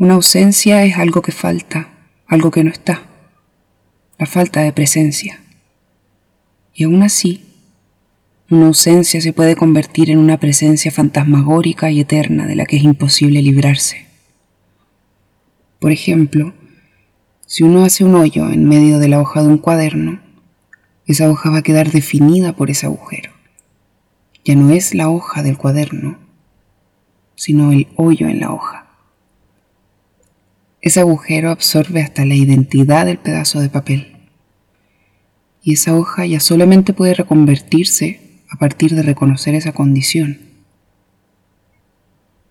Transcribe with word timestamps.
Una 0.00 0.14
ausencia 0.14 0.82
es 0.86 0.96
algo 0.96 1.20
que 1.20 1.30
falta, 1.30 1.90
algo 2.26 2.50
que 2.50 2.64
no 2.64 2.70
está, 2.70 3.02
la 4.18 4.24
falta 4.24 4.62
de 4.62 4.72
presencia. 4.72 5.42
Y 6.72 6.84
aún 6.84 7.02
así, 7.02 7.44
una 8.48 8.68
ausencia 8.68 9.20
se 9.20 9.34
puede 9.34 9.56
convertir 9.56 10.10
en 10.10 10.16
una 10.16 10.40
presencia 10.40 10.90
fantasmagórica 10.90 11.90
y 11.90 12.00
eterna 12.00 12.46
de 12.46 12.54
la 12.54 12.64
que 12.64 12.78
es 12.78 12.82
imposible 12.82 13.42
librarse. 13.42 14.06
Por 15.78 15.92
ejemplo, 15.92 16.54
si 17.44 17.62
uno 17.64 17.84
hace 17.84 18.02
un 18.02 18.14
hoyo 18.14 18.48
en 18.48 18.66
medio 18.66 19.00
de 19.00 19.08
la 19.08 19.20
hoja 19.20 19.42
de 19.42 19.48
un 19.48 19.58
cuaderno, 19.58 20.18
esa 21.04 21.28
hoja 21.28 21.50
va 21.50 21.58
a 21.58 21.62
quedar 21.62 21.90
definida 21.90 22.56
por 22.56 22.70
ese 22.70 22.86
agujero. 22.86 23.32
Ya 24.46 24.54
no 24.54 24.70
es 24.70 24.94
la 24.94 25.10
hoja 25.10 25.42
del 25.42 25.58
cuaderno, 25.58 26.16
sino 27.34 27.70
el 27.72 27.88
hoyo 27.96 28.28
en 28.28 28.40
la 28.40 28.50
hoja. 28.50 28.79
Ese 30.82 31.00
agujero 31.00 31.50
absorbe 31.50 32.02
hasta 32.02 32.24
la 32.24 32.34
identidad 32.34 33.06
del 33.06 33.18
pedazo 33.18 33.60
de 33.60 33.68
papel. 33.68 34.16
Y 35.62 35.74
esa 35.74 35.94
hoja 35.94 36.24
ya 36.24 36.40
solamente 36.40 36.94
puede 36.94 37.14
reconvertirse 37.14 38.20
a 38.48 38.56
partir 38.56 38.94
de 38.94 39.02
reconocer 39.02 39.54
esa 39.54 39.72
condición. 39.72 40.38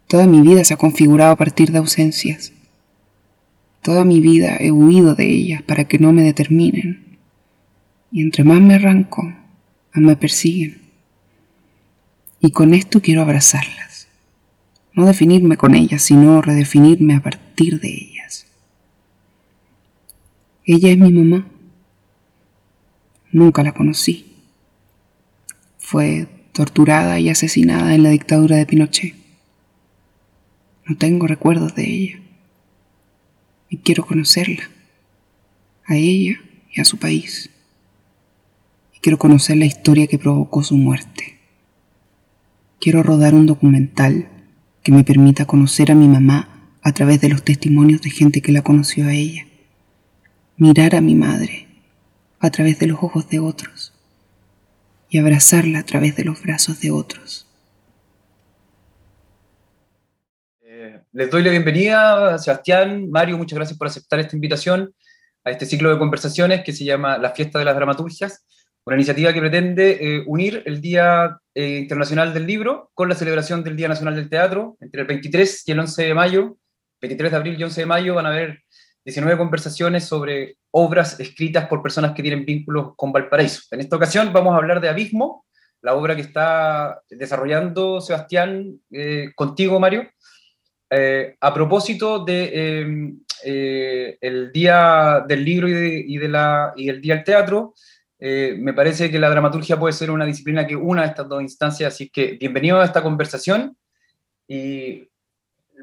Toda 0.08 0.28
mi 0.28 0.42
vida 0.42 0.64
se 0.64 0.74
ha 0.74 0.78
configurado 0.78 1.32
a 1.32 1.36
partir 1.36 1.72
de 1.72 1.80
ausencias. 1.80 2.54
Toda 3.82 4.06
mi 4.06 4.20
vida 4.20 4.58
he 4.60 4.72
huido 4.72 5.16
de 5.16 5.28
ellas 5.28 5.62
para 5.64 5.86
que 5.86 6.00
no 6.00 6.14
me 6.14 6.22
determinen. 6.22 7.18
Y 8.12 8.22
entre 8.22 8.44
más 8.44 8.62
me 8.62 8.76
arranco, 8.76 9.24
más 9.24 10.04
me 10.04 10.16
persiguen. 10.16 10.82
Y 12.40 12.52
con 12.52 12.74
esto 12.74 13.02
quiero 13.02 13.22
abrazarlas. 13.22 14.08
No 14.94 15.06
definirme 15.06 15.58
con 15.58 15.76
ellas, 15.76 16.02
sino 16.02 16.42
redefinirme 16.42 17.16
a 17.16 17.22
partir 17.22 17.80
de 17.80 17.90
ellas. 17.90 18.09
Ella 20.72 20.92
es 20.92 20.98
mi 20.98 21.12
mamá. 21.12 21.48
Nunca 23.32 23.64
la 23.64 23.74
conocí 23.74 24.30
fue 25.90 26.28
torturada 26.52 27.20
y 27.20 27.30
asesinada 27.30 27.96
en 27.96 28.04
la 28.04 28.12
dictadura 28.12 28.58
de 28.58 28.68
Pinochet. 28.68 29.16
No 30.86 30.96
tengo 30.98 31.26
recuerdos 31.26 31.74
de 31.74 31.84
ella. 31.84 32.20
Y 33.72 33.78
quiero 33.78 34.06
conocerla, 34.06 34.70
a 35.88 35.96
ella 35.96 36.40
y 36.72 36.80
a 36.80 36.86
su 36.86 36.98
país. 36.98 37.50
Y 38.96 39.00
quiero 39.00 39.18
conocer 39.18 39.58
la 39.58 39.66
historia 39.66 40.06
que 40.06 40.20
provocó 40.20 40.62
su 40.62 40.78
muerte. 40.78 41.40
Quiero 42.80 43.02
rodar 43.02 43.34
un 43.34 43.48
documental 43.48 44.30
que 44.84 44.92
me 44.92 45.04
permita 45.04 45.46
conocer 45.46 45.92
a 45.92 45.96
mi 45.96 46.08
mamá 46.08 46.70
a 46.84 46.92
través 46.92 47.20
de 47.20 47.30
los 47.30 47.44
testimonios 47.44 48.04
de 48.04 48.12
gente 48.12 48.44
que 48.44 48.52
la 48.52 48.62
conoció 48.62 49.08
a 49.08 49.14
ella. 49.16 49.49
Mirar 50.62 50.94
a 50.94 51.00
mi 51.00 51.16
madre 51.16 51.68
a 52.42 52.52
través 52.52 52.80
de 52.80 52.88
los 52.88 53.02
ojos 53.02 53.30
de 53.30 53.40
otros 53.40 53.94
y 55.08 55.18
abrazarla 55.18 55.80
a 55.80 55.86
través 55.86 56.18
de 56.18 56.26
los 56.26 56.44
brazos 56.44 56.82
de 56.82 56.92
otros. 56.92 57.48
Eh, 60.60 61.00
les 61.14 61.32
doy 61.32 61.44
la 61.44 61.52
bienvenida, 61.52 62.38
Sebastián, 62.38 63.10
Mario, 63.10 63.38
muchas 63.38 63.56
gracias 63.56 63.78
por 63.78 63.88
aceptar 63.88 64.20
esta 64.20 64.36
invitación 64.36 64.94
a 65.46 65.52
este 65.52 65.66
ciclo 65.66 65.92
de 65.92 65.98
conversaciones 65.98 66.62
que 66.66 66.74
se 66.74 66.84
llama 66.84 67.18
La 67.18 67.32
Fiesta 67.32 67.58
de 67.58 67.64
las 67.64 67.78
Dramaturgias, 67.78 68.46
una 68.84 68.98
iniciativa 68.98 69.32
que 69.32 69.40
pretende 69.40 69.92
eh, 69.92 70.24
unir 70.28 70.62
el 70.66 70.82
Día 70.82 71.38
eh, 71.56 71.78
Internacional 71.78 72.34
del 72.34 72.46
Libro 72.46 72.92
con 72.94 73.08
la 73.08 73.16
celebración 73.16 73.64
del 73.64 73.78
Día 73.78 73.88
Nacional 73.88 74.16
del 74.16 74.30
Teatro. 74.30 74.76
Entre 74.82 75.00
el 75.00 75.08
23 75.08 75.64
y 75.70 75.72
el 75.72 75.80
11 75.80 76.04
de 76.04 76.14
mayo, 76.14 76.58
23 77.00 77.32
de 77.32 77.38
abril 77.38 77.56
y 77.58 77.64
11 77.64 77.80
de 77.80 77.86
mayo, 77.86 78.16
van 78.16 78.26
a 78.26 78.30
haber 78.32 78.62
19 79.06 79.38
conversaciones 79.38 80.06
sobre 80.06 80.58
obras 80.72 81.20
escritas 81.20 81.68
por 81.68 81.82
personas 81.82 82.14
que 82.14 82.22
tienen 82.22 82.46
vínculos 82.46 82.94
con 82.96 83.12
Valparaíso. 83.12 83.64
En 83.72 83.80
esta 83.80 83.96
ocasión 83.96 84.32
vamos 84.34 84.54
a 84.54 84.58
hablar 84.58 84.82
de 84.82 84.90
Abismo, 84.90 85.46
la 85.82 85.96
obra 85.96 86.16
que 86.16 86.22
está 86.22 87.02
desarrollando 87.10 88.02
Sebastián 88.02 88.80
eh, 88.92 89.32
contigo, 89.36 89.80
Mario, 89.80 90.10
eh, 90.90 91.36
a 91.40 91.54
propósito 91.54 92.24
de 92.26 92.80
em, 92.82 93.20
eh, 93.44 94.18
el 94.20 94.52
Día 94.52 95.24
del 95.28 95.46
Libro 95.46 95.70
y, 95.70 96.18
de, 96.18 96.28
la, 96.28 96.74
y 96.76 96.90
el 96.90 97.00
Día 97.00 97.16
del 97.16 97.24
Teatro. 97.24 97.74
me 98.20 98.74
parece 98.74 99.10
que 99.10 99.20
la 99.20 99.30
dramaturgia 99.30 99.80
puede 99.80 99.94
ser 99.94 100.12
una 100.12 100.26
disciplina 100.26 100.68
que 100.68 100.76
una 100.76 101.04
de 101.04 101.08
estas 101.08 101.30
dos 101.30 101.42
instancias, 101.42 101.94
así 101.94 102.10
que 102.10 102.34
bienvenido 102.34 102.82
a 102.82 102.86
esta 102.86 103.02
conversación 103.02 103.78
y 104.46 105.09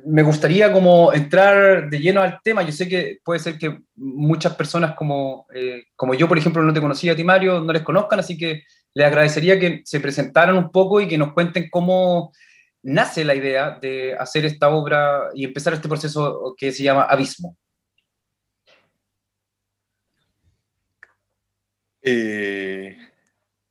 me 0.04 0.22
gustaría 0.22 0.72
como 0.72 1.12
entrar 1.12 1.88
de 1.88 1.98
lleno 1.98 2.22
al 2.22 2.40
tema. 2.42 2.62
Yo 2.62 2.72
sé 2.72 2.88
que 2.88 3.18
puede 3.24 3.40
ser 3.40 3.58
que 3.58 3.78
muchas 3.94 4.54
personas 4.54 4.94
como, 4.94 5.46
eh, 5.54 5.84
como 5.96 6.14
yo, 6.14 6.28
por 6.28 6.38
ejemplo, 6.38 6.62
no 6.62 6.72
te 6.72 6.80
conocía 6.80 7.12
a 7.12 7.16
ti, 7.16 7.24
Mario, 7.24 7.60
no 7.60 7.72
les 7.72 7.82
conozcan, 7.82 8.20
así 8.20 8.36
que 8.36 8.64
les 8.94 9.06
agradecería 9.06 9.58
que 9.58 9.82
se 9.84 10.00
presentaran 10.00 10.56
un 10.56 10.70
poco 10.70 11.00
y 11.00 11.08
que 11.08 11.18
nos 11.18 11.32
cuenten 11.32 11.68
cómo 11.70 12.32
nace 12.82 13.24
la 13.24 13.34
idea 13.34 13.78
de 13.80 14.14
hacer 14.14 14.44
esta 14.44 14.68
obra 14.68 15.30
y 15.34 15.44
empezar 15.44 15.72
este 15.74 15.88
proceso 15.88 16.54
que 16.56 16.72
se 16.72 16.82
llama 16.82 17.02
Abismo. 17.02 17.56
Eh, 22.02 22.96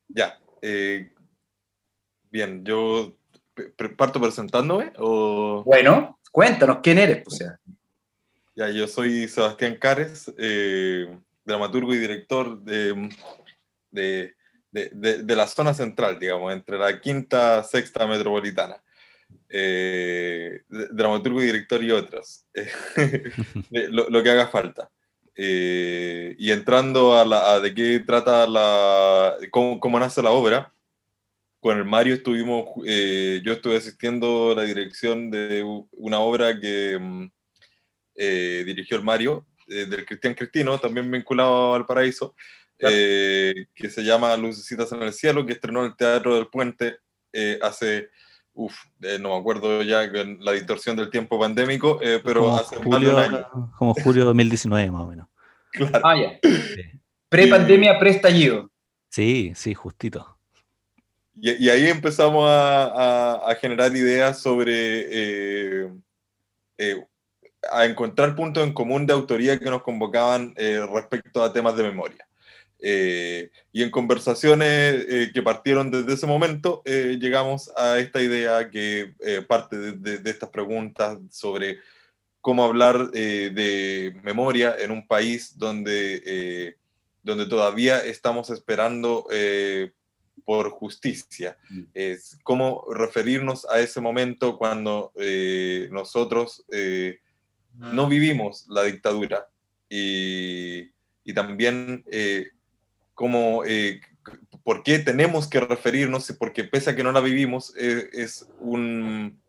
ya. 0.10 0.38
Eh, 0.62 1.12
bien, 2.30 2.66
yo 2.66 3.16
parto 3.98 4.20
presentándome 4.20 4.92
o... 4.98 5.64
Bueno, 5.64 6.20
cuéntanos 6.32 6.80
quién 6.84 6.98
eres. 6.98 7.26
O 7.26 7.30
sea. 7.30 7.60
Ya, 8.56 8.70
yo 8.70 8.88
soy 8.88 9.28
Sebastián 9.28 9.78
Cares, 9.80 10.34
eh, 10.38 11.18
dramaturgo 11.44 11.94
y 11.94 11.98
director 11.98 12.62
de, 12.62 13.10
de, 13.92 14.34
de, 14.72 15.36
la 15.36 15.48
zona 15.48 15.74
central, 15.74 16.20
digamos, 16.20 16.54
entre 16.54 16.78
la 16.78 17.00
quinta, 17.02 17.64
sexta 17.64 18.08
metropolitana. 18.08 18.82
Eh, 19.50 20.62
dramaturgo 20.70 21.42
y 21.42 21.46
director 21.46 21.84
y 21.84 21.92
otros, 21.92 22.46
lo, 23.72 24.10
lo, 24.10 24.24
que 24.24 24.30
haga 24.30 24.48
falta. 24.48 24.90
Eh, 25.36 26.36
y 26.40 26.52
entrando 26.52 27.18
a, 27.18 27.26
la, 27.26 27.60
de 27.60 27.74
qué 27.74 28.00
trata 28.00 28.48
la, 28.48 29.36
cómo, 29.52 29.80
cómo 29.80 30.00
nace 30.00 30.22
la 30.22 30.32
obra, 30.32 30.74
con 31.66 31.80
el 31.80 31.86
Mario 31.86 32.14
estuvimos, 32.14 32.66
eh, 32.86 33.42
yo 33.44 33.54
estuve 33.54 33.78
asistiendo 33.78 34.52
a 34.52 34.56
la 34.58 34.62
dirección 34.62 35.32
de 35.32 35.64
una 35.94 36.20
obra 36.20 36.60
que 36.60 36.96
mm, 37.02 37.26
eh, 38.18 38.64
dirigió 38.68 38.98
el 38.98 39.04
Mario, 39.04 39.48
eh, 39.68 39.88
del 39.88 40.06
Cristian 40.06 40.36
Cristino, 40.36 40.78
también 40.78 41.10
vinculado 41.10 41.74
al 41.74 41.88
Paraíso, 41.88 42.36
que 42.78 43.90
se 43.90 44.04
llama 44.04 44.38
Lucecitas 44.38 44.92
en 44.92 45.02
el 45.02 45.12
Cielo, 45.12 45.44
que 45.44 45.54
estrenó 45.54 45.80
en 45.80 45.88
el 45.88 45.98
Teatro 45.98 46.36
del 46.36 46.50
Puente 46.50 47.00
hace, 47.64 48.10
uff, 48.54 48.76
no 49.20 49.30
me 49.30 49.36
acuerdo 49.36 49.82
ya 49.82 50.06
la 50.42 50.52
distorsión 50.52 50.96
del 50.96 51.10
tiempo 51.10 51.40
pandémico, 51.40 52.00
pero 52.24 52.42
como 52.42 52.58
hace 52.58 52.76
julio, 52.76 53.50
Como 53.80 53.96
julio 53.96 54.22
de 54.22 54.26
2019 54.28 54.92
más 54.92 55.02
o 55.02 55.08
menos. 55.08 55.28
Claro. 55.72 56.00
Ah, 56.04 56.16
ya. 56.16 56.40
Pre-pandemia, 57.28 57.98
pre-estallido. 57.98 58.70
Sí, 59.10 59.54
sí, 59.56 59.74
justito. 59.74 60.35
Y, 61.38 61.70
ahí 61.70 61.88
empezamos 61.88 62.46
a, 62.50 63.56
generar 63.60 63.96
ideas 63.96 64.40
sobre, 64.40 64.72
eh, 64.74 65.92
eh, 66.78 67.06
a 67.72 67.86
encontrar 67.86 68.36
puntos 68.36 68.64
en 68.64 68.74
común 68.74 69.06
de 69.06 69.14
autoría 69.14 69.60
que 69.60 69.70
nos 69.70 69.84
convocaban 69.84 70.54
eh, 70.56 70.86
respecto 70.92 71.44
a 71.44 71.52
temas 71.52 71.76
de 71.76 71.84
memoria. 71.84 72.28
y 72.80 73.82
en 73.84 73.90
conversaciones 73.90 75.06
que 75.34 75.42
partieron 75.42 75.92
desde 75.92 76.14
ese 76.14 76.28
momento, 76.28 76.84
llegamos 76.86 77.72
a 77.76 77.98
esta 78.00 78.22
idea 78.22 78.70
que 78.70 79.14
parte 79.48 79.78
de, 79.78 80.20
de, 80.20 80.30
estas 80.30 80.50
preguntas 80.50 81.18
sobre 81.32 81.80
cómo 82.42 82.64
hablar 82.64 83.10
de 83.12 84.16
memoria 84.24 84.76
en 84.80 84.92
un 84.92 85.08
país 85.08 85.58
donde, 85.58 86.76
donde 87.24 87.48
todavía 87.48 88.06
estamos 88.06 88.50
esperando 88.52 89.26
por 90.46 90.70
justicia. 90.70 91.58
Mm. 91.70 91.82
Es 91.94 92.38
cómo 92.44 92.86
referirnos 92.94 93.66
a 93.70 93.80
ese 93.80 94.00
momento 94.00 94.58
cuando 94.58 95.12
eh, 95.16 95.90
nosotros 95.92 96.64
eh, 96.72 97.20
no 97.74 98.08
vivimos 98.08 98.66
la 98.70 98.84
dictadura 98.84 99.50
y, 99.90 100.94
también 101.34 102.06
eh, 102.10 102.52
cómo, 103.14 103.64
por 104.64 104.84
qué 104.84 105.00
tenemos 105.00 105.48
que 105.48 105.60
referirnos, 105.60 106.32
porque 106.40 106.64
pese 106.64 106.92
a 106.92 106.96
que 106.96 107.04
no 107.04 107.12
la 107.12 107.20
vivimos, 107.20 107.76
es, 107.76 108.48
un, 108.60 109.42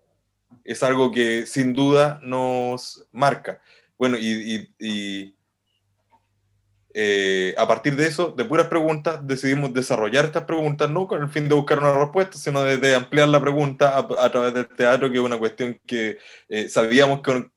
es 0.64 0.82
algo 0.82 1.12
que 1.12 1.46
sin 1.46 1.74
duda 1.74 2.18
nos 2.24 3.06
marca. 3.12 3.60
Bueno, 3.98 4.16
y 4.18 5.35
eh, 6.98 7.54
a 7.58 7.68
partir 7.68 7.94
de 7.94 8.06
eso, 8.06 8.32
de 8.34 8.46
puras 8.46 8.68
preguntas, 8.68 9.20
decidimos 9.26 9.74
desarrollar 9.74 10.24
estas 10.24 10.44
preguntas, 10.44 10.88
no 10.88 11.06
con 11.06 11.22
el 11.22 11.28
fin 11.28 11.46
de 11.46 11.54
buscar 11.54 11.78
una 11.78 11.92
respuesta, 11.92 12.38
sino 12.38 12.62
de, 12.62 12.94
ampliar 12.94 13.28
la 13.28 13.38
pregunta 13.38 13.98
a, 13.98 14.30
través 14.30 14.54
del 14.54 14.66
teatro, 14.66 15.10
que 15.10 15.18
es 15.18 15.22
una 15.22 15.36
cuestión 15.36 15.78
que 15.84 16.16
eh, 16.48 16.70
sabíamos 16.70 17.20
que, 17.20 17.50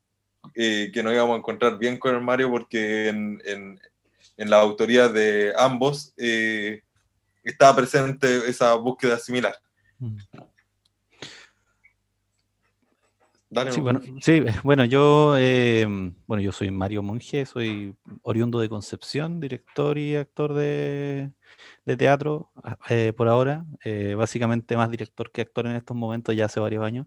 eh, 0.56 0.90
que 0.92 1.02
nos 1.02 1.14
íbamos 1.14 1.36
a 1.36 1.38
encontrar 1.38 1.78
bien 1.78 1.96
con 1.96 2.14
el 2.14 2.20
Mario 2.20 2.50
porque 2.50 3.08
en, 3.08 3.40
en, 3.46 3.80
en 4.36 4.50
la 4.50 4.58
autoría 4.58 5.08
de 5.08 5.54
ambos 5.56 6.12
eh, 6.18 6.82
estaba 7.42 7.76
presente 7.76 8.46
esa 8.46 8.74
búsqueda 8.74 9.18
similar. 9.18 9.54
Mm. 9.98 10.18
Sí, 13.70 13.80
bueno, 13.80 14.00
sí, 14.20 14.42
bueno, 14.64 14.84
yo, 14.84 15.36
eh, 15.36 15.86
bueno, 16.26 16.42
yo 16.42 16.52
soy 16.52 16.70
Mario 16.70 17.02
Monge, 17.02 17.46
soy 17.46 17.94
oriundo 18.22 18.60
de 18.60 18.68
Concepción, 18.68 19.40
director 19.40 19.98
y 19.98 20.16
actor 20.16 20.54
de, 20.54 21.32
de 21.84 21.96
teatro 21.96 22.50
ah, 22.62 22.78
eh, 22.88 23.12
por 23.16 23.28
ahora, 23.28 23.64
eh, 23.84 24.14
básicamente 24.16 24.76
más 24.76 24.90
director 24.90 25.30
que 25.32 25.42
actor 25.42 25.66
en 25.66 25.76
estos 25.76 25.96
momentos 25.96 26.34
ya 26.36 26.46
hace 26.46 26.60
varios 26.60 26.84
años. 26.84 27.06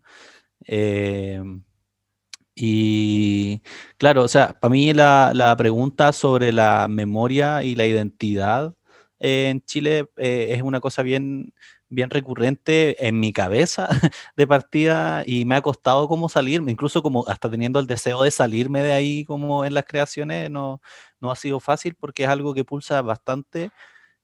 y 2.56 3.62
claro, 3.98 4.24
o 4.24 4.28
sea, 4.28 4.54
para 4.60 4.72
mí 4.72 4.94
la, 4.94 5.32
la, 5.34 5.56
pregunta 5.58 6.14
sobre 6.14 6.52
la 6.52 6.88
memoria 6.88 7.64
y 7.64 7.76
la 7.76 7.86
identidad 7.88 8.76
en 9.20 9.62
Chile 9.62 10.10
es 10.18 10.62
una 10.62 10.80
cosa 10.80 11.02
bien 11.02 11.54
bien 11.94 12.10
recurrente 12.10 13.08
en 13.08 13.20
mi 13.20 13.34
cabeza 13.34 13.88
de 14.36 14.48
partida 14.48 15.24
y 15.26 15.46
me 15.46 15.56
ha 15.56 15.62
costado 15.62 16.08
como 16.08 16.30
salirme, 16.30 16.72
incluso 16.72 17.04
como 17.04 17.26
hasta 17.28 17.50
teniendo 17.50 17.80
el 17.80 17.88
deseo 17.88 18.24
de 18.24 18.32
salirme 18.32 18.82
de 18.84 18.94
ahí 18.94 19.26
como 19.26 19.66
en 19.66 19.74
las 19.74 19.86
creaciones, 19.86 20.50
no, 20.50 20.82
no 21.22 21.32
ha 21.32 21.36
sido 21.36 21.60
fácil 21.60 21.96
porque 21.96 22.24
es 22.24 22.30
algo 22.30 22.54
que 22.54 22.66
pulsa 22.66 23.02
bastante. 23.02 23.72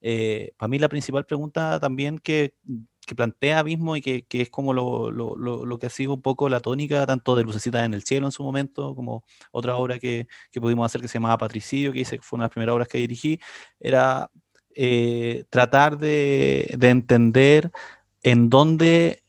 Eh, 0.02 0.54
para 0.58 0.70
mí 0.70 0.80
la 0.80 0.90
principal 0.90 1.26
pregunta 1.26 1.80
también 1.80 2.20
que, 2.20 2.54
que 3.06 3.16
plantea 3.16 3.64
mismo 3.64 3.96
y 3.96 4.02
que, 4.02 4.26
que 4.26 4.42
es 4.42 4.50
como 4.50 4.74
lo, 4.74 5.12
lo, 5.12 5.36
lo, 5.36 5.80
que 5.80 5.88
ha 5.88 5.90
sido 5.90 6.14
un 6.14 6.22
poco 6.22 6.48
la 6.48 6.60
tónica 6.62 7.06
tanto 7.06 7.36
de 7.36 7.44
Lucecita 7.44 7.84
en 7.84 7.94
el 7.94 8.04
Cielo 8.04 8.28
en 8.28 8.32
su 8.32 8.44
momento, 8.44 8.96
como 8.96 9.24
otra 9.52 9.76
obra 9.78 10.00
que, 10.00 10.28
que 10.52 10.62
pudimos 10.62 10.86
hacer 10.86 11.02
que 11.02 11.08
se 11.08 11.16
llamaba 11.16 11.38
Patricidio, 11.38 11.92
que 11.92 12.02
hice, 12.02 12.20
fue 12.22 12.38
una 12.38 12.44
de 12.44 12.48
las 12.48 12.54
primeras 12.54 12.74
obras 12.76 12.88
que 12.88 13.00
dirigí, 13.00 13.40
era 13.80 14.30
eh, 14.82 15.44
tratar 15.50 15.98
de, 15.98 16.78
entender 16.80 17.70
en 18.24 18.50
dónde 18.50 19.24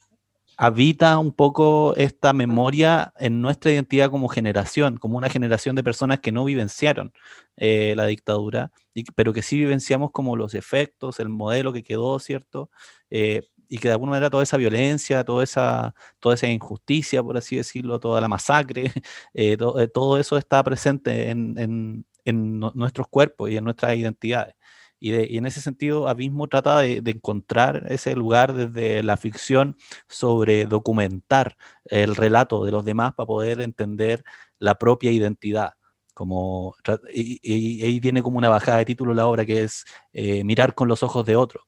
habita 0.56 1.19
un 1.19 1.32
poco 1.32 1.97
esta 1.97 2.32
memoria 2.32 3.12
en 3.19 3.43
nuestra 3.43 3.73
identidad 3.73 4.12
como 4.12 4.29
generación, 4.29 4.99
como 4.99 5.19
una 5.19 5.29
generación 5.29 5.75
de 5.75 5.82
personas 5.82 6.20
que 6.20 6.31
no 6.31 6.44
vivenciaron 6.44 7.12
eh, 7.56 7.94
la 7.97 8.06
dictadura, 8.06 8.70
pero 9.17 9.32
que 9.32 9.43
sí 9.43 9.58
vivenciamos 9.58 10.12
como 10.12 10.37
los 10.37 10.55
efectos, 10.55 11.19
el 11.19 11.31
modelo 11.31 11.73
que 11.73 11.82
quedó, 11.82 12.20
¿cierto? 12.20 12.70
Eh, 13.11 13.43
y 13.69 13.79
que 13.79 13.88
de 13.88 13.94
alguna 13.94 14.11
manera 14.11 14.31
toda 14.31 14.44
esa 14.44 14.56
violencia, 14.56 15.25
toda 15.25 15.43
esa, 15.43 15.97
toda 16.20 16.37
esa 16.37 16.47
injusticia, 16.47 17.25
por 17.25 17.37
así 17.37 17.56
decirlo, 17.56 17.99
toda 17.99 18.20
la 18.20 18.29
masacre, 18.29 18.93
todo 19.93 20.17
eso 20.17 20.37
está 20.37 20.62
presente 20.62 21.31
en, 21.31 22.05
nuestros 22.25 23.08
cuerpos 23.08 23.50
y 23.50 23.56
en 23.56 23.64
nuestras 23.64 23.97
identidades. 23.97 24.55
Y, 25.00 25.37
en 25.37 25.47
ese 25.47 25.62
sentido, 25.62 26.08
Abismo 26.08 26.47
trata 26.47 26.81
de, 26.81 27.02
encontrar 27.06 27.87
ese 27.88 28.14
lugar 28.14 28.52
desde 28.52 29.02
la 29.02 29.17
ficción 29.17 29.76
sobre 30.08 30.67
documentar 30.67 31.56
el 31.87 32.14
relato 32.14 32.64
de 32.64 32.70
los 32.70 32.85
demás 32.85 33.14
para 33.14 33.26
poder 33.26 33.62
entender 33.62 34.23
la 34.58 34.76
propia 34.76 35.11
identidad. 35.11 35.73
Como, 36.12 36.76
y, 37.12 37.82
ahí 37.82 37.99
viene 37.99 38.23
como 38.23 38.37
una 38.37 38.50
bajada 38.50 38.79
de 38.79 38.85
título 38.85 39.14
la 39.14 39.26
obra 39.26 39.47
que 39.47 39.62
es 39.62 39.87
eh, 40.12 40.44
mirar 40.44 40.75
con 40.75 40.87
los 40.87 41.02
ojos 41.02 41.25
de 41.25 41.35
otro. 41.35 41.62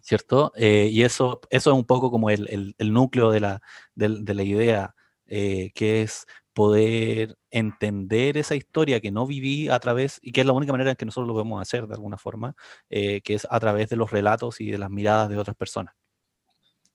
¿Cierto? 0.00 0.52
Eh, 0.56 0.88
y 0.90 1.02
eso, 1.02 1.40
eso 1.50 1.70
es 1.70 1.76
un 1.76 1.84
poco 1.84 2.10
como 2.10 2.30
el, 2.30 2.74
el, 2.76 2.92
núcleo 2.92 3.30
de 3.30 3.40
la, 3.40 3.62
de, 3.94 4.34
la 4.34 4.42
idea, 4.42 4.94
eh, 5.26 5.70
que 5.74 6.02
es 6.02 6.26
poder 6.60 7.38
entender 7.50 8.36
esa 8.36 8.54
historia 8.54 9.00
que 9.00 9.10
no 9.10 9.26
viví 9.26 9.70
a 9.70 9.78
través, 9.78 10.18
y 10.20 10.30
que 10.30 10.42
es 10.42 10.46
la 10.46 10.52
única 10.52 10.72
manera 10.72 10.90
en 10.90 10.96
que 10.96 11.06
nosotros 11.06 11.26
lo 11.26 11.32
podemos 11.32 11.62
hacer 11.62 11.86
de 11.86 11.94
alguna 11.94 12.18
forma, 12.18 12.54
eh, 12.90 13.22
que 13.22 13.32
es 13.32 13.46
a 13.48 13.58
través 13.58 13.88
de 13.88 13.96
los 13.96 14.10
relatos 14.10 14.60
y 14.60 14.70
de 14.70 14.76
las 14.76 14.90
miradas 14.90 15.30
de 15.30 15.38
otras 15.38 15.56
personas. 15.56 15.94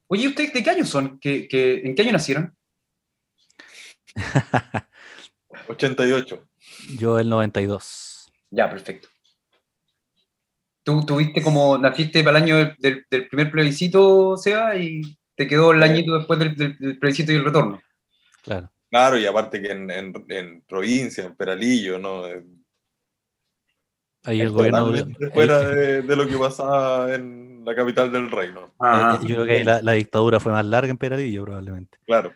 Oye, 0.05 0.27
¿ustedes 0.27 0.53
de 0.53 0.61
qué 0.61 0.69
año 0.69 0.85
son? 0.85 1.17
¿Qué, 1.17 1.47
en 1.83 1.95
qué 1.95 2.01
año 2.03 2.11
nacieron? 2.11 2.55
88. 5.67 6.47
Yo 6.99 7.17
el 7.17 7.27
92. 7.27 8.31
Ya, 8.51 8.69
perfecto. 8.69 9.07
¿Tú 10.83 11.03
tuviste 11.07 11.41
como, 11.41 11.79
naciste 11.79 12.23
para 12.23 12.37
el 12.37 12.43
año 12.43 12.75
del, 12.77 13.03
primer 13.31 13.49
plebiscito, 13.49 14.37
Seba, 14.37 14.75
y 14.75 15.01
te 15.33 15.47
quedó 15.47 15.71
el 15.71 15.81
añito 15.81 16.15
después 16.15 16.37
del, 16.37 16.55
del 16.55 16.99
plebiscito 16.99 17.31
y 17.31 17.37
el 17.37 17.45
retorno? 17.45 17.81
Claro. 18.43 18.69
Claro, 18.95 19.17
y 19.17 19.25
aparte 19.25 19.61
que 19.61 19.73
en, 19.73 19.91
en, 19.91 20.61
provincia, 20.61 21.25
en 21.25 21.35
Peralillo, 21.35 21.99
¿no? 21.99 22.23
Ahí 24.23 24.39
el 24.39 24.51
gobierno. 24.51 24.93
Fuera 25.33 25.59
de, 25.67 26.01
de, 26.01 26.15
lo 26.15 26.25
que 26.25 26.37
pasaba 26.37 27.13
en 27.13 27.65
la 27.65 27.75
capital 27.75 28.09
del 28.09 28.31
reino. 28.31 28.73
Ah, 28.79 29.19
yo 29.21 29.35
creo 29.35 29.45
que 29.45 29.65
la, 29.65 29.81
la, 29.81 29.91
dictadura 29.91 30.39
fue 30.39 30.53
más 30.53 30.65
larga 30.65 30.91
en 30.91 30.97
Peralillo, 30.97 31.43
probablemente. 31.43 31.97
Claro. 32.05 32.31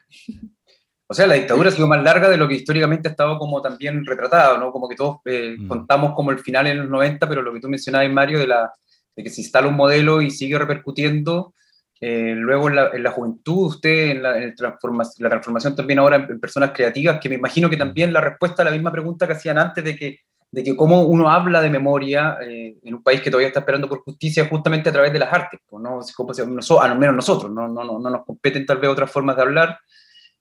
O 1.08 1.14
sea, 1.14 1.28
la 1.28 1.36
dictadura 1.36 1.70
ha 1.70 1.72
sido 1.72 1.88
más 1.88 2.04
larga 2.04 2.28
de 2.28 2.36
lo 2.36 2.46
que 2.46 2.56
históricamente 2.56 3.08
ha 3.08 3.12
estado 3.12 3.40
como 3.40 3.62
también 3.62 4.06
retratado, 4.06 4.58
¿no? 4.58 4.74
Como 4.74 4.90
que 4.90 4.98
todos 4.98 5.20
eh, 5.24 5.56
mm. 5.58 5.66
contamos 5.70 6.14
como 6.14 6.32
el 6.32 6.40
final 6.40 6.68
en 6.68 6.80
los 6.80 6.90
90, 6.90 7.30
pero 7.30 7.42
lo 7.42 7.54
que 7.54 7.62
tú 7.62 7.70
mencionabas, 7.70 8.12
Mario, 8.12 8.40
de, 8.40 8.48
la, 8.48 8.74
de 9.16 9.24
que 9.24 9.30
se 9.30 9.40
instala 9.40 9.70
un 9.70 9.78
modelo 9.78 10.22
y 10.22 10.30
sigue 10.30 10.60
repercutiendo 10.60 11.54
eh, 12.02 12.34
luego 12.36 12.70
en 12.70 13.04
la, 13.04 13.12
juventud, 13.12 13.68
usted 13.68 14.12
en, 14.12 14.24
la, 14.24 14.40
la, 14.40 15.30
transformación 15.30 15.76
también 15.76 16.00
ahora 16.00 16.16
en, 16.16 16.40
personas 16.40 16.72
creativas, 16.72 17.20
que 17.20 17.28
me 17.28 17.36
imagino 17.36 17.70
que 17.70 17.76
también 17.76 18.14
la 18.14 18.22
respuesta 18.22 18.62
a 18.62 18.66
la 18.66 18.72
misma 18.72 18.92
pregunta 18.92 19.28
que 19.28 19.34
hacían 19.34 19.58
antes 19.58 19.84
de 19.84 19.96
que, 19.98 20.20
de 20.50 20.64
que 20.64 20.76
cómo 20.78 21.02
uno 21.02 21.30
habla 21.30 21.62
de 21.62 21.70
memoria 21.70 22.38
eh, 22.42 22.78
en 22.82 22.94
un 22.96 23.04
país 23.04 23.20
que 23.22 23.30
todavía 23.30 23.50
está 23.50 23.60
esperando 23.60 23.90
por 23.90 24.02
justicia 24.04 24.46
justamente 24.46 24.90
a 24.90 24.94
través 24.94 25.12
de 25.12 25.20
las 25.20 25.34
artes, 25.34 25.60
¿no? 25.72 26.00
Como, 26.16 26.32
a 26.32 26.88
lo 26.88 26.96
menos 26.96 27.16
nosotros, 27.16 27.52
no, 27.52 27.68
no, 27.68 27.84
no, 27.84 28.00
no 28.00 28.10
nos 28.10 28.26
competen 28.26 28.66
tal 28.66 28.78
vez 28.78 28.90
otras 28.90 29.12
formas 29.12 29.36
de 29.36 29.42
hablar, 29.42 29.78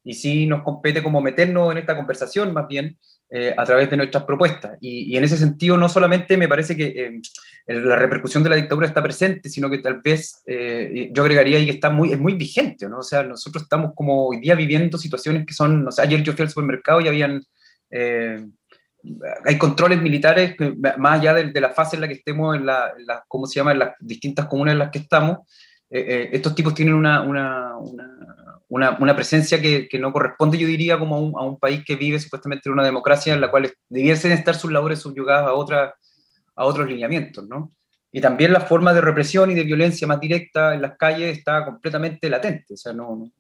y 0.04 0.14
sí 0.14 0.46
nos 0.46 0.62
compete 0.62 1.02
como 1.02 1.20
meternos 1.20 1.72
en 1.72 1.78
esta 1.78 1.96
conversación 1.96 2.52
más 2.54 2.68
bien 2.68 2.96
eh, 3.30 3.54
a 3.54 3.62
través 3.66 3.90
de 3.90 3.96
nuestras 3.98 4.24
propuestas. 4.24 4.78
Y, 4.80 5.14
en 5.14 5.22
ese 5.22 5.36
sentido, 5.36 5.76
no 5.76 5.90
solamente 5.90 6.38
me 6.38 6.48
parece 6.48 6.74
que 6.74 6.86
eh, 6.86 7.20
la 7.74 7.94
repercusión 7.96 8.42
de 8.42 8.48
la 8.48 8.56
dictadura 8.56 8.86
está 8.86 9.02
presente, 9.02 9.50
sino 9.50 9.68
que 9.68 9.80
tal 9.80 10.00
vez 10.00 10.40
eh, 10.46 11.10
yo 11.12 11.22
agregaría 11.24 11.58
ahí 11.58 11.66
que 11.66 11.72
está 11.72 11.90
muy, 11.90 12.10
es 12.10 12.18
muy 12.18 12.32
vigente, 12.32 12.88
¿no? 12.88 13.00
O 13.00 13.02
sea, 13.02 13.22
nosotros 13.24 13.64
estamos 13.64 13.92
como 13.94 14.28
hoy 14.28 14.40
día 14.40 14.54
viviendo 14.54 14.96
situaciones 14.96 15.44
que 15.44 15.52
son, 15.52 15.86
ayer 15.98 16.22
yo 16.22 16.32
fui 16.32 16.44
al 16.44 16.48
supermercado 16.48 17.02
y 17.02 17.08
habían, 17.08 17.44
hay 17.90 19.58
controles 19.58 20.00
militares, 20.00 20.56
más 20.96 21.20
allá 21.20 21.34
de, 21.34 21.60
la 21.60 21.68
fase 21.70 21.96
en 21.96 22.00
la 22.00 22.08
que 22.08 22.14
estemos, 22.14 22.56
en 22.56 22.64
la, 22.64 22.94
¿cómo 23.28 23.46
se 23.46 23.56
llama?, 23.60 23.72
en 23.72 23.80
las 23.80 23.90
distintas 24.00 24.46
comunas 24.46 24.72
en 24.72 24.78
las 24.78 24.90
que 24.90 25.00
estamos, 25.00 25.40
estos 25.90 26.54
tipos 26.54 26.72
tienen 26.72 26.94
una, 26.94 27.20
una, 27.20 27.76
una 27.76 28.37
una, 28.68 28.98
una 29.00 29.16
presencia 29.16 29.60
que, 29.60 29.88
que, 29.88 29.98
no 29.98 30.12
corresponde, 30.12 30.58
yo 30.58 30.66
diría, 30.66 30.98
como 30.98 31.16
a 31.16 31.20
un, 31.20 31.32
a 31.36 31.42
un, 31.42 31.58
país 31.58 31.82
que 31.84 31.96
vive 31.96 32.18
supuestamente 32.18 32.68
en 32.68 32.74
una 32.74 32.84
democracia 32.84 33.32
en 33.32 33.40
la 33.40 33.50
cual 33.50 33.72
debiesen 33.88 34.32
estar 34.32 34.54
sus 34.54 34.70
labores 34.70 35.00
subyugadas 35.00 35.46
a, 35.46 35.54
otra, 35.54 35.94
a 36.54 36.64
otros 36.64 36.88
lineamientos, 36.88 37.48
¿no? 37.48 37.72
Y 38.12 38.20
también 38.20 38.52
la 38.52 38.60
forma 38.60 38.92
de 38.92 39.00
represión 39.00 39.50
y 39.50 39.54
de 39.54 39.64
violencia 39.64 40.06
más 40.06 40.20
directa 40.20 40.74
en 40.74 40.82
las 40.82 40.96
calles 40.96 41.36
está 41.36 41.64
completamente 41.64 42.28
latente. 42.30 42.74
O 42.74 42.76
sea, 42.76 42.92
no, 42.92 43.30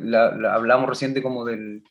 la, 0.00 0.28
hablamos 0.52 0.88
reciente 0.88 1.22
como 1.22 1.44
del, 1.44 1.82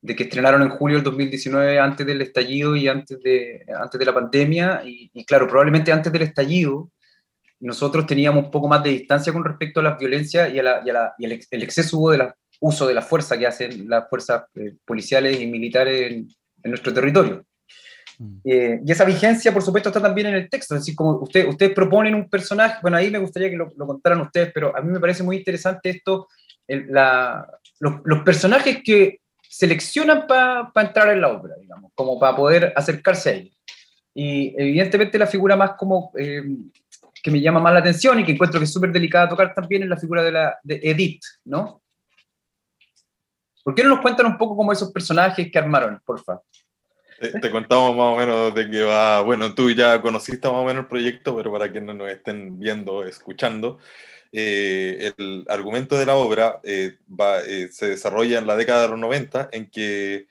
de 0.00 0.16
que 0.16 0.24
estrenaron 0.24 0.62
en 0.62 0.70
julio 0.70 0.96
del 0.96 1.04
2019 1.04 1.78
antes 1.78 2.04
del 2.06 2.22
estallido 2.22 2.74
y 2.74 2.88
antes 2.88 3.20
de, 3.20 3.64
antes 3.80 3.98
de 3.98 4.04
la 4.04 4.14
pandemia. 4.14 4.82
Y 4.84 5.24
claro, 5.24 5.46
probablemente 5.46 5.92
antes 5.92 6.12
del 6.12 6.22
estallido 6.22 6.90
nosotros 7.60 8.06
teníamos 8.06 8.44
un 8.44 8.50
poco 8.50 8.68
más 8.68 8.82
de 8.82 8.90
distancia 8.90 9.32
con 9.32 9.44
respecto 9.44 9.80
a 9.80 9.82
la 9.82 9.96
violencia 9.96 10.48
y, 10.48 10.58
a 10.58 10.62
la, 10.62 10.82
y, 10.84 10.90
a 10.90 10.92
la, 10.92 11.14
y 11.18 11.24
el, 11.24 11.62
exceso 11.62 12.10
de 12.10 12.18
la, 12.18 12.36
uso 12.60 12.86
de 12.86 12.94
la 12.94 13.02
fuerza 13.02 13.38
que 13.38 13.46
hacen 13.46 13.88
las 13.88 14.08
fuerzas 14.08 14.44
eh, 14.54 14.76
policiales 14.84 15.40
y 15.40 15.46
militares 15.46 16.12
en, 16.12 16.28
nuestro 16.64 16.92
territorio. 16.92 17.44
Mm. 18.18 18.36
Eh, 18.44 18.80
y 18.84 18.92
esa 18.92 19.04
vigencia, 19.04 19.52
por 19.52 19.62
supuesto, 19.62 19.88
está 19.88 20.02
también 20.02 20.28
en 20.28 20.34
el 20.34 20.48
texto. 20.48 20.74
Es 20.74 20.82
decir, 20.82 20.94
como 20.94 21.18
usted, 21.22 21.48
ustedes 21.48 21.72
proponen 21.72 22.14
un 22.14 22.28
personaje, 22.28 22.78
bueno, 22.82 22.96
ahí 22.96 23.10
me 23.10 23.18
gustaría 23.18 23.50
que 23.50 23.56
lo, 23.56 23.70
contaran 23.74 24.20
ustedes, 24.20 24.50
pero 24.52 24.76
a 24.76 24.80
mí 24.80 24.92
me 24.92 25.00
parece 25.00 25.22
muy 25.22 25.36
interesante 25.36 25.90
esto, 25.90 26.28
la, 26.66 27.46
los, 27.80 27.94
los, 28.04 28.22
personajes 28.22 28.82
que 28.84 29.20
seleccionan 29.40 30.26
para 30.26 30.70
entrar 30.76 31.10
en 31.10 31.22
la 31.22 31.28
obra, 31.28 31.54
digamos, 31.58 31.92
como 31.94 32.20
para 32.20 32.36
poder 32.36 32.72
acercarse 32.76 33.30
a 33.30 33.32
ellos. 33.34 33.58
Y 34.14 34.52
evidentemente 34.58 35.16
la 35.16 35.28
figura 35.28 35.54
más 35.54 35.72
como 35.78 36.10
eh, 36.18 36.42
que 37.22 37.30
me 37.30 37.40
llama 37.40 37.60
más 37.60 37.72
la 37.72 37.80
atención 37.80 38.20
y 38.20 38.24
que 38.24 38.32
encuentro 38.32 38.60
que 38.60 38.64
es 38.64 38.72
súper 38.72 38.92
delicada 38.92 39.28
tocar 39.28 39.54
también 39.54 39.82
es 39.82 39.88
la 39.88 39.96
figura 39.96 40.22
de, 40.22 40.32
la, 40.32 40.58
de 40.62 40.80
Edith, 40.82 41.22
¿no? 41.44 41.82
¿Por 43.64 43.74
qué 43.74 43.82
no 43.82 43.90
nos 43.90 44.00
cuentan 44.00 44.26
un 44.26 44.38
poco 44.38 44.56
como 44.56 44.72
esos 44.72 44.92
personajes 44.92 45.50
que 45.50 45.58
armaron, 45.58 46.00
porfa? 46.04 46.40
Te, 47.20 47.38
te, 47.40 47.50
contamos 47.50 47.96
más 47.96 48.14
o 48.14 48.16
menos 48.16 48.54
de 48.54 48.70
que 48.70 48.82
va, 48.82 49.20
bueno, 49.22 49.52
tú 49.54 49.70
ya 49.70 50.00
conociste 50.00 50.48
más 50.48 50.58
o 50.58 50.64
menos 50.64 50.82
el 50.82 50.88
proyecto, 50.88 51.36
pero 51.36 51.50
para 51.50 51.70
quienes 51.70 51.96
nos 51.96 52.08
estén 52.08 52.58
viendo, 52.58 53.04
escuchando, 53.04 53.78
eh, 54.30 55.12
el 55.16 55.46
argumento 55.48 55.96
de 55.96 56.06
la 56.06 56.16
obra 56.16 56.60
eh, 56.62 56.98
va, 57.08 57.40
eh, 57.40 57.68
se 57.72 57.88
desarrolla 57.88 58.38
en 58.38 58.46
la 58.46 58.56
década 58.56 58.82
de 58.82 58.88
los 58.88 58.98
90, 58.98 59.48
en 59.52 59.70
que 59.70 60.26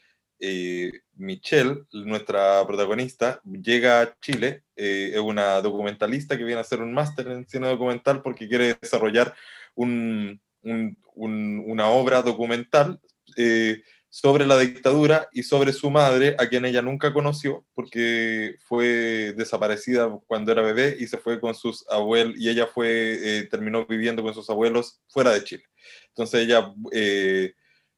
Michelle, 1.17 1.83
nuestra 1.91 2.65
protagonista, 2.65 3.41
llega 3.43 4.01
a 4.01 4.15
Chile, 4.19 4.63
es 4.75 5.19
una 5.19 5.61
documentalista 5.61 6.37
que 6.37 6.43
viene 6.43 6.59
a 6.59 6.61
hacer 6.61 6.81
un 6.81 6.93
máster 6.93 7.27
en 7.27 7.47
cine 7.47 7.67
documental 7.67 8.21
porque 8.21 8.47
quiere 8.47 8.77
desarrollar 8.79 9.33
un, 9.75 10.39
una 11.15 11.87
obra 11.87 12.21
documental 12.21 12.99
sobre 14.09 14.45
la 14.45 14.57
dictadura 14.57 15.27
y 15.31 15.43
sobre 15.43 15.73
su 15.73 15.89
madre, 15.89 16.35
a 16.39 16.47
quien 16.47 16.65
ella 16.65 16.81
nunca 16.81 17.13
conoció, 17.13 17.65
porque 17.73 18.55
fue 18.67 19.33
desaparecida 19.37 20.09
cuando 20.27 20.51
era 20.51 20.61
bebé 20.61 20.95
y 20.99 21.07
se 21.07 21.17
fue 21.17 21.39
con 21.39 21.53
sus 21.53 21.85
abuelos, 21.89 22.35
y 22.37 22.49
ella 22.49 22.67
fue, 22.67 23.39
eh, 23.39 23.43
terminó 23.43 23.85
viviendo 23.85 24.23
con 24.23 24.33
sus 24.33 24.49
abuelos 24.49 25.01
fuera 25.07 25.31
de 25.31 25.43
Chile. 25.43 25.63
Entonces 26.09 26.41
ella 26.41 26.73
eh, 26.91 27.53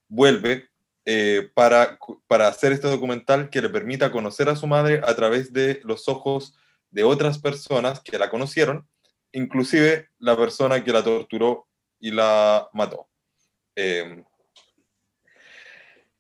vuelve 0.08 0.69
eh, 1.12 1.50
para, 1.56 1.98
para 2.28 2.48
hacer 2.48 2.72
este 2.72 2.88
documental 2.88 3.50
que 3.50 3.64
le 3.64 3.70
permita 3.70 4.12
conocer 4.12 4.48
a 4.48 4.56
su 4.56 4.68
madre 4.68 5.02
a 5.04 5.16
través 5.16 5.52
de 5.52 5.82
los 5.84 6.08
ojos 6.08 6.54
de 6.92 7.04
otras 7.04 7.40
personas 7.40 8.00
que 8.02 8.20
la 8.20 8.30
conocieron, 8.30 8.88
inclusive 9.32 10.10
la 10.20 10.38
persona 10.38 10.84
que 10.84 10.94
la 10.94 11.04
torturó 11.04 11.68
y 12.00 12.12
la 12.12 12.70
mató. 12.74 13.10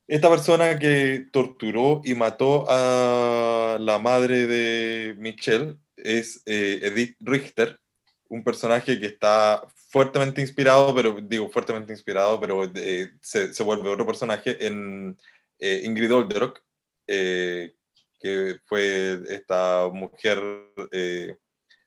Esta 0.07 0.27
persona 0.27 0.79
que 0.79 1.27
torturó 1.31 2.01
y 2.03 2.15
mató 2.15 2.65
a 2.67 3.77
la 3.79 3.99
madre 3.99 4.47
de 4.47 5.13
Michelle 5.19 5.75
es 5.97 6.41
eh, 6.47 6.79
Edith 6.81 7.15
Richter, 7.19 7.79
un 8.27 8.43
personaje 8.43 8.99
que 8.99 9.05
está 9.05 9.61
fuertemente 9.89 10.41
inspirado, 10.41 10.95
pero 10.95 11.19
digo 11.21 11.49
fuertemente 11.49 11.91
inspirado, 11.91 12.39
pero 12.39 12.63
eh, 12.75 13.11
se, 13.21 13.63
vuelve 13.63 13.89
otro 13.89 14.05
personaje 14.05 14.65
en 14.65 15.17
eh, 15.59 15.81
Ingrid 15.83 16.13
Olderock, 16.13 16.61
que 17.05 18.59
fue 18.65 19.19
esta 19.29 19.89
mujer 19.91 20.39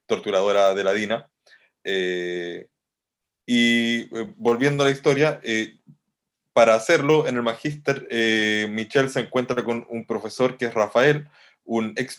torturadora 0.07 0.75
de 0.75 0.85
la 0.85 0.93
DINA. 0.93 1.31
y 3.47 4.09
volviendo 4.37 4.83
a 4.83 4.87
la 4.87 4.93
historia, 4.93 5.41
para 6.53 6.75
hacerlo, 6.75 7.27
en 7.27 7.37
el 7.37 7.43
magíster, 7.43 8.07
eh, 8.11 8.67
Michelle 8.71 9.09
se 9.09 9.21
encuentra 9.21 9.65
con 9.65 9.87
un 9.89 10.07
profesor 10.07 10.59
que 10.59 10.67
es 10.67 10.75
Rafael, 10.75 11.29
un 11.65 11.95
ex 11.97 12.19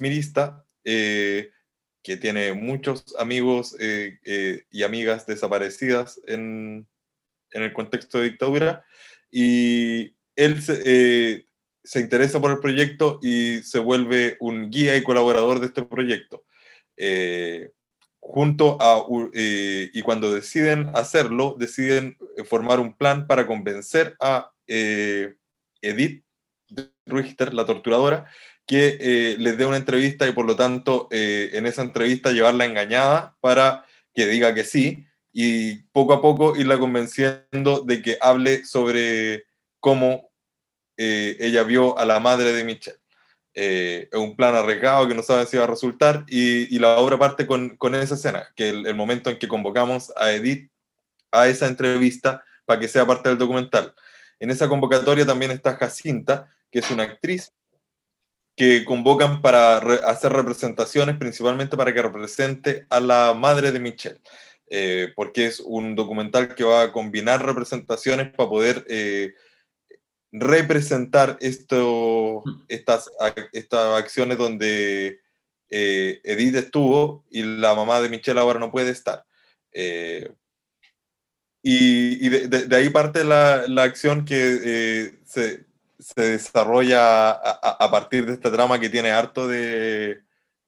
eh, 0.86 1.52
que 2.04 2.18
tiene 2.18 2.54
muchos 2.54 3.16
amigos 3.18 3.76
eh, 3.80 4.20
eh, 4.26 4.64
y 4.70 4.84
amigas 4.84 5.26
desaparecidas 5.26 6.22
en, 6.28 6.88
en, 7.52 7.64
el 7.64 7.74
contexto 7.74 8.20
de 8.20 8.26
dictadura, 8.26 8.86
y 9.32 10.16
él 10.36 10.62
se, 10.62 11.48
se, 11.84 12.00
interesa 12.00 12.40
por 12.40 12.52
el 12.52 12.60
proyecto 12.60 13.20
y 13.24 13.64
se 13.64 13.80
vuelve 13.80 14.38
un 14.40 14.70
guía 14.70 14.96
y 14.96 15.04
colaborador 15.04 15.60
de 15.60 15.68
este 15.68 15.84
proyecto. 15.84 16.44
Junto 18.26 18.78
a, 18.82 19.06
eh, 19.34 19.92
y 19.94 20.02
cuando 20.02 20.34
deciden 20.34 20.90
hacerlo, 20.96 21.58
deciden 21.60 22.18
eh, 22.38 22.46
formar 22.46 22.80
un 22.80 22.96
plan 22.96 23.28
para 23.28 23.46
convencer 23.46 24.16
a 24.22 24.50
eh, 24.66 25.36
Edith 25.82 26.24
Richter, 27.06 27.54
la 27.54 27.66
torturadora, 27.66 28.32
que 28.66 29.36
les 29.40 29.58
dé 29.58 29.66
una 29.66 29.78
entrevista 29.78 30.28
y 30.28 30.32
por 30.32 30.46
lo 30.46 30.56
tanto 30.56 31.08
en 31.12 31.66
esa 31.66 31.82
entrevista 31.82 32.32
llevarla 32.32 32.66
engañada 32.66 33.36
para 33.42 33.86
que 34.14 34.26
diga 34.26 34.54
que 34.54 34.64
sí 34.64 35.06
y 35.34 35.84
poco 35.92 36.14
a 36.14 36.22
poco 36.22 36.56
irla 36.56 36.80
convenciendo 36.80 37.82
de 37.86 38.02
que 38.02 38.18
hable 38.22 38.66
sobre 38.66 39.46
cómo 39.82 40.32
ella 40.96 41.64
vio 41.64 41.98
a 41.98 42.06
la 42.06 42.20
madre 42.22 42.54
de 42.54 42.64
Michelle 42.64 43.04
eh, 43.56 44.10
un 44.14 44.36
plan 44.36 44.56
arriesgado 44.56 45.08
que 45.08 45.14
no 45.14 45.22
sabe 45.22 45.46
si 45.46 45.58
va 45.58 45.66
a 45.66 45.68
resultar, 45.68 46.26
y, 46.28 46.80
la 46.80 46.98
obra 46.98 47.20
parte 47.20 47.46
con, 47.46 47.78
con 47.78 47.94
esa 47.94 48.16
escena, 48.16 48.48
que 48.56 48.70
el, 48.70 48.88
el, 48.88 48.96
momento 48.96 49.30
en 49.30 49.38
que 49.38 49.48
convocamos 49.48 50.12
a 50.16 50.32
Edith 50.32 50.72
a 51.32 51.48
esa 51.48 51.68
entrevista 51.68 52.44
para 52.66 52.80
que 52.80 52.88
sea 52.88 53.06
parte 53.06 53.30
del 53.30 53.38
documental. 53.38 53.94
En 54.40 54.50
esa 54.50 54.68
convocatoria 54.68 55.26
también 55.26 55.52
está 55.52 55.76
Jacinta, 55.76 56.52
que 56.72 56.80
es 56.80 56.90
una 56.90 57.04
actriz 57.04 57.54
que 58.56 58.86
convocan 58.86 59.42
para 59.42 59.78
hacer 59.78 60.32
representaciones, 60.32 61.18
principalmente 61.18 61.76
para 61.76 61.94
que 61.94 62.02
represente 62.02 62.86
a 62.90 63.00
la 63.00 63.34
madre 63.34 63.72
de 63.72 63.80
Michelle, 63.80 64.22
eh, 64.70 65.12
porque 65.16 65.48
es 65.48 65.60
un 65.60 65.96
documental 65.96 66.54
que 66.56 66.64
va 66.64 66.84
a 66.84 66.92
combinar 66.92 67.44
representaciones 67.46 68.32
para 68.32 68.50
poder 68.50 68.86
eh, 68.90 69.34
representar 70.32 71.38
estas, 71.40 73.10
estas 73.52 74.00
acciones 74.00 74.38
donde 74.38 75.20
eh, 75.70 76.22
Edith 76.24 76.56
estuvo 76.56 77.26
y 77.32 77.44
la 77.44 77.74
mamá 77.74 78.02
de 78.02 78.10
Michelle 78.10 78.40
ahora 78.40 78.60
no 78.60 78.72
puede 78.72 78.92
estar. 78.92 79.26
Y, 81.66 82.30
de, 82.30 82.76
ahí 82.76 82.90
parte 82.90 83.24
la, 83.24 83.66
la 83.68 83.84
acción 83.84 84.26
que 84.26 85.14
se, 85.26 85.66
se, 86.04 86.22
desarrolla 86.22 87.32
a, 87.32 87.92
partir 87.92 88.26
de 88.26 88.34
esta 88.34 88.52
trama 88.52 88.80
que 88.80 88.90
tiene 88.90 89.12
harto 89.12 89.48
de, 89.48 90.22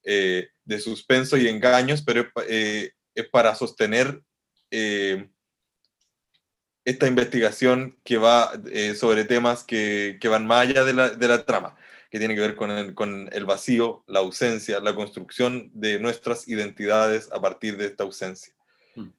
de 0.04 0.80
suspenso 0.80 1.38
y 1.38 1.48
engaños, 1.48 2.02
pero 2.02 2.28
es, 2.48 2.92
es 3.14 3.30
para 3.30 3.56
sostener 3.56 4.22
esta 6.86 7.08
investigación 7.08 7.98
que 8.04 8.18
va 8.18 8.52
eh, 8.72 8.94
sobre 8.94 9.26
temas 9.26 9.64
que, 9.64 10.18
que, 10.22 10.28
van 10.28 10.46
más 10.46 10.68
allá 10.68 10.86
de 10.86 10.94
la, 10.94 11.10
de 11.10 11.28
la, 11.28 11.44
trama, 11.44 11.76
que 12.12 12.20
tiene 12.20 12.36
que 12.36 12.42
ver 12.42 12.56
con 12.56 12.70
el, 12.70 12.94
con 12.94 13.28
el 13.34 13.46
vacío, 13.46 14.04
la 14.06 14.20
ausencia, 14.20 14.80
la 14.80 14.94
construcción 14.94 15.72
de 15.74 16.00
nuestras 16.00 16.48
identidades 16.48 17.30
a 17.32 17.42
partir 17.42 17.76
de 17.78 17.88
esta 17.88 18.04
ausencia. 18.04 18.54
Hmm. 18.94 19.10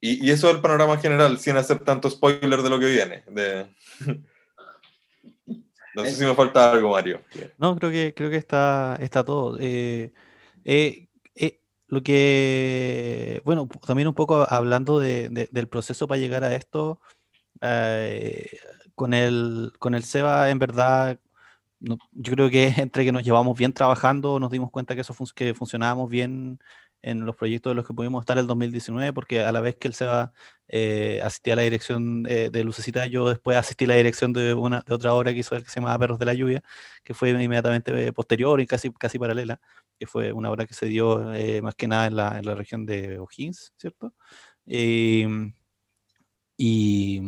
Y, 0.00 0.26
y, 0.26 0.30
eso 0.30 0.48
es 0.48 0.56
el 0.56 0.62
panorama 0.62 0.96
general, 0.96 1.38
sin 1.38 1.58
hacer 1.58 1.80
tanto 1.80 2.08
spoiler 2.08 2.62
de 2.62 2.70
lo 2.70 2.80
que 2.80 2.86
viene. 2.86 3.22
De... 3.28 3.66
no 5.94 6.04
sé 6.04 6.12
si 6.12 6.24
me 6.24 6.34
falta 6.34 6.72
algo, 6.72 6.90
Mario. 6.90 7.20
No, 7.58 7.76
creo 7.76 7.90
que, 7.90 8.14
creo 8.14 8.30
que 8.30 8.36
está, 8.36 8.96
está 9.00 9.24
todo. 9.24 9.56
Eh, 9.60 10.12
eh, 10.64 11.08
lo 11.94 12.02
que, 12.02 13.40
bueno, 13.44 13.68
también 13.86 14.08
un 14.08 14.14
poco 14.14 14.46
hablando 14.50 14.98
de, 14.98 15.28
del 15.50 15.68
proceso 15.68 16.08
para 16.08 16.20
llegar 16.20 16.42
a 16.44 16.54
esto, 16.54 17.00
eh, 17.60 18.58
con, 18.94 19.14
el, 19.14 19.72
con 19.78 19.94
el 19.94 20.02
SEBA, 20.02 20.50
en 20.50 20.58
verdad, 20.58 21.20
yo 21.80 21.96
creo 22.32 22.50
que 22.50 22.66
entre 22.78 23.04
que 23.04 23.12
nos 23.12 23.22
llevamos 23.24 23.56
bien 23.58 23.72
trabajando, 23.72 24.40
nos 24.40 24.50
dimos 24.50 24.70
cuenta 24.70 24.94
que 24.94 25.02
eso 25.02 25.14
que 25.34 25.54
funcionábamos 25.54 26.10
bien 26.10 26.58
en 27.04 27.26
los 27.26 27.36
proyectos 27.36 27.70
de 27.70 27.74
los 27.74 27.86
que 27.86 27.94
pudimos 27.94 28.22
estar 28.22 28.38
el 28.38 28.46
2019, 28.46 29.12
porque 29.12 29.42
a 29.42 29.52
la 29.52 29.60
vez 29.60 29.76
que 29.76 29.88
el 29.88 29.94
SEBA 29.94 30.32
eh, 30.68 31.20
asistía 31.22 31.52
a 31.54 31.56
la 31.56 31.62
dirección 31.62 32.22
de 32.24 32.64
Lucecita, 32.64 33.06
yo 33.06 33.28
después 33.28 33.56
asistí 33.56 33.84
a 33.84 33.88
la 33.88 33.94
dirección 33.96 34.32
de, 34.32 34.54
una, 34.54 34.82
de 34.86 34.94
otra 34.94 35.14
obra 35.14 35.32
que 35.32 35.40
hizo 35.40 35.54
el 35.56 35.64
que 35.64 35.70
se 35.70 35.80
llama 35.80 35.98
Perros 35.98 36.18
de 36.18 36.26
la 36.26 36.34
Lluvia, 36.34 36.62
que 37.02 37.14
fue 37.14 37.30
inmediatamente 37.30 38.12
posterior 38.12 38.60
y 38.60 38.66
casi, 38.66 38.90
casi 38.92 39.18
paralela 39.18 39.60
que 39.98 40.06
fue 40.06 40.32
una 40.32 40.50
obra 40.50 40.66
que 40.66 40.74
se 40.74 40.86
dio 40.86 41.32
eh, 41.34 41.62
más 41.62 41.74
que 41.74 41.88
nada 41.88 42.06
en 42.06 42.16
la, 42.16 42.38
en 42.38 42.46
la, 42.46 42.54
región 42.54 42.86
de 42.86 43.18
O'Higgins, 43.18 43.72
¿cierto? 43.76 44.14
Em, 44.66 45.54
y 46.56 47.20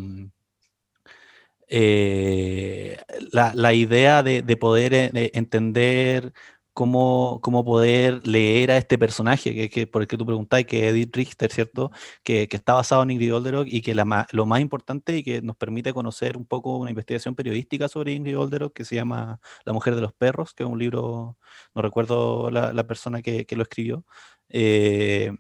eh, 1.69 2.99
la, 3.33 3.53
la, 3.55 3.73
idea 3.75 4.23
de, 4.23 4.43
de 4.43 4.57
poder 4.57 4.95
eh, 4.95 5.11
entender 5.35 6.33
cómo, 6.77 7.41
cómo 7.43 7.65
poder 7.65 8.27
leer 8.27 8.71
a 8.71 8.77
este 8.77 8.99
personaje, 8.99 9.55
que, 9.55 9.71
que 9.71 9.87
por 9.87 10.03
el 10.03 10.09
que 10.09 10.19
tú 10.19 10.27
preguntáis, 10.27 10.67
que 10.67 10.87
es 10.87 10.93
Edith 10.93 11.17
Richter, 11.17 11.51
¿cierto? 11.51 11.91
Que, 12.23 12.49
que, 12.49 12.57
está 12.59 12.75
basado 12.75 13.03
en 13.03 13.13
Ingrid 13.13 13.35
Olderock 13.35 13.67
y 13.67 13.81
que 13.81 13.95
la, 13.95 14.27
lo 14.33 14.45
más 14.45 14.61
importante 14.61 15.17
y 15.17 15.23
que 15.25 15.41
nos 15.41 15.57
permite 15.57 15.95
conocer 15.95 16.37
un 16.37 16.45
poco 16.45 16.77
una 16.77 16.91
investigación 16.91 17.35
periodística 17.35 17.89
sobre 17.89 18.13
Ingrid 18.13 18.39
Olderock 18.39 18.75
que 18.75 18.85
se 18.85 18.95
llama 18.95 19.41
La 19.65 19.73
mujer 19.73 19.95
de 19.95 20.03
los 20.03 20.13
perros, 20.13 20.53
que 20.53 20.65
es 20.65 20.69
un 20.69 20.79
libro, 20.79 21.39
no 21.75 21.83
recuerdo 21.83 22.51
la, 22.51 22.75
la 22.75 22.87
persona 22.87 23.23
que, 23.23 23.47
que, 23.47 23.57
lo 23.57 23.63
escribió. 23.63 24.05
Eh, 24.51 25.33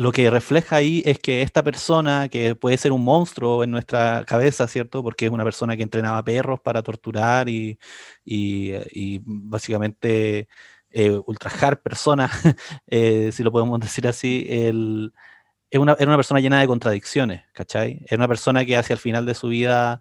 lo 0.00 0.12
que 0.12 0.30
refleja 0.30 0.76
ahí 0.76 1.02
es 1.04 1.18
que 1.18 1.42
esta 1.42 1.62
persona, 1.62 2.30
que 2.30 2.54
puede 2.54 2.78
ser 2.78 2.90
un 2.92 3.04
monstruo 3.04 3.62
en 3.64 3.70
nuestra 3.70 4.24
cabeza, 4.26 4.66
¿cierto? 4.66 5.02
Porque 5.02 5.26
es 5.26 5.30
una 5.30 5.44
persona 5.44 5.76
que 5.76 5.82
entrenaba 5.82 6.24
perros 6.24 6.58
para 6.60 6.82
torturar 6.82 7.50
y, 7.50 7.78
y, 8.24 9.20
básicamente 9.24 10.48
eh, 10.90 11.10
ultrajar 11.26 11.82
personas, 11.82 12.30
eh, 12.86 13.30
si 13.32 13.42
lo 13.42 13.52
podemos 13.52 13.78
decir 13.78 14.08
así, 14.08 14.46
el, 14.48 15.12
es 15.70 15.78
una, 15.78 15.92
era 15.98 16.06
una 16.06 16.16
persona 16.16 16.40
llena 16.40 16.60
de 16.60 16.66
contradicciones, 16.66 17.44
¿cachai? 17.52 18.00
Era 18.06 18.16
una 18.16 18.28
persona 18.28 18.64
que 18.64 18.76
hacia 18.78 18.94
el 18.94 19.00
final 19.00 19.26
de 19.26 19.34
su 19.34 19.48
vida 19.48 20.00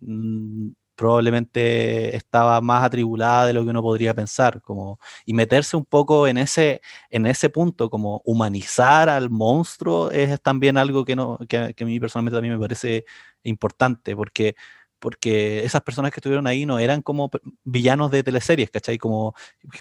mm, 0.00 0.70
probablemente 0.94 2.14
estaba 2.16 2.60
más 2.60 2.84
atribulada 2.84 3.46
de 3.46 3.52
lo 3.52 3.64
que 3.64 3.70
uno 3.70 3.82
podría 3.82 4.14
pensar, 4.14 4.60
como, 4.62 4.98
y 5.24 5.34
meterse 5.34 5.76
un 5.76 5.84
poco 5.84 6.26
en 6.26 6.38
ese, 6.38 6.80
en 7.10 7.26
ese 7.26 7.50
punto, 7.50 7.90
como 7.90 8.22
humanizar 8.24 9.08
al 9.08 9.30
monstruo, 9.30 10.10
es 10.10 10.40
también 10.42 10.76
algo 10.76 11.04
que, 11.04 11.16
no, 11.16 11.38
que, 11.48 11.56
a 11.58 11.84
mí 11.84 12.00
personalmente 12.00 12.36
también 12.36 12.54
me 12.54 12.60
parece 12.60 13.04
importante, 13.42 14.14
porque 14.16 14.54
porque 14.98 15.64
esas 15.64 15.82
personas 15.82 16.12
que 16.12 16.20
estuvieron 16.20 16.46
ahí 16.46 16.64
no 16.64 16.78
eran 16.78 17.02
como 17.02 17.28
villanos 17.64 18.12
de 18.12 18.22
teleseries, 18.22 18.70
¿cachai? 18.70 18.98
Como 18.98 19.34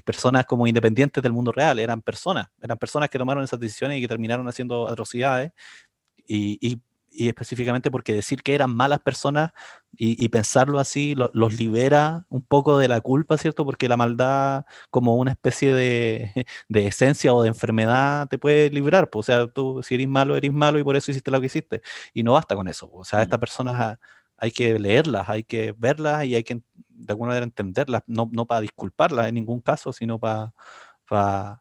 personas 0.04 0.48
como 0.48 0.66
independientes 0.66 1.22
del 1.22 1.32
mundo 1.32 1.52
real, 1.52 1.78
eran 1.78 2.02
personas, 2.02 2.48
eran 2.60 2.76
personas 2.80 3.08
que 3.08 3.20
tomaron 3.20 3.44
esas 3.44 3.60
decisiones 3.60 4.00
y 4.00 4.02
que 4.02 4.08
terminaron 4.08 4.48
haciendo 4.48 4.90
atrocidades. 4.90 5.52
Y, 6.26 6.58
y 6.60 6.82
y 7.12 7.28
específicamente 7.28 7.92
porque 7.92 8.14
decir 8.14 8.42
que 8.42 8.56
eran 8.56 8.76
malas 8.76 9.00
personas 9.00 9.52
y, 9.98 10.30
pensarlo 10.30 10.80
así 10.80 11.16
los 11.16 11.54
libera 11.60 12.26
un 12.30 12.42
poco 12.42 12.78
de 12.78 12.88
la 12.88 13.02
culpa, 13.02 13.38
¿cierto? 13.38 13.66
Porque 13.66 13.90
la 13.90 13.98
maldad 13.98 14.66
como 14.90 15.18
una 15.18 15.32
especie 15.32 15.74
de, 15.74 16.32
de 16.70 16.88
esencia 16.88 17.34
o 17.34 17.44
de 17.44 17.50
enfermedad 17.50 18.28
te 18.30 18.38
puede 18.38 18.70
librar, 18.70 19.10
pues, 19.10 19.30
o 19.30 19.32
sea, 19.32 19.48
tú 19.48 19.84
si 19.84 19.96
eres 19.96 20.08
malo, 20.08 20.36
eres 20.38 20.54
malo 20.54 20.80
y 20.80 20.84
por 20.84 20.96
eso 20.96 21.12
hiciste 21.12 21.32
lo 21.32 21.40
que 21.42 21.48
hiciste. 21.48 21.82
Y 22.14 22.24
no 22.24 22.34
basta 22.34 22.56
con 22.56 22.68
eso, 22.68 22.90
o 22.94 23.04
sea, 23.04 23.22
estas 23.22 23.40
personas 23.40 24.00
hay 24.38 24.52
que 24.52 24.80
leerlas, 24.80 25.30
hay 25.30 25.44
que 25.44 25.74
verlas 25.78 26.26
y 26.26 26.36
hay 26.36 26.44
que 26.44 26.56
de 26.90 27.14
alguna 27.14 27.30
manera 27.30 27.46
entenderlas, 27.46 28.04
no, 28.08 28.30
no 28.32 28.46
para 28.46 28.62
disculparlas 28.62 29.28
en 29.28 29.36
ningún 29.36 29.62
caso, 29.62 29.94
sino 29.94 30.20
para... 30.20 30.54
para 31.08 31.61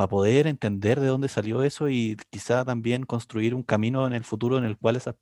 para 0.00 0.08
poder 0.08 0.46
entender 0.46 0.98
de 0.98 1.08
dónde 1.08 1.28
salió 1.28 1.62
eso 1.62 1.90
y 1.90 2.16
quizá 2.30 2.64
también 2.64 3.04
construir 3.04 3.54
un 3.54 3.62
camino 3.62 4.06
en 4.06 4.14
el 4.14 4.24
futuro 4.24 4.56
en 4.56 4.64
el 4.64 4.78
cual 4.78 4.96
esas 4.96 5.14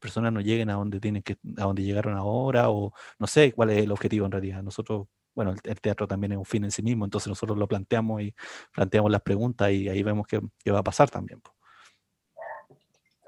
personas 0.00 0.32
no 0.32 0.40
lleguen 0.40 0.70
a 0.70 0.72
donde 0.72 0.98
tienen 0.98 1.22
que, 1.22 1.34
a 1.56 1.62
donde 1.62 1.84
llegaron 1.84 2.16
ahora, 2.16 2.68
o 2.68 2.92
no 3.20 3.28
sé 3.28 3.52
cuál 3.52 3.70
es 3.70 3.84
el 3.84 3.92
objetivo 3.92 4.26
en 4.26 4.32
realidad. 4.32 4.60
Nosotros, 4.64 5.06
bueno, 5.36 5.54
el, 5.62 5.80
teatro 5.80 6.08
también 6.08 6.32
es 6.32 6.38
un 6.38 6.44
fin 6.44 6.64
en 6.64 6.72
sí 6.72 6.82
mismo, 6.82 7.04
entonces 7.04 7.28
nosotros 7.28 7.56
lo 7.56 7.68
planteamos 7.68 8.22
y 8.22 8.34
planteamos 8.72 9.08
las 9.12 9.22
preguntas 9.22 9.70
y 9.70 9.88
ahí 9.88 10.02
vemos 10.02 10.26
qué, 10.26 10.40
va 10.68 10.80
a 10.80 10.82
pasar 10.82 11.08
también. 11.08 11.40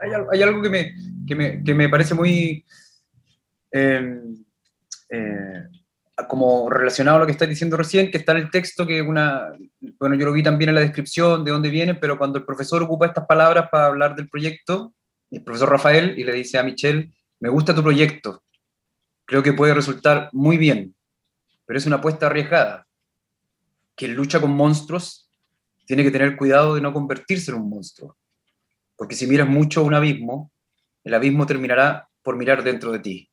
Hay, 0.01 0.11
hay, 0.33 0.43
algo 0.43 0.61
que 0.61 0.71
me, 0.71 0.93
que 1.25 1.37
me, 1.37 1.63
que 1.63 1.73
me 1.73 1.89
parece 1.89 2.15
muy 2.15 2.67
em, 3.71 4.45
eh, 5.11 5.69
como 6.25 6.71
relacionado 6.71 7.19
a 7.19 7.21
lo 7.21 7.27
que 7.27 7.33
estás 7.33 7.49
diciendo 7.49 7.77
recién, 7.77 8.11
que 8.11 8.19
está 8.19 8.33
en 8.33 8.39
el 8.39 8.51
texto, 8.51 8.87
que 8.87 9.03
una, 9.03 9.53
bueno, 9.99 10.15
yo 10.15 10.25
lo 10.25 10.33
vi 10.33 10.43
también 10.43 10.71
en 10.71 10.77
la 10.77 10.81
descripción 10.81 11.45
de 11.45 11.51
dónde 11.51 11.69
viene, 11.69 11.95
pero 11.95 12.17
cuando 12.17 12.39
el 12.39 12.45
profesor 12.45 12.83
ocupa 12.83 13.07
estas 13.07 13.27
palabras 13.27 13.69
para 13.71 13.87
hablar 13.87 14.17
del 14.17 14.29
proyecto, 14.29 14.95
el 15.31 15.43
profesor 15.43 15.71
Rafael, 15.71 16.19
y 16.19 16.25
le 16.25 16.33
dice 16.33 16.59
a 16.59 16.63
Michelle, 16.63 17.13
me 17.41 17.51
gusta 17.51 17.75
tu 17.75 17.83
proyecto, 17.83 18.43
creo 19.27 19.43
que 19.43 19.53
puede 19.53 19.75
resultar 19.75 20.31
muy 20.33 20.57
bien, 20.57 20.95
pero 21.67 21.79
es 21.79 21.87
una 21.87 21.97
apuesta 21.97 22.27
arriesgada. 22.27 22.87
Quien 23.95 24.15
lucha 24.15 24.41
con 24.41 24.53
monstruos 24.53 25.31
tiene 25.85 26.03
que 26.03 26.11
tener 26.11 26.37
cuidado 26.37 26.75
de 26.75 26.81
no 26.81 26.95
convertirse 26.95 27.51
en 27.51 27.59
un 27.59 27.69
monstruo, 27.69 28.17
porque 28.97 29.15
si 29.15 29.27
miras 29.27 29.49
mucho 29.49 29.83
un 29.83 29.93
abismo, 29.93 30.51
el 31.05 31.13
abismo 31.13 31.45
terminará 31.45 32.09
por 32.23 32.37
mirar 32.37 32.65
dentro 32.65 32.91
de 32.91 33.01
ti. 33.01 33.31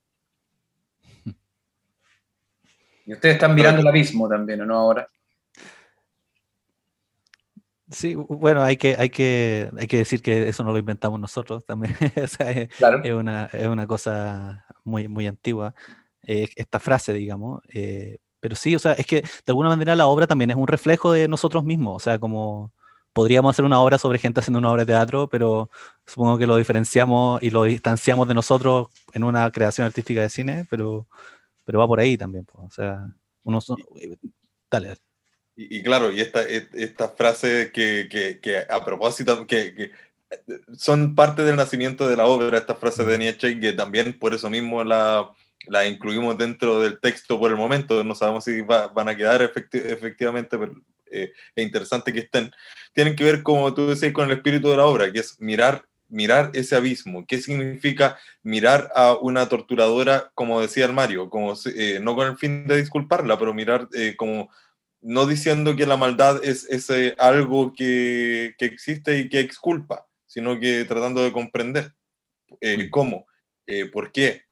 Y 3.05 3.13
ustedes 3.13 3.35
están 3.35 3.55
mirando 3.55 3.81
el 3.81 3.87
abismo 3.87 4.29
también, 4.29 4.65
no 4.65 4.75
ahora? 4.75 5.07
Sí, 7.91 8.15
bueno, 8.15 8.63
hay 8.63 8.77
que, 8.77 8.95
hay, 8.97 9.09
que, 9.09 9.69
hay 9.77 9.87
que 9.87 9.97
decir 9.97 10.21
que 10.21 10.47
eso 10.49 10.63
no 10.63 10.71
lo 10.71 10.79
inventamos 10.79 11.19
nosotros 11.19 11.63
también. 11.65 11.95
es, 12.15 12.37
una, 13.13 13.45
es, 13.45 13.67
una, 13.67 13.85
cosa 13.85 14.65
muy, 14.83 15.07
muy 15.07 15.27
antigua, 15.27 15.75
eh, 16.23 16.47
esta 16.55 16.79
frase, 16.79 17.13
digamos. 17.13 17.61
Eh, 17.71 18.17
pero 18.39 18.55
sí, 18.55 18.75
o 18.75 18.79
sea, 18.79 18.93
es 18.93 19.05
que 19.05 19.21
de 19.21 19.27
alguna 19.47 19.69
manera 19.69 19.95
la 19.95 20.07
obra 20.07 20.27
también 20.27 20.49
es 20.49 20.57
un 20.57 20.67
reflejo 20.67 21.11
de 21.11 21.27
nosotros 21.27 21.63
mismos. 21.63 21.95
O 21.97 21.99
sea, 21.99 22.19
como 22.19 22.73
podríamos 23.13 23.51
hacer 23.55 23.63
una 23.63 23.79
obra 23.79 23.97
sobre 23.97 24.17
gente 24.17 24.39
haciendo 24.39 24.59
una 24.59 24.71
obra 24.71 24.85
de 24.85 24.93
teatro, 24.93 25.29
pero 25.29 25.69
supongo 26.05 26.37
que 26.37 26.47
lo 26.47 26.57
diferenciamos 26.57 27.41
y 27.43 27.51
lo 27.51 27.63
distanciamos 27.63 28.27
de 28.27 28.33
nosotros 28.33 28.87
en 29.13 29.23
una 29.23 29.49
creación 29.51 29.85
artística 29.85 30.21
de 30.21 30.29
cine, 30.29 30.65
pero 30.69 31.07
pero 31.65 31.79
va 31.79 31.87
por 31.87 31.99
ahí 31.99 32.17
también. 32.17 32.45
o 32.53 32.69
sea, 32.69 33.07
uno 33.43 33.59
eh, 33.99 34.17
dale. 34.69 34.97
Y, 35.55 35.83
claro, 35.83 36.11
y 36.11 36.19
esta, 36.19 36.41
e, 36.43 36.67
esta 36.73 37.09
frase 37.09 37.71
que, 37.71 38.07
que, 38.09 38.39
que 38.39 38.57
a 38.57 38.83
propósito, 38.83 39.45
que, 39.45 39.75
que, 39.75 39.91
son 40.75 41.13
parte 41.13 41.43
del 41.43 41.55
nacimiento 41.55 42.07
de 42.07 42.17
la 42.17 42.25
obra, 42.25 42.57
esta 42.57 42.75
frase 42.75 43.03
de 43.05 43.17
Nietzsche, 43.17 43.59
que 43.59 43.73
también 43.73 44.17
por 44.17 44.33
eso 44.33 44.49
mismo 44.49 44.83
la, 44.83 45.31
la 45.67 45.85
incluimos 45.85 46.37
dentro 46.37 46.81
del 46.81 46.99
texto 46.99 47.39
por 47.39 47.51
el 47.51 47.57
momento, 47.57 48.03
no 48.03 48.15
sabemos 48.15 48.43
si 48.43 48.61
van 48.61 49.07
a 49.07 49.15
quedar 49.15 49.41
efectivamente, 49.41 50.57
pero 50.57 50.73
eh, 51.11 51.31
es 51.55 51.63
interesante 51.63 52.11
que 52.11 52.19
estén. 52.19 52.51
Tienen 52.93 53.15
que 53.15 53.23
ver, 53.23 53.43
como 53.43 53.73
tú 53.73 53.87
decías, 53.87 54.11
con 54.11 54.29
el 54.29 54.37
espíritu 54.37 54.69
de 54.69 54.77
la 54.77 54.85
obra, 54.85 55.11
que 55.11 55.19
es 55.19 55.39
mirar 55.39 55.85
mirar 56.13 56.51
ese 56.53 56.75
abismo. 56.75 57.25
¿Qué 57.27 57.41
significa 57.41 58.17
mirar 58.43 58.91
a 58.95 59.15
una 59.15 59.49
torturadora, 59.49 60.31
como 60.35 60.61
decía 60.61 60.85
el 60.85 60.93
Mario, 60.93 61.29
como, 61.29 61.53
eh, 61.75 61.99
no 62.01 62.15
con 62.15 62.27
el 62.27 62.37
fin 62.37 62.67
de 62.67 62.77
disculparla, 62.77 63.37
pero 63.39 63.53
mirar 63.53 63.89
eh, 63.93 64.15
como 64.15 64.49
no 65.01 65.25
diciendo 65.25 65.75
que 65.75 65.85
la 65.85 65.97
maldad 65.97 66.41
es 66.43 66.65
ese 66.69 67.15
algo 67.17 67.73
que, 67.73 68.53
que, 68.57 68.65
existe 68.65 69.17
y 69.17 69.27
que 69.27 69.39
exculpa, 69.39 70.07
sino 70.25 70.59
que 70.59 70.85
tratando 70.85 71.23
de 71.23 71.33
comprender 71.33 71.93
eh, 72.61 72.89
cómo, 72.89 73.25
por 73.91 74.11
qué. 74.11 74.43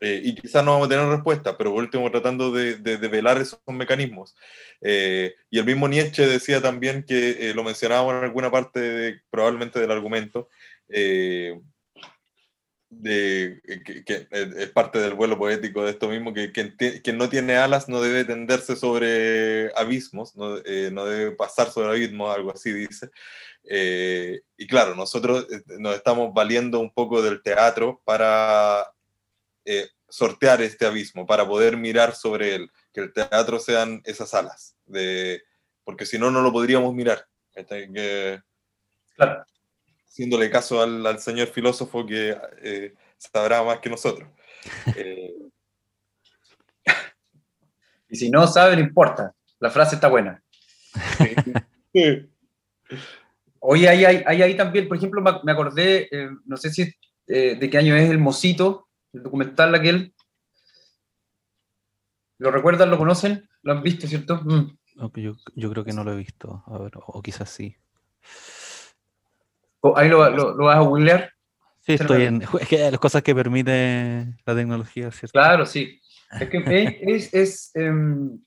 Y 0.00 0.34
quizás 0.34 0.64
no 0.64 0.72
vamos 0.72 0.86
a 0.86 0.90
tener 0.90 1.06
respuesta, 1.06 1.58
pero 1.58 1.72
por 1.72 1.82
último 1.82 2.10
tratando 2.10 2.52
de, 2.52 2.76
de, 2.76 2.98
de 2.98 3.08
velar 3.08 3.40
esos 3.40 3.60
mecanismos. 3.66 4.36
y 4.80 5.58
el 5.58 5.64
mismo 5.64 5.88
Nietzsche 5.88 6.26
decía 6.26 6.62
también 6.62 7.04
que 7.04 7.52
lo 7.54 7.64
mencionábamos 7.64 8.14
en 8.14 8.24
alguna 8.24 8.50
parte 8.50 9.22
probablemente 9.30 9.80
del 9.80 9.90
argumento, 9.90 10.48
eh, 10.88 11.60
de, 12.90 13.60
que, 13.84 14.28
es 14.30 14.70
parte 14.70 14.98
del 14.98 15.14
vuelo 15.14 15.36
poético 15.36 15.84
de 15.84 15.90
esto 15.90 16.08
mismo, 16.08 16.32
que 16.32 16.52
quien, 16.52 17.18
no 17.18 17.28
tiene 17.28 17.56
alas 17.56 17.88
no 17.88 18.00
debe 18.00 18.24
tenderse 18.24 18.76
sobre 18.76 19.70
abismos, 19.76 20.34
no, 20.36 20.56
eh, 20.64 20.90
no 20.90 21.04
debe 21.04 21.32
pasar 21.32 21.70
sobre 21.70 21.90
abismos, 21.90 22.34
algo 22.34 22.50
así 22.50 22.72
dice. 22.72 23.10
Eh, 23.64 24.40
y 24.56 24.66
claro, 24.66 24.94
nosotros 24.94 25.46
nos 25.78 25.96
estamos 25.96 26.32
valiendo 26.32 26.80
un 26.80 26.90
poco 26.90 27.20
del 27.20 27.42
teatro 27.42 28.00
para 28.04 28.86
sortear 30.08 30.62
este 30.62 30.86
abismo, 30.86 31.26
para 31.26 31.46
poder 31.46 31.76
mirar 31.76 32.14
sobre 32.14 32.54
él, 32.54 32.70
que 32.92 33.00
el 33.00 33.12
teatro 33.12 33.58
sean 33.58 34.00
esas 34.04 34.32
alas, 34.34 34.76
de, 34.86 35.42
porque 35.84 36.06
si 36.06 36.18
no, 36.18 36.30
no 36.30 36.40
lo 36.42 36.52
podríamos 36.52 36.94
mirar. 36.94 37.26
Que, 37.54 38.40
claro 39.16 39.44
haciéndole 40.18 40.50
caso 40.50 40.82
al, 40.82 41.20
señor 41.20 41.46
filósofo 41.46 42.04
que 42.04 42.36
eh, 42.60 42.92
sabrá 43.16 43.62
más 43.62 43.78
que 43.78 43.88
nosotros. 43.88 44.28
Eh, 44.96 45.34
y 48.10 48.16
si 48.16 48.28
no 48.28 48.46
sabe, 48.46 48.74
no 48.74 48.82
importa. 48.82 49.32
La 49.60 49.70
frase 49.70 49.94
está 49.94 50.08
buena. 50.08 50.42
Oye, 53.60 53.88
ahí, 53.88 54.04
ahí, 54.04 54.42
ahí, 54.42 54.56
también, 54.56 54.88
por 54.88 54.96
ejemplo, 54.96 55.22
me 55.44 55.52
acordé, 55.52 56.08
eh, 56.10 56.30
no 56.44 56.56
sé 56.56 56.70
si 56.70 56.92
de 57.26 57.68
qué 57.70 57.78
año 57.78 57.94
es 57.94 58.10
El 58.10 58.18
Mosito, 58.18 58.87
el 59.12 59.22
documental 59.22 59.74
aquel. 59.74 60.14
¿Lo 62.38 62.50
recuerdan? 62.50 62.90
¿Lo 62.90 62.98
conocen? 62.98 63.48
¿Lo 63.62 63.72
han 63.72 63.82
visto, 63.82 64.06
cierto? 64.06 64.40
Mm. 64.44 64.78
Yo, 65.14 65.36
yo, 65.54 65.70
creo 65.70 65.84
que 65.84 65.92
no 65.92 66.02
lo 66.04 66.12
he 66.12 66.16
visto, 66.16 66.64
a 66.66 66.78
ver, 66.78 66.92
o 66.96 67.22
quizás 67.22 67.50
sí. 67.50 67.76
¿Ahí 69.94 70.08
lo, 70.08 70.28
lo, 70.30 70.64
vas 70.64 70.76
a 70.76 70.80
googlear? 70.80 71.32
Sí, 71.80 71.94
estoy 71.94 72.24
en. 72.24 72.42
Es 72.60 72.68
que 72.68 72.90
las 72.90 73.00
cosas 73.00 73.22
que 73.22 73.34
permite 73.34 74.26
la 74.44 74.54
tecnología, 74.54 75.10
¿cierto? 75.10 75.32
Claro, 75.32 75.66
sí. 75.66 76.00
Es 76.40 76.48
que 76.48 76.98
es. 77.02 77.32
es 77.32 77.70
em, 77.74 78.38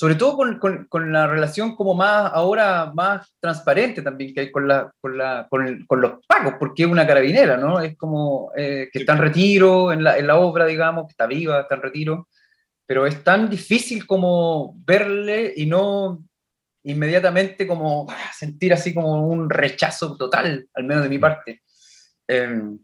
sobre 0.00 0.14
todo 0.14 0.34
con, 0.34 0.58
con, 0.58 0.86
con, 0.86 1.12
la 1.12 1.26
relación 1.26 1.76
como 1.76 1.92
más 1.92 2.30
ahora 2.32 2.90
más 2.94 3.36
transparente 3.38 4.00
también 4.00 4.32
que 4.32 4.40
hay 4.40 4.50
con, 4.50 4.66
la, 4.66 4.90
con, 4.98 5.18
la, 5.18 5.46
con, 5.50 5.84
con 5.86 6.00
los 6.00 6.24
pagos, 6.26 6.54
porque 6.58 6.84
es 6.84 6.88
una 6.88 7.06
carabinera, 7.06 7.58
¿no? 7.58 7.80
Es 7.80 7.98
como 7.98 8.50
eh, 8.56 8.88
que 8.90 9.00
está 9.00 9.12
en 9.12 9.18
retiro 9.18 9.92
en 9.92 10.02
la, 10.02 10.16
en 10.16 10.26
la 10.26 10.38
obra, 10.38 10.64
digamos, 10.64 11.04
que 11.04 11.10
está 11.10 11.26
viva, 11.26 11.60
está 11.60 11.74
en 11.74 11.82
retiro, 11.82 12.28
pero 12.86 13.06
es 13.06 13.22
tan 13.22 13.50
difícil 13.50 14.06
como 14.06 14.74
verle 14.86 15.52
y 15.54 15.66
no, 15.66 16.24
inmediatamente 16.84 17.66
como 17.66 18.06
ah, 18.08 18.32
sentir 18.34 18.72
así 18.72 18.94
como 18.94 19.28
un 19.28 19.50
rechazo 19.50 20.16
total, 20.16 20.66
al 20.72 20.84
menos 20.84 21.02
de 21.02 21.10
mi 21.10 21.18
parte. 21.18 21.60
Em, 22.26 22.78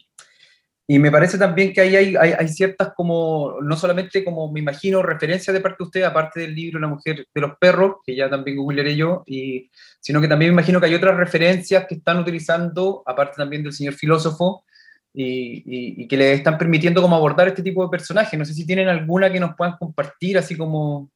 y 0.88 0.99
me 1.01 1.11
parece 1.11 1.37
también 1.37 1.72
que 1.72 1.81
ahí 1.81 1.96
hay, 1.96 2.16
hay, 2.16 2.49
ciertas 2.49 2.92
como, 2.94 3.57
no 3.61 3.77
solamente 3.77 4.25
como 4.25 4.53
me 4.53 4.61
imagino 4.61 5.03
referencias 5.03 5.53
de 5.53 5.61
parte 5.61 5.79
de 5.81 5.85
usted, 5.85 6.03
aparte 6.05 6.40
del 6.40 6.55
libro 6.55 6.79
La 6.79 6.87
mujer 6.87 7.27
de 7.35 7.40
los 7.40 7.59
perros, 7.59 7.96
que 8.05 8.14
ya 8.14 8.31
también 8.31 8.57
googlearé 8.57 8.94
yo, 8.94 9.25
y, 9.27 9.68
sino 10.01 10.20
que 10.20 10.29
también 10.29 10.53
me 10.53 10.61
imagino 10.61 10.79
que 10.79 10.87
hay 10.87 10.94
otras 10.94 11.16
referencias 11.16 11.87
que 11.88 11.96
están 11.96 12.18
utilizando, 12.18 13.03
aparte 13.05 13.35
también 13.37 13.64
del 13.64 13.72
señor 13.72 13.94
filósofo, 13.94 14.64
y, 15.12 16.03
y, 16.03 16.07
que 16.07 16.16
le 16.16 16.35
están 16.35 16.59
permitiendo 16.59 17.03
como 17.03 17.16
abordar 17.16 17.49
este 17.49 17.62
tipo 17.62 17.83
de 17.83 17.88
personajes. 17.88 18.38
No 18.38 18.44
sé 18.44 18.53
si 18.53 18.66
tienen 18.66 18.88
alguna 18.88 19.33
que 19.33 19.40
nos 19.40 19.57
puedan 19.57 19.77
compartir, 19.79 20.37
así 20.37 20.57
como 20.57 21.11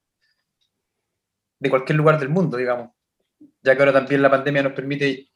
de 1.58 1.70
cualquier 1.70 1.96
lugar 1.96 2.18
del 2.18 2.30
mundo, 2.30 2.56
digamos. 2.56 2.90
Ya 3.62 3.76
que 3.76 3.82
ahora 3.82 3.92
también 3.92 4.22
la 4.22 4.30
pandemia 4.30 4.62
nos 4.62 4.72
permite 4.72 5.28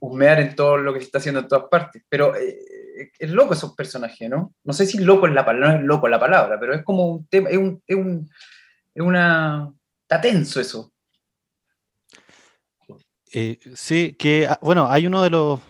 husmear 0.00 0.40
en 0.40 0.56
todo 0.56 0.78
lo 0.78 0.92
que 0.92 1.00
se 1.00 1.06
está 1.06 1.18
haciendo 1.18 1.40
en 1.40 1.48
todas 1.48 1.68
partes. 1.70 2.02
Pero, 2.08 2.34
eh, 2.34 2.58
es 3.18 3.30
loco 3.30 3.54
esos 3.54 3.74
personajes, 3.74 4.28
¿no? 4.28 4.54
No 4.64 4.72
sé 4.72 4.86
si 4.86 4.98
loco 4.98 5.26
es 5.26 5.32
la 5.32 5.44
palabra, 5.44 5.72
no 5.72 5.80
es 5.80 5.84
loco 5.84 6.08
la 6.08 6.20
palabra, 6.20 6.58
pero 6.58 6.74
es 6.74 6.82
como 6.82 7.06
un 7.08 7.26
tema, 7.26 7.48
es, 7.48 7.56
un, 7.56 7.82
es, 7.86 7.96
un, 7.96 8.30
es 8.94 9.02
una... 9.02 9.72
Está 10.02 10.20
tenso 10.20 10.60
eso. 10.60 10.92
Eh, 13.32 13.58
sí, 13.74 14.14
que, 14.18 14.46
ah, 14.46 14.58
bueno, 14.60 14.88
hay 14.90 15.06
uno 15.06 15.22
de 15.22 15.30
los, 15.30 15.60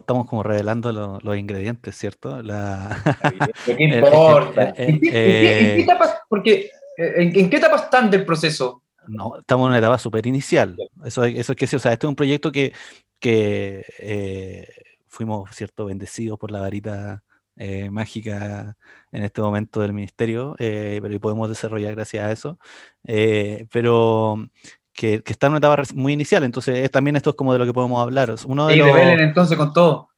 estamos 0.00 0.26
como 0.28 0.42
revelando 0.42 1.20
los 1.22 1.36
ingredientes, 1.36 1.96
¿cierto? 1.96 2.42
La... 2.42 3.00
¿Qué 3.64 3.76
importa? 3.78 4.74
¿En, 4.76 5.00
qué, 5.00 5.80
etapa, 5.80 6.22
porque, 6.28 6.70
¿en, 6.96 7.48
qué 7.48 7.56
etapa 7.56 7.76
están 7.76 8.10
del 8.10 8.24
proceso? 8.24 8.82
No, 9.06 9.38
estamos 9.38 9.66
en 9.66 9.70
una 9.70 9.78
etapa 9.78 9.98
súper 9.98 10.26
inicial. 10.26 10.76
Eso, 11.04 11.24
eso 11.24 11.52
es 11.52 11.58
que 11.58 11.66
sí, 11.66 11.76
o 11.76 11.78
sea, 11.78 11.92
este 11.92 12.06
es 12.06 12.08
un 12.08 12.16
proyecto 12.16 12.50
que, 12.50 12.72
que 13.20 13.84
eh, 13.98 14.68
fuimos, 15.12 15.54
¿cierto?, 15.54 15.84
bendecidos 15.84 16.38
por 16.38 16.50
la 16.50 16.60
varita 16.60 17.22
eh, 17.56 17.90
mágica 17.90 18.76
en 19.12 19.22
este 19.22 19.42
momento 19.42 19.80
del 19.80 19.92
ministerio, 19.92 20.56
eh, 20.58 20.98
pero 21.02 21.20
podemos 21.20 21.50
desarrollar 21.50 21.94
gracias 21.94 22.24
a 22.24 22.32
eso. 22.32 22.58
pero 23.70 24.48
que, 24.94 25.22
está 25.26 25.46
en 25.46 25.52
una 25.52 25.58
etapa 25.58 25.82
muy 25.94 26.14
inicial, 26.14 26.44
entonces 26.44 26.90
también 26.90 27.16
esto 27.16 27.30
es 27.30 27.36
como 27.36 27.52
de 27.52 27.58
lo 27.58 27.66
que 27.66 27.74
podemos 27.74 28.00
hablar. 28.00 28.34
Uno 28.46 28.66
de 28.66 28.74
y 28.74 28.78
los, 28.78 28.88
entonces 28.88 29.56
con 29.58 29.72
todo. 29.72 30.08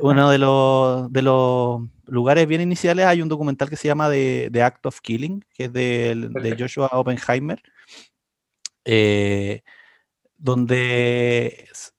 Uno 0.00 0.30
de 0.30 0.38
los, 0.38 1.10
de 1.12 1.22
los 1.22 1.80
lugares 2.06 2.46
bien 2.46 2.60
iniciales 2.60 3.06
hay 3.06 3.22
un 3.22 3.28
documental 3.28 3.70
que 3.70 3.76
se 3.76 3.88
llama 3.88 4.10
The, 4.10 4.62
Act 4.62 4.86
of 4.86 5.00
Killing, 5.00 5.44
que 5.54 5.64
es 5.64 5.72
de, 5.72 6.28
de 6.30 6.56
Joshua 6.58 6.90
Oppenheimer, 6.92 7.62
donde 10.36 11.68
Ah, 11.74 11.93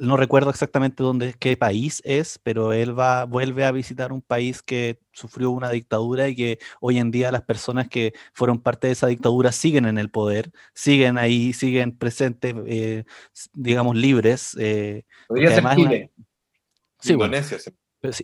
no 0.00 0.16
recuerdo 0.16 0.50
exactamente 0.50 1.02
dónde, 1.02 1.34
qué 1.38 1.56
país 1.56 2.02
es, 2.04 2.38
pero 2.42 2.72
él 2.72 2.98
va, 2.98 3.24
vuelve 3.24 3.64
a 3.64 3.72
visitar 3.72 4.12
un 4.12 4.22
país 4.22 4.62
que 4.62 4.98
sufrió 5.12 5.50
una 5.50 5.70
dictadura 5.70 6.28
y 6.28 6.36
que 6.36 6.58
hoy 6.80 6.98
en 6.98 7.10
día 7.10 7.32
las 7.32 7.42
personas 7.42 7.88
que 7.88 8.12
fueron 8.32 8.60
parte 8.60 8.86
de 8.86 8.94
esa 8.94 9.06
dictadura 9.06 9.52
siguen 9.52 9.86
en 9.86 9.98
el 9.98 10.10
poder, 10.10 10.50
siguen 10.74 11.18
ahí, 11.18 11.52
siguen 11.52 11.96
presentes, 11.96 12.54
eh, 12.66 13.04
digamos, 13.54 13.96
libres. 13.96 14.56
Eh, 14.58 15.04
Podría 15.28 15.50
ser 15.50 15.64
Chile. 15.74 16.12
Sí, 17.00 17.12
Indonesia. 17.12 17.58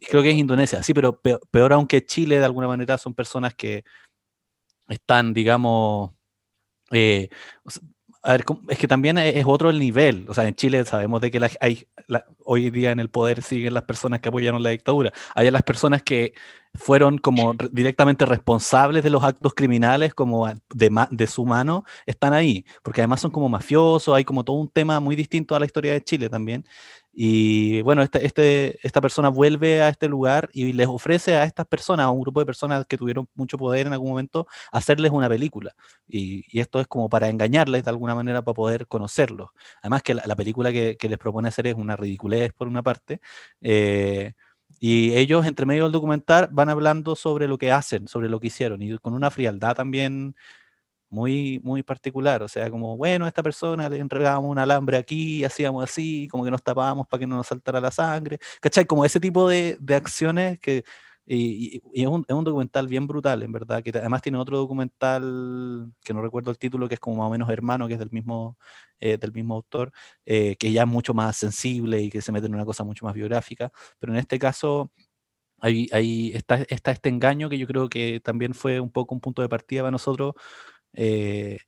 creo 0.08 0.22
que 0.22 0.30
es 0.30 0.36
Indonesia, 0.36 0.82
sí, 0.82 0.94
pero 0.94 1.20
peor, 1.20 1.40
peor 1.50 1.72
aún 1.72 1.86
que 1.86 2.04
Chile, 2.04 2.38
de 2.38 2.44
alguna 2.44 2.68
manera, 2.68 2.98
son 2.98 3.14
personas 3.14 3.54
que 3.54 3.84
están, 4.88 5.32
digamos, 5.32 6.12
eh, 6.90 7.28
a 8.24 8.32
ver, 8.32 8.44
es 8.68 8.78
que 8.78 8.86
también 8.86 9.18
es 9.18 9.44
otro 9.46 9.68
el 9.70 9.78
nivel. 9.80 10.26
O 10.28 10.34
sea, 10.34 10.46
en 10.46 10.54
Chile 10.54 10.84
sabemos 10.84 11.20
de 11.20 11.30
que 11.30 11.40
hay, 11.60 11.88
hoy 12.44 12.70
día 12.70 12.92
en 12.92 13.00
el 13.00 13.10
poder 13.10 13.42
siguen 13.42 13.74
las 13.74 13.82
personas 13.82 14.20
que 14.20 14.28
apoyaron 14.28 14.62
la 14.62 14.70
dictadura. 14.70 15.12
Hay 15.34 15.50
las 15.50 15.62
personas 15.64 16.02
que 16.04 16.32
fueron 16.74 17.18
como 17.18 17.54
directamente 17.72 18.24
responsables 18.24 19.02
de 19.02 19.10
los 19.10 19.24
actos 19.24 19.54
criminales, 19.54 20.14
como 20.14 20.48
de, 20.72 21.06
de 21.10 21.26
su 21.26 21.44
mano, 21.44 21.84
están 22.06 22.32
ahí. 22.32 22.64
Porque 22.84 23.00
además 23.00 23.20
son 23.20 23.32
como 23.32 23.48
mafiosos, 23.48 24.14
hay 24.14 24.24
como 24.24 24.44
todo 24.44 24.56
un 24.56 24.68
tema 24.68 25.00
muy 25.00 25.16
distinto 25.16 25.56
a 25.56 25.60
la 25.60 25.66
historia 25.66 25.92
de 25.92 26.04
Chile 26.04 26.28
también. 26.28 26.64
Y 27.12 27.82
bueno, 27.82 28.02
este, 28.02 28.24
este, 28.24 28.78
esta 28.86 29.00
persona 29.02 29.28
vuelve 29.28 29.82
a 29.82 29.88
este 29.90 30.08
lugar 30.08 30.48
y 30.52 30.72
les 30.72 30.86
ofrece 30.88 31.36
a 31.36 31.44
estas 31.44 31.66
personas, 31.66 32.06
a 32.06 32.10
un 32.10 32.22
grupo 32.22 32.40
de 32.40 32.46
personas 32.46 32.86
que 32.86 32.96
tuvieron 32.96 33.28
mucho 33.34 33.58
poder 33.58 33.86
en 33.86 33.92
algún 33.92 34.10
momento, 34.10 34.46
hacerles 34.72 35.12
una 35.12 35.28
película. 35.28 35.74
Y, 36.08 36.44
esto 36.58 36.80
es 36.80 36.86
como 36.86 37.08
para 37.08 37.28
engañarles 37.28 37.84
de 37.84 37.90
alguna 37.90 38.14
manera 38.14 38.42
para 38.42 38.54
poder 38.54 38.86
conocerlos. 38.86 39.50
Además 39.82 40.02
que 40.02 40.14
la, 40.14 40.36
película 40.36 40.72
que, 40.72 40.96
que, 40.96 41.08
les 41.08 41.18
propone 41.18 41.48
hacer 41.48 41.66
es 41.66 41.74
una 41.74 41.96
ridiculez 41.96 42.52
por 42.54 42.68
una 42.68 42.82
parte. 42.82 43.20
Eh, 43.60 44.32
y 44.80 45.14
ellos, 45.14 45.46
entre 45.46 45.66
medio 45.66 45.84
del 45.84 45.92
documental, 45.92 46.48
van 46.50 46.68
hablando 46.68 47.14
sobre 47.14 47.46
lo 47.46 47.58
que 47.58 47.70
hacen, 47.70 48.08
sobre 48.08 48.28
lo 48.28 48.40
que 48.40 48.48
hicieron, 48.48 48.82
y 48.82 48.98
con 48.98 49.14
una 49.14 49.30
frialdad 49.30 49.76
también 49.76 50.34
muy, 51.12 51.60
muy 51.62 51.82
particular. 51.82 52.42
O 52.42 52.48
sea, 52.48 52.70
como, 52.70 52.96
bueno, 52.96 53.26
a 53.26 53.28
esta 53.28 53.42
persona 53.42 53.88
le 53.88 53.98
entregábamos 53.98 54.50
un 54.50 54.58
alambre 54.58 54.96
aquí, 54.96 55.44
hacíamos 55.44 55.84
así, 55.84 56.26
como 56.28 56.44
que 56.44 56.50
nos 56.50 56.62
tapábamos 56.62 57.06
para 57.06 57.20
que 57.20 57.26
no 57.26 57.36
nos 57.36 57.46
saltara 57.46 57.80
la 57.80 57.90
sangre. 57.90 58.38
¿Cachai? 58.60 58.86
Como 58.86 59.04
ese 59.04 59.20
tipo 59.20 59.48
de, 59.48 59.76
de 59.80 59.94
acciones 59.94 60.58
que. 60.58 60.84
Y, 61.24 61.80
es, 61.94 62.06
un, 62.08 62.24
es, 62.26 62.34
un, 62.34 62.44
documental 62.44 62.88
bien 62.88 63.06
brutal, 63.06 63.42
en 63.44 63.52
verdad, 63.52 63.82
que 63.82 63.90
además 63.90 64.22
tiene 64.22 64.38
otro 64.38 64.58
documental, 64.58 65.92
que 66.02 66.12
no 66.12 66.20
recuerdo 66.20 66.50
el 66.50 66.58
título, 66.58 66.88
que 66.88 66.94
es 66.94 67.00
como 67.00 67.18
más 67.18 67.28
o 67.28 67.30
menos 67.30 67.48
hermano, 67.48 67.86
que 67.86 67.94
es 67.94 67.98
del 68.00 68.10
mismo, 68.10 68.58
eh, 68.98 69.18
del 69.18 69.32
mismo 69.32 69.54
autor, 69.54 69.92
eh, 70.26 70.56
que 70.56 70.72
ya 70.72 70.82
es 70.82 70.88
mucho 70.88 71.14
más 71.14 71.36
sensible 71.36 72.00
y 72.02 72.10
que 72.10 72.20
se 72.22 72.32
mete 72.32 72.46
en 72.48 72.54
una 72.54 72.64
cosa 72.64 72.82
mucho 72.84 73.04
más 73.06 73.14
biográfica, 73.14 73.70
pero 74.00 74.12
en 74.12 74.18
este 74.18 74.38
caso 74.38 74.90
ahí, 75.60 75.88
ahí 75.92 76.32
está, 76.34 76.56
está, 76.68 76.90
este 76.90 77.08
engaño 77.08 77.48
que 77.48 77.58
yo 77.58 77.66
creo 77.66 77.88
que 77.88 78.20
también 78.20 78.52
fue 78.54 78.80
un 78.80 78.90
poco 78.90 79.14
un 79.14 79.20
punto 79.20 79.42
de 79.42 79.48
partida 79.48 79.82
para 79.82 79.92
nosotros 79.92 80.34
eh, 80.94 81.58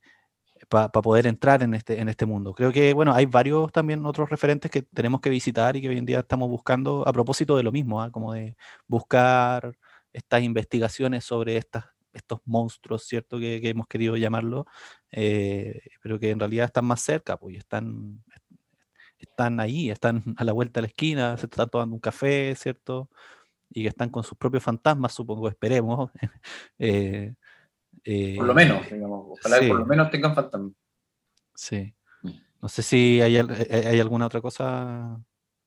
para 0.69 0.89
poder 0.89 1.27
entrar 1.27 1.63
en 1.63 1.73
este, 1.73 1.99
en 1.99 2.09
este 2.09 2.25
mundo. 2.25 2.53
Creo 2.53 2.71
que, 2.71 2.93
bueno, 2.93 3.13
hay 3.13 3.25
varios 3.25 3.71
también 3.71 4.05
otros 4.05 4.29
referentes 4.29 4.71
que 4.71 4.81
tenemos 4.81 5.21
que 5.21 5.29
visitar 5.29 5.75
y 5.75 5.81
que 5.81 5.89
hoy 5.89 5.97
en 5.97 6.05
día 6.05 6.19
estamos 6.19 6.49
buscando 6.49 7.07
a 7.07 7.13
propósito 7.13 7.57
de 7.57 7.63
lo 7.63 7.71
mismo, 7.71 8.01
¿ah? 8.01 8.11
como 8.11 8.33
de 8.33 8.55
buscar 8.87 9.77
estas 10.13 10.43
investigaciones 10.43 11.23
sobre 11.25 11.57
estas, 11.57 11.85
estos 12.13 12.39
monstruos, 12.45 13.03
¿cierto? 13.05 13.37
Que, 13.39 13.57
hemos 13.63 13.87
querido 13.87 14.17
llamarlo, 14.17 14.65
eh, 15.11 15.81
pero 16.01 16.19
que 16.19 16.31
en 16.31 16.39
realidad 16.39 16.65
están 16.65 16.85
más 16.85 17.01
cerca, 17.01 17.37
pues 17.37 17.57
están, 17.57 18.23
están 19.19 19.59
ahí, 19.59 19.89
están 19.89 20.23
a 20.37 20.43
la 20.43 20.53
vuelta 20.53 20.79
de 20.79 20.83
la 20.83 20.87
esquina, 20.87 21.37
se 21.37 21.45
están 21.47 21.69
tomando 21.69 21.95
un 21.95 22.01
café, 22.01 22.55
¿cierto? 22.55 23.09
Y 23.69 23.83
que 23.83 23.89
están 23.89 24.09
con 24.09 24.23
sus 24.23 24.37
propios 24.37 24.63
fantasmas, 24.63 25.13
supongo, 25.13 25.49
esperemos. 25.49 26.11
eh, 26.79 27.35
por 28.05 28.45
lo 28.45 28.53
menos, 28.53 28.85
eh, 28.87 28.95
digamos. 28.95 29.25
Ojalá 29.31 29.59
que 29.59 29.67
por 29.67 29.79
lo 29.79 29.85
menos 29.85 30.11
tengan 30.11 30.35
fantasmas. 30.35 30.73
Sí. 31.55 31.93
Mm. 32.21 32.31
No 32.61 32.69
sé 32.69 32.83
si 32.83 33.21
hay, 33.21 33.37
eh, 33.37 33.83
hay, 33.87 33.99
alguna 33.99 34.27
otra 34.27 34.41
cosa. 34.41 35.19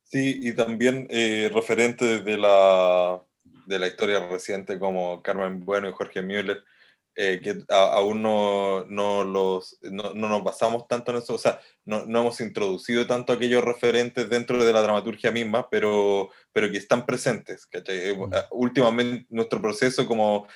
Sí, 0.04 0.40
y 0.42 0.52
también 0.52 1.06
eh, 1.10 1.50
referentes 1.52 2.24
de 2.24 2.38
la, 2.38 3.20
de 3.66 3.78
la 3.78 3.88
historia 3.88 4.26
reciente 4.28 4.78
como 4.78 5.22
Carmen 5.22 5.64
Bueno 5.64 5.88
y 5.88 5.92
Jorge 5.92 6.22
Müller, 6.22 6.64
que 7.14 7.64
aún 7.68 8.22
no, 8.22 8.84
no, 8.84 9.24
los, 9.24 9.76
no, 9.82 10.14
no, 10.14 10.28
nos 10.28 10.44
basamos 10.44 10.86
tanto 10.86 11.10
en 11.10 11.18
eso, 11.18 11.34
o 11.34 11.38
sea, 11.38 11.58
no, 11.84 12.06
no, 12.06 12.20
hemos 12.20 12.40
introducido 12.40 13.08
tanto 13.08 13.32
aquellos 13.32 13.64
referentes 13.64 14.30
dentro 14.30 14.64
de 14.64 14.72
la 14.72 14.82
dramaturgia 14.82 15.32
misma, 15.32 15.68
pero, 15.68 16.30
pero 16.52 16.70
que 16.70 16.78
están 16.78 17.04
presentes. 17.04 17.68
Mm. 17.74 18.32
Últimamente 18.52 19.26
nuestro 19.30 19.60
proceso 19.60 20.06
como 20.06 20.46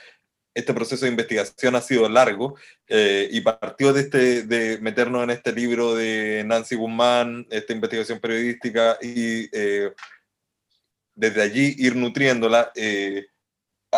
este 0.55 0.75
proceso 0.75 1.05
de 1.05 1.11
investigación 1.11 1.75
ha 1.75 1.81
sido 1.81 2.09
largo 2.09 2.57
eh, 2.89 3.29
y 3.31 3.41
partió 3.41 3.93
de, 3.93 4.03
este, 4.03 4.43
de 4.43 4.79
meternos 4.79 5.23
en 5.25 5.31
este 5.31 5.53
libro 5.53 5.95
de 5.95 6.45
Nancy 6.47 6.77
Guzmán, 6.77 7.47
esta 7.51 7.73
investigación 7.73 8.21
periodística 8.21 8.99
y 9.01 9.49
eh, 9.53 9.93
desde 11.15 11.43
allí 11.43 11.75
ir 11.79 11.97
nutriéndola. 11.97 12.71
Eh, 12.75 13.27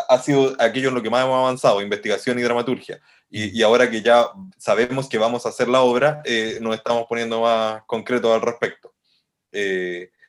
ha 0.09 0.19
sido 0.19 0.57
aquello 0.59 0.89
en 0.89 0.97
lo 0.97 1.03
que 1.03 1.11
más 1.11 1.25
hemos 1.25 1.39
avanzado, 1.39 1.81
investigación 1.81 2.39
y 2.39 2.43
dramaturgia. 2.43 3.01
Y, 3.31 3.57
y 3.57 3.63
ahora 3.63 3.89
que 3.89 4.03
ya 4.03 4.27
sabemos 4.59 5.09
que 5.09 5.19
vamos 5.19 5.47
a 5.47 5.51
hacer 5.51 5.69
la 5.69 5.83
obra, 5.83 6.21
nos 6.61 6.75
estamos 6.75 7.07
poniendo 7.09 7.43
más 7.43 7.83
concretos 7.87 8.35
al 8.35 8.43
respecto. 8.43 8.93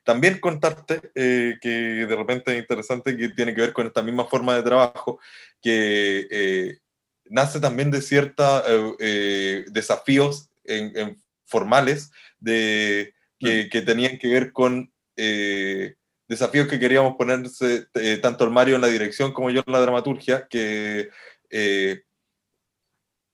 También 0.05 0.39
contarte 0.39 1.01
eh, 1.15 1.55
que 1.59 1.69
de 1.69 2.15
repente 2.15 2.53
es 2.53 2.59
interesante 2.59 3.17
que 3.17 3.29
tiene 3.29 3.55
que 3.55 3.61
ver 3.61 3.73
con 3.73 3.87
esta 3.87 4.03
misma 4.03 4.25
forma 4.25 4.55
de 4.55 4.61
trabajo, 4.61 5.19
que 5.59 6.27
eh, 6.29 6.77
nace 7.25 7.59
también 7.59 7.89
de 7.89 8.03
ciertos 8.03 8.63
eh, 8.99 9.65
desafíos 9.71 10.51
formales 11.45 12.11
de, 12.39 13.15
que, 13.39 13.67
que, 13.67 13.81
tenían 13.81 14.19
que 14.19 14.27
ver 14.27 14.51
con 14.51 14.93
desafíos 16.27 16.67
que 16.67 16.79
queríamos 16.79 17.15
ponerse 17.17 17.87
tanto 18.21 18.43
el 18.43 18.51
Mario 18.51 18.75
en 18.75 18.81
la 18.81 18.87
dirección 18.87 19.33
como 19.33 19.49
yo 19.49 19.63
en 19.65 19.73
la 19.73 19.81
dramaturgia, 19.81 20.47
que 20.47 21.09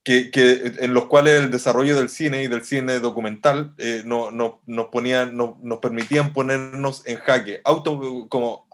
que, 0.04 0.32
que, 0.32 0.74
en 0.80 0.94
los 0.94 1.06
cuales 1.06 1.42
el 1.42 1.52
desarrollo 1.52 1.96
del 1.96 2.10
cine 2.10 2.44
y 2.44 2.48
del 2.48 2.64
cine 2.64 3.00
documental 3.00 3.74
eh, 3.78 4.02
no, 4.06 4.32
no, 4.32 4.62
nos, 4.66 4.88
ponían, 4.88 5.38
no, 5.38 5.60
nos 5.62 5.80
permitían 5.80 6.34
ponernos 6.34 7.06
en 7.06 7.18
jaque, 7.18 7.62
auto 7.64 8.28
como 8.30 8.68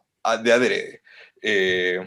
de 0.44 0.54
adrede. 0.54 1.02
Eh, 1.42 2.06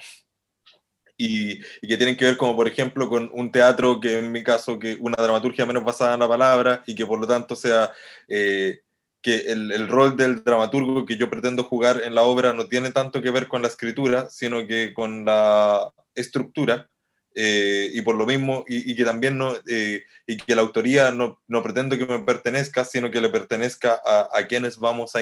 y, 1.16 1.60
y, 1.82 1.88
que 1.88 1.96
tienen 1.98 2.16
que 2.16 2.24
ver 2.24 2.36
como 2.38 2.56
por 2.56 2.66
ejemplo 2.66 3.08
con 3.08 3.30
un 3.34 3.52
teatro 3.52 4.00
que 4.00 4.18
en 4.18 4.32
mi 4.32 4.42
caso 4.42 4.78
que 4.78 4.96
una 5.00 5.22
dramaturgia 5.22 5.66
menos 5.66 5.84
basada 5.84 6.14
en 6.14 6.20
la 6.20 6.28
palabra 6.28 6.82
y 6.86 6.94
que 6.94 7.04
por 7.04 7.20
lo 7.20 7.26
tanto 7.26 7.54
sea 7.56 7.92
eh, 8.26 8.80
que 9.20 9.36
el, 9.52 9.70
el, 9.70 9.88
rol 9.88 10.16
del 10.16 10.42
dramaturgo 10.42 11.04
que 11.04 11.16
yo 11.18 11.28
pretendo 11.28 11.64
jugar 11.64 12.00
en 12.04 12.14
la 12.14 12.22
obra 12.22 12.54
no 12.54 12.68
tiene 12.68 12.90
tanto 12.90 13.20
que 13.20 13.30
ver 13.30 13.48
con 13.48 13.60
la 13.60 13.68
escritura 13.68 14.30
sino 14.30 14.66
que 14.66 14.94
con 14.94 15.26
la 15.26 15.92
estructura 16.14 16.88
eh, 17.34 17.90
y 17.92 18.02
por 18.02 18.16
lo 18.16 18.26
mismo, 18.26 18.64
y, 18.66 18.94
que 18.94 19.04
también 19.04 19.38
no, 19.38 19.54
eh, 19.68 20.02
y 20.26 20.36
que 20.36 20.54
la 20.54 20.62
autoría 20.62 21.10
no, 21.10 21.40
no, 21.48 21.62
pretendo 21.62 21.96
que 21.96 22.06
me 22.06 22.20
pertenezca, 22.20 22.84
sino 22.84 23.10
que 23.10 23.20
le 23.20 23.28
pertenezca 23.28 24.00
a, 24.04 24.28
a 24.32 24.46
quienes 24.46 24.78
vamos 24.78 25.14
a, 25.16 25.20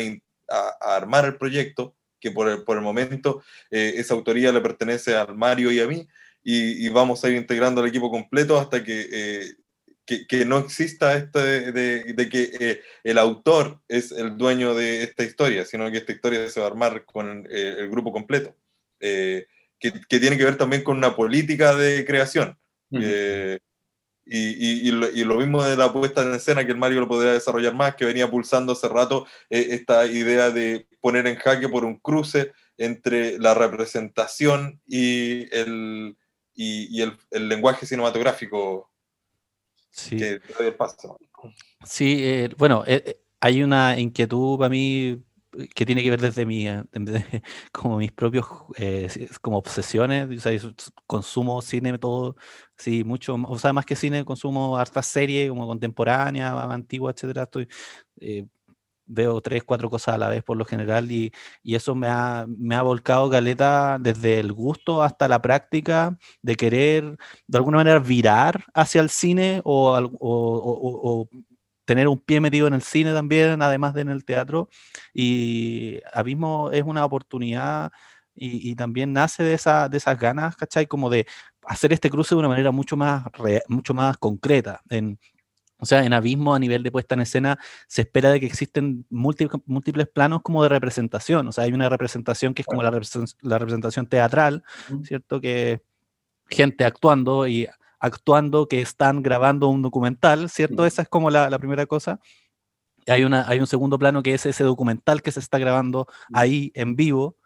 a, 0.48 0.96
armar 0.96 1.24
el 1.24 1.36
proyecto, 1.36 1.94
que 2.20 2.30
por 2.30 2.48
el, 2.48 2.64
por 2.64 2.76
el 2.76 2.82
momento 2.82 3.42
eh, 3.70 3.94
esa 3.96 4.14
autoría 4.14 4.52
le 4.52 4.60
pertenece 4.60 5.16
al 5.16 5.36
Mario 5.36 5.70
y 5.70 5.80
a 5.80 5.86
mí, 5.86 6.06
y, 6.42 6.88
vamos 6.88 7.22
a 7.22 7.28
ir 7.28 7.36
integrando 7.36 7.82
el 7.82 7.88
equipo 7.88 8.10
completo 8.10 8.58
hasta 8.58 8.82
que, 8.82 9.06
eh, 9.12 9.52
que, 10.06 10.44
no 10.46 10.58
exista 10.58 11.14
este 11.14 11.72
de, 11.72 12.02
de, 12.14 12.28
que 12.30 12.50
eh, 12.58 12.80
el 13.04 13.18
autor 13.18 13.82
es 13.86 14.12
el 14.12 14.38
dueño 14.38 14.74
de 14.74 15.02
esta 15.02 15.24
historia, 15.24 15.66
sino 15.66 15.90
que 15.90 15.98
esta 15.98 16.12
historia 16.12 16.48
se 16.48 16.60
va 16.60 16.66
a 16.66 16.70
armar 16.70 17.04
con 17.04 17.46
el 17.50 17.90
grupo 17.90 18.12
completo, 18.12 18.56
que, 19.78 19.92
que, 20.08 20.20
tiene 20.20 20.36
que 20.36 20.44
ver 20.44 20.56
también 20.56 20.82
con 20.82 20.96
una 20.96 21.14
política 21.14 21.74
de 21.74 22.04
creación. 22.04 22.58
Y, 24.30 24.90
y, 24.90 25.24
lo, 25.24 25.36
mismo 25.36 25.62
de 25.62 25.76
la 25.76 25.92
puesta 25.92 26.22
en 26.22 26.34
escena, 26.34 26.64
que 26.64 26.72
el 26.72 26.78
Mario 26.78 27.00
lo 27.00 27.08
podría 27.08 27.32
desarrollar 27.32 27.74
más, 27.74 27.94
que 27.94 28.04
venía 28.04 28.30
pulsando 28.30 28.72
hace 28.72 28.88
rato 28.88 29.26
esta 29.48 30.06
idea 30.06 30.50
de 30.50 30.86
poner 31.00 31.26
en 31.26 31.36
jaque 31.36 31.68
por 31.68 31.84
un 31.84 31.98
cruce 31.98 32.52
entre 32.76 33.38
la 33.38 33.54
representación 33.54 34.80
y 34.86 35.54
el, 35.54 36.16
y, 36.54 37.00
el, 37.00 37.16
el, 37.30 37.48
lenguaje 37.48 37.86
cinematográfico 37.86 38.90
sí. 39.90 40.16
que 40.16 40.40
el 40.60 40.74
paso. 40.74 41.18
Sí, 41.84 42.18
eh, 42.20 42.50
bueno, 42.56 42.84
eh, 42.86 43.02
eh, 43.06 43.20
hay 43.40 43.62
una 43.62 43.98
inquietud 43.98 44.58
para 44.58 44.68
mí 44.68 45.22
que 45.74 45.86
tiene 45.86 46.02
que 46.02 46.10
ver 46.10 46.20
desde 46.20 46.46
mi, 46.46 46.66
como 47.72 47.98
mis 47.98 48.12
propios, 48.12 48.46
como 49.40 49.58
obsesiones, 49.58 50.28
o 50.38 50.40
sea, 50.40 50.72
consumo 51.06 51.60
cine, 51.62 51.98
todo, 51.98 52.36
sí, 52.76 53.04
mucho, 53.04 53.34
o 53.34 53.58
sea, 53.58 53.72
más 53.72 53.86
que 53.86 53.96
cine, 53.96 54.24
consumo 54.24 54.76
harta 54.76 55.02
serie, 55.02 55.48
como 55.48 55.66
contemporánea, 55.66 56.52
antigua, 56.72 57.12
etcétera, 57.12 57.44
estoy, 57.44 57.68
veo 59.08 59.40
tres, 59.40 59.64
cuatro 59.64 59.90
cosas 59.90 60.14
a 60.14 60.18
la 60.18 60.28
vez 60.28 60.44
por 60.44 60.56
lo 60.56 60.64
general 60.64 61.10
y, 61.10 61.32
y 61.62 61.74
eso 61.74 61.94
me 61.94 62.08
ha, 62.08 62.46
me 62.46 62.76
ha, 62.76 62.82
volcado 62.82 63.28
Galeta 63.28 63.98
desde 63.98 64.38
el 64.38 64.52
gusto 64.52 65.02
hasta 65.02 65.28
la 65.28 65.42
práctica 65.42 66.16
de 66.42 66.56
querer 66.56 67.16
de 67.46 67.58
alguna 67.58 67.78
manera 67.78 67.98
virar 67.98 68.64
hacia 68.74 69.00
el 69.00 69.10
cine 69.10 69.60
o, 69.64 69.96
o, 69.98 70.08
o, 70.20 71.28
tener 71.88 72.06
un 72.06 72.18
pie 72.18 72.38
metido 72.38 72.66
en 72.66 72.74
el 72.74 72.82
cine 72.82 73.14
también, 73.14 73.62
además 73.62 73.94
de 73.94 74.02
en 74.02 74.10
el 74.10 74.22
teatro. 74.22 74.68
Y 75.14 76.00
Abismo 76.12 76.70
es 76.70 76.82
una 76.82 77.02
oportunidad 77.02 77.90
y, 78.34 78.70
y 78.70 78.74
también 78.74 79.14
nace 79.14 79.42
de, 79.42 79.54
esa, 79.54 79.88
de 79.88 79.96
esas 79.96 80.18
ganas, 80.18 80.54
¿cachai? 80.54 80.86
Como 80.86 81.08
de 81.08 81.26
hacer 81.62 81.94
este 81.94 82.10
cruce 82.10 82.34
de 82.34 82.40
una 82.40 82.48
manera 82.48 82.72
mucho 82.72 82.94
más, 82.98 83.24
mucho 83.68 83.94
más 83.94 84.18
concreta. 84.18 84.82
En, 84.90 85.18
o 85.78 85.86
sea, 85.86 86.04
en 86.04 86.12
Abismo, 86.12 86.54
a 86.54 86.58
nivel 86.58 86.82
de 86.82 86.92
puesta 86.92 87.14
en 87.14 87.22
escena, 87.22 87.58
se 87.86 88.02
espera 88.02 88.32
de 88.32 88.40
que 88.40 88.46
existen 88.46 89.06
múltiples, 89.08 90.08
planos 90.08 90.42
como 90.42 90.62
de 90.62 90.68
representación. 90.68 91.48
O 91.48 91.52
sea, 91.52 91.64
hay 91.64 91.72
una 91.72 91.88
representación 91.88 92.52
que 92.52 92.60
es 92.60 92.66
como 92.66 92.82
la, 92.82 92.90
representación 92.90 94.06
teatral, 94.08 94.62
¿cierto? 95.04 95.40
Que 95.40 95.80
gente 96.50 96.84
actuando 96.84 97.48
y 97.48 97.66
actuando 98.00 98.68
que 98.68 98.80
están 98.80 99.22
grabando 99.22 99.68
un 99.68 99.82
documental, 99.82 100.50
¿cierto? 100.50 100.86
Esa 100.86 101.02
es 101.02 101.08
como 101.08 101.30
la, 101.30 101.58
primera 101.58 101.86
cosa. 101.86 102.20
Hay, 103.06 103.24
una, 103.24 103.48
hay 103.48 103.60
un 103.60 103.66
segundo 103.66 103.98
plano 103.98 104.22
que 104.22 104.34
es 104.34 104.46
ese 104.46 104.64
documental 104.64 105.22
que 105.22 105.32
se 105.32 105.40
está 105.40 105.58
grabando 105.58 106.06
ahí 106.32 106.72
en 106.74 106.96
vivo 106.96 107.36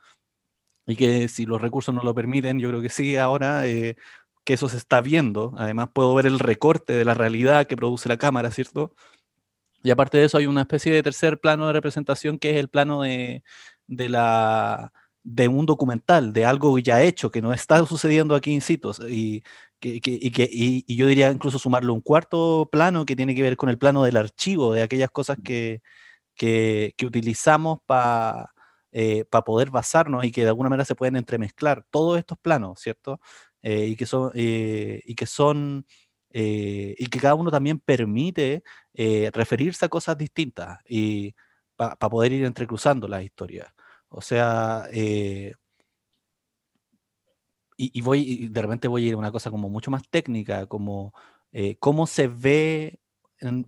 y 0.86 0.96
que 0.96 1.28
si 1.28 1.46
los 1.46 1.60
recursos 1.62 1.94
no 1.94 2.02
lo 2.02 2.14
permiten, 2.14 2.58
yo 2.58 2.68
creo 2.68 2.82
que 2.82 2.88
sí, 2.88 3.16
ahora 3.16 3.66
eh, 3.66 3.96
que 4.44 4.54
eso 4.54 4.68
se 4.68 4.76
está 4.76 5.00
viendo. 5.00 5.54
Además, 5.56 5.90
puedo 5.92 6.14
ver 6.14 6.26
el 6.26 6.38
recorte 6.38 6.94
de 6.94 7.04
la 7.04 7.14
realidad 7.14 7.66
que 7.66 7.76
produce 7.76 8.08
la 8.08 8.18
cámara, 8.18 8.50
¿cierto? 8.50 8.94
Y 9.82 9.90
aparte 9.90 10.18
de 10.18 10.24
eso, 10.24 10.38
hay 10.38 10.46
una 10.46 10.62
especie 10.62 10.92
de 10.92 11.02
tercer 11.02 11.40
plano 11.40 11.66
de 11.66 11.72
representación 11.72 12.38
que 12.38 12.50
es 12.50 12.56
el 12.56 12.68
plano 12.68 13.02
de, 13.02 13.42
de 13.86 14.08
la, 14.08 14.92
de 15.24 15.48
un 15.48 15.66
documental, 15.66 16.32
de 16.32 16.44
algo 16.44 16.78
ya 16.78 17.02
hecho, 17.02 17.30
que 17.30 17.42
no 17.42 17.52
está 17.52 17.84
sucediendo 17.86 18.34
aquí 18.34 18.52
in 18.52 18.60
situ. 18.60 18.92
Y, 19.08 19.42
que, 20.00 20.18
y, 20.22 20.30
que, 20.30 20.48
y, 20.50 20.96
yo 20.96 21.06
diría 21.08 21.30
incluso 21.30 21.58
sumarle 21.58 21.90
un 21.92 22.00
cuarto 22.00 22.68
plano 22.70 23.04
que 23.06 23.16
tiene 23.16 23.34
que 23.34 23.42
ver 23.42 23.56
con 23.56 23.68
el 23.68 23.78
plano 23.78 24.04
del 24.04 24.16
archivo, 24.16 24.74
de 24.74 24.82
aquellas 24.82 25.10
cosas 25.10 25.38
que, 25.44 25.82
que, 26.36 26.94
que 26.96 27.06
utilizamos 27.06 27.80
para 27.86 28.52
eh, 28.92 29.24
poder 29.46 29.70
basarnos 29.70 30.24
y 30.24 30.32
que 30.32 30.42
de 30.42 30.48
alguna 30.48 30.70
manera 30.70 30.84
se 30.86 30.94
pueden 30.94 31.16
entremezclar. 31.16 31.84
Todos 31.90 32.18
estos 32.18 32.38
planos, 32.38 32.80
¿cierto? 32.80 33.20
Eh, 33.62 33.86
y 33.86 33.96
que 33.96 34.06
son, 34.06 34.30
eh, 34.34 35.00
y 35.04 35.14
que 35.14 35.26
son 35.26 35.86
eh, 36.30 36.94
y 36.98 37.06
que 37.08 37.20
cada 37.20 37.34
uno 37.34 37.50
también 37.50 37.78
permite 37.80 38.62
referirse 39.32 39.84
a 39.86 39.88
cosas 39.88 40.16
distintas 40.18 40.78
y 40.88 41.34
para 41.76 41.96
poder 41.96 42.32
ir 42.32 42.44
entrecruzando 42.44 43.08
las 43.08 43.22
historias. 43.24 43.68
O 44.08 44.20
sea, 44.22 44.86
y, 47.82 47.90
y, 47.98 48.00
voy, 48.02 48.20
y 48.20 48.48
de 48.48 48.62
repente 48.62 48.88
voy 48.88 49.04
a 49.04 49.08
ir 49.08 49.14
a 49.14 49.18
una 49.18 49.32
cosa 49.32 49.50
como 49.50 49.68
mucho 49.68 49.90
más 49.90 50.02
técnica, 50.08 50.66
como 50.66 51.12
cómo 51.80 52.06
se 52.06 52.28
ve, 52.28 52.98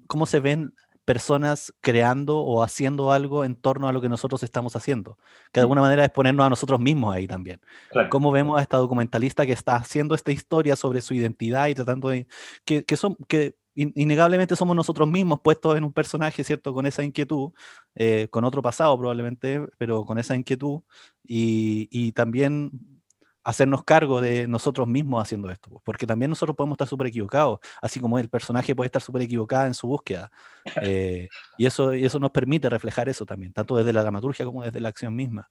cómo 0.07 0.25
se 0.27 0.41
ven 0.41 0.75
personas 1.05 1.73
creando 1.81 2.39
o 2.39 2.63
haciendo 2.63 3.13
algo 3.13 3.45
en 3.45 3.57
torno 3.57 3.89
a 3.89 3.93
lo 3.93 4.01
que 4.01 4.09
nosotros 4.09 4.43
estamos 4.43 4.75
haciendo. 4.77 5.19
Que 5.53 5.61
de 5.61 5.63
alguna 5.63 5.83
manera 5.83 6.05
es 6.05 6.11
ponernos 6.11 6.47
a 6.47 6.51
nosotros 6.51 6.81
mismos 6.81 7.15
ahí 7.15 7.27
también. 7.27 7.61
Cómo 8.11 8.33
vemos 8.33 8.59
a 8.59 8.63
esta 8.63 8.79
documentalista 8.79 9.45
que 9.45 9.53
está 9.53 9.77
haciendo 9.77 10.15
esta 10.15 10.33
historia 10.33 10.77
sobre 10.77 11.01
su 11.03 11.15
identidad 11.15 11.69
y 11.69 11.75
tratando 11.75 12.09
de... 12.09 12.27
que, 12.65 12.85
que 12.85 12.97
son... 12.97 13.17
que 13.29 13.57
innegablemente 13.77 14.55
somos 14.55 14.77
nosotros 14.77 15.09
mismos 15.09 15.41
puestos 15.41 15.77
en 15.77 15.83
un 15.83 15.93
personaje, 15.93 16.45
¿cierto? 16.45 16.73
Con 16.73 16.87
esa 16.87 17.03
inquietud, 17.03 17.51
eh, 17.97 18.29
con 18.31 18.45
otro 18.45 18.63
pasado 18.63 18.97
probablemente, 18.97 19.61
pero 19.79 20.05
con 20.05 20.17
esa 20.19 20.37
inquietud 20.37 20.83
y, 21.25 21.89
y 21.91 22.13
también 22.13 22.71
hacernos 23.45 23.85
cargo 23.85 24.21
de 24.21 24.49
nosotros 24.49 24.89
mismos 24.89 25.23
haciendo 25.23 25.51
esto, 25.51 25.69
pues, 25.71 25.83
porque 25.85 26.07
también 26.07 26.31
nosotros 26.31 26.57
podemos 26.57 26.77
estar 26.77 26.89
súper 26.89 27.09
equivocados, 27.09 27.61
así 27.83 28.01
como 28.01 28.19
el 28.19 28.31
personaje 28.31 28.75
puede 28.75 28.87
estar 28.87 29.03
súper 29.03 29.23
equivocado 29.23 29.67
en 29.67 29.75
su 29.75 29.87
búsqueda. 29.87 30.31
Eh, 30.81 31.29
y, 31.59 31.67
eso, 31.67 31.95
y 31.95 32.05
eso 32.05 32.19
nos 32.19 32.31
permite 32.31 32.71
reflejar 32.71 33.09
eso 33.09 33.27
también, 33.27 33.53
tanto 33.53 33.77
desde 33.77 33.93
la 33.93 34.01
dramaturgia 34.01 34.47
como 34.47 34.65
desde 34.65 34.81
la 34.81 34.89
acción 34.89 35.15
misma. 35.15 35.49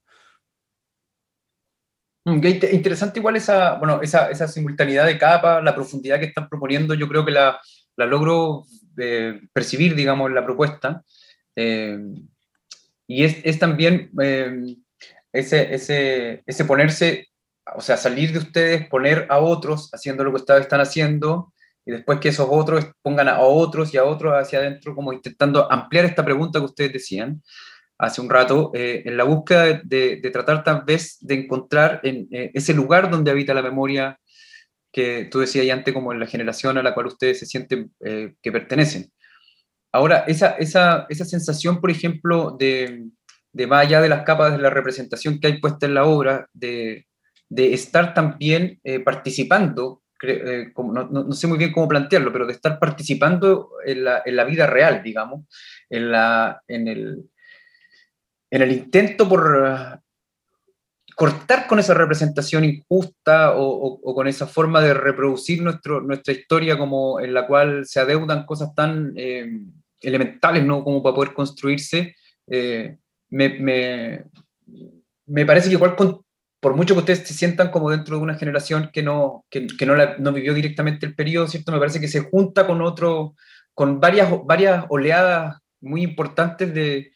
Mm, 2.25 2.45
interesante 2.71 3.19
igual 3.19 3.35
esa, 3.35 3.75
bueno, 3.75 4.01
esa, 4.01 4.31
esa 4.31 4.47
simultaneidad 4.47 5.05
de 5.05 5.17
capa, 5.19 5.61
la 5.61 5.75
profundidad 5.75 6.19
que 6.19 6.25
están 6.25 6.49
proponiendo, 6.49 6.95
yo 6.95 7.07
creo 7.07 7.23
que 7.23 7.31
la, 7.31 7.59
la 7.95 8.05
logro 8.07 8.65
eh, 8.97 9.39
percibir, 9.53 9.93
digamos, 9.93 10.31
la 10.31 10.43
propuesta. 10.43 11.03
Eh, 11.55 11.99
y 13.05 13.23
es, 13.23 13.37
es 13.43 13.59
también 13.59 14.09
ese, 15.31 15.75
ese, 15.75 16.43
ese 16.45 16.65
ponerse 16.65 17.27
o 17.75 17.81
sea, 17.81 17.97
salir 17.97 18.31
de 18.31 18.39
ustedes, 18.39 18.87
poner 18.87 19.27
a 19.29 19.39
otros 19.39 19.89
haciendo 19.93 20.23
lo 20.23 20.31
que 20.31 20.37
ustedes 20.37 20.61
están 20.61 20.81
haciendo, 20.81 21.53
y 21.85 21.91
después 21.91 22.19
que 22.19 22.29
esos 22.29 22.47
otros 22.49 22.85
pongan 23.01 23.27
a 23.27 23.41
otros 23.41 23.93
y 23.93 23.97
a 23.97 24.05
otros 24.05 24.33
hacia 24.33 24.59
adentro, 24.59 24.95
como 24.95 25.11
intentando 25.13 25.69
ampliar 25.71 26.05
esta 26.05 26.23
pregunta 26.23 26.59
que 26.59 26.65
ustedes 26.65 26.93
decían 26.93 27.41
hace 27.97 28.21
un 28.21 28.29
rato, 28.29 28.71
eh, 28.73 29.03
en 29.05 29.15
la 29.15 29.23
búsqueda 29.23 29.81
de, 29.83 30.17
tratar 30.31 30.63
tal 30.63 30.83
vez 30.85 31.17
de 31.21 31.35
encontrar 31.35 32.01
en 32.03 32.27
eh, 32.31 32.51
ese 32.53 32.73
lugar 32.73 33.09
donde 33.09 33.31
habita 33.31 33.53
la 33.53 33.61
memoria 33.61 34.19
que 34.91 35.25
tú 35.31 35.39
decías 35.39 35.69
antes, 35.69 35.93
como 35.93 36.11
en 36.11 36.19
la 36.19 36.27
generación 36.27 36.77
a 36.77 36.83
la 36.83 36.93
cual 36.93 37.07
ustedes 37.07 37.39
se 37.39 37.45
sienten 37.45 37.91
eh, 38.03 38.33
que 38.41 38.51
pertenecen. 38.51 39.11
Ahora, 39.91 40.25
esa, 40.27 40.51
esa, 40.51 41.05
esa 41.09 41.25
sensación, 41.25 41.79
por 41.79 41.91
ejemplo, 41.91 42.55
de, 42.59 43.05
de 43.53 43.67
más 43.67 43.85
allá 43.85 44.01
de 44.01 44.09
las 44.09 44.23
capas 44.23 44.51
de 44.51 44.57
la 44.57 44.69
representación 44.69 45.39
que 45.39 45.47
hay 45.47 45.59
puesta 45.59 45.85
en 45.85 45.93
la 45.93 46.05
obra, 46.05 46.47
de, 46.51 47.07
de 47.53 47.73
estar 47.73 48.15
también 48.15 48.79
eh, 48.83 48.99
participando, 48.99 50.01
eh, 50.23 50.71
como, 50.73 50.91
no, 50.91 51.31
sé 51.33 51.45
muy 51.45 51.59
bien 51.59 51.71
cómo 51.71 51.87
plantearlo, 51.87 52.33
pero 52.33 52.47
de 52.47 52.53
estar 52.53 52.79
participando 52.79 53.69
en 53.85 54.05
la, 54.05 54.23
en 54.25 54.35
la 54.35 54.43
vida 54.43 54.65
real, 54.65 55.03
digamos, 55.03 55.45
en, 55.87 56.11
la, 56.11 56.63
en, 56.67 56.87
el, 56.87 57.29
en 58.49 58.61
el 58.61 58.71
intento 58.71 59.29
por 59.29 59.55
uh, 59.55 59.99
cortar 61.15 61.67
con 61.67 61.77
esa 61.77 61.93
representación 61.93 62.63
injusta 62.63 63.55
o, 63.55 63.99
o, 64.01 64.15
con 64.15 64.27
esa 64.27 64.47
forma 64.47 64.81
de 64.81 64.95
reproducir 64.95 65.61
nuestro, 65.61 66.01
nuestra 66.01 66.33
historia 66.33 66.75
como 66.75 67.19
en 67.19 67.35
la 67.35 67.45
cual 67.45 67.85
se 67.85 67.99
adeudan 67.99 68.47
cosas 68.47 68.73
tan 68.73 69.13
eh, 69.15 69.47
elementales 70.01 70.65
¿no? 70.65 70.83
como 70.83 71.03
para 71.03 71.15
poder 71.15 71.33
construirse, 71.33 72.15
me, 72.47 72.97
me, 73.29 74.25
me, 75.27 75.45
parece 75.45 75.69
que 75.69 75.75
igual 75.75 75.95
con, 75.95 76.23
por 76.63 76.77
mucho 76.77 76.95
que 76.95 77.01
ustedes 77.01 77.27
se 77.27 77.33
sientan 77.33 77.69
como 77.71 77.91
dentro 77.91 78.15
de 78.15 78.23
una 78.23 78.35
generación 78.35 78.89
que 78.93 79.03
no, 79.03 79.45
que, 79.49 79.67
que 79.67 79.85
no, 79.85 79.95
no, 80.17 80.31
vivió 80.31 80.53
directamente 80.53 81.05
el 81.05 81.13
periodo, 81.13 81.45
¿cierto? 81.47 81.73
Me 81.73 81.77
parece 81.77 81.99
que 81.99 82.07
se 82.07 82.21
junta 82.21 82.65
con 82.65 82.81
otro, 82.81 83.35
con 83.73 83.99
varias, 83.99 84.31
varias 84.45 84.85
oleadas 84.87 85.57
muy 85.81 86.03
importantes 86.03 86.73
de, 86.73 87.11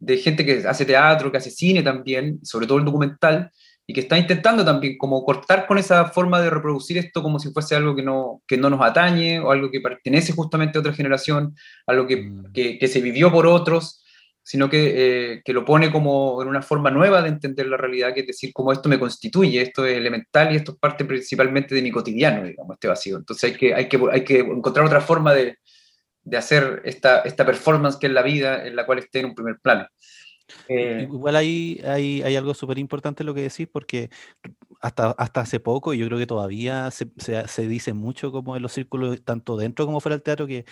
de 0.00 0.16
gente 0.16 0.44
que 0.44 0.66
hace 0.66 0.84
teatro, 0.84 1.30
que 1.30 1.38
hace 1.38 1.52
cine 1.52 1.84
también, 1.84 2.40
sobre 2.42 2.66
todo 2.66 2.78
el 2.78 2.84
documental, 2.84 3.52
y 3.86 3.92
que 3.92 4.00
está 4.00 4.18
intentando 4.18 4.64
también 4.64 4.98
como 4.98 5.24
cortar 5.24 5.68
con 5.68 5.78
esa 5.78 6.06
forma 6.06 6.40
de 6.40 6.50
reproducir 6.50 6.98
esto 6.98 7.22
como 7.22 7.38
si 7.38 7.52
fuese 7.52 7.76
algo 7.76 7.94
que 7.94 8.02
no, 8.02 8.42
que 8.44 8.56
no 8.56 8.70
nos 8.70 8.80
atañe 8.80 9.38
o 9.38 9.52
algo 9.52 9.70
que 9.70 9.80
pertenece 9.80 10.32
justamente 10.32 10.78
a 10.78 10.80
otra 10.80 10.92
generación, 10.92 11.54
algo 11.86 12.08
que, 12.08 12.16
mm. 12.16 12.52
que, 12.52 12.76
que 12.76 12.88
se 12.88 13.00
vivió 13.00 13.30
por 13.30 13.46
otros 13.46 14.02
sino 14.42 14.68
que, 14.68 15.42
que, 15.44 15.52
lo 15.52 15.64
pone 15.64 15.92
como 15.92 16.42
en 16.42 16.48
una 16.48 16.62
forma 16.62 16.90
nueva 16.90 17.22
de 17.22 17.28
entender 17.28 17.66
la 17.66 17.76
realidad, 17.76 18.14
que 18.14 18.20
es 18.20 18.26
decir, 18.26 18.52
como 18.52 18.72
esto 18.72 18.88
me 18.88 18.98
constituye, 18.98 19.62
esto 19.62 19.84
es 19.84 19.96
elemental 19.96 20.52
y 20.52 20.56
esto 20.56 20.72
es 20.72 20.78
parte 20.78 21.04
principalmente 21.04 21.74
de 21.74 21.82
mi 21.82 21.90
cotidiano, 21.90 22.44
digamos, 22.44 22.74
este 22.74 22.88
vacío. 22.88 23.16
Entonces 23.16 23.52
hay 23.52 23.56
que, 23.56 23.74
hay 23.74 23.88
que, 23.88 24.00
hay 24.10 24.24
que 24.24 24.38
encontrar 24.40 24.86
otra 24.86 25.00
forma 25.00 25.34
de, 25.34 25.58
de 26.24 26.36
hacer 26.36 26.82
esta, 26.84 27.20
esta 27.20 27.44
performance 27.46 27.96
que 27.96 28.06
es 28.06 28.12
la 28.12 28.22
vida 28.22 28.66
en 28.66 28.76
la 28.76 28.86
cual 28.86 28.98
esté 28.98 29.20
en 29.20 29.26
un 29.26 29.34
primer 29.34 29.58
plano. 29.60 29.86
Eh, 30.68 31.02
igual 31.02 31.36
hay, 31.36 31.80
hay, 31.84 32.22
hay 32.22 32.36
algo 32.36 32.54
súper 32.54 32.78
importante 32.78 33.24
lo 33.24 33.34
que 33.34 33.42
decís, 33.42 33.68
porque 33.70 34.10
hasta, 34.80 35.10
hasta 35.10 35.42
hace 35.42 35.60
poco, 35.60 35.92
y 35.92 35.98
yo 35.98 36.06
creo 36.06 36.18
que 36.18 36.26
todavía 36.26 36.90
se, 36.90 37.10
se, 37.18 37.68
dice 37.68 37.92
mucho 37.92 38.32
como 38.32 38.56
en 38.56 38.62
los 38.62 38.72
círculos, 38.72 39.22
tanto 39.22 39.56
dentro 39.56 39.84
como 39.86 40.00
fuera 40.00 40.16
del 40.16 40.22
teatro, 40.22 40.46
que 40.46 40.64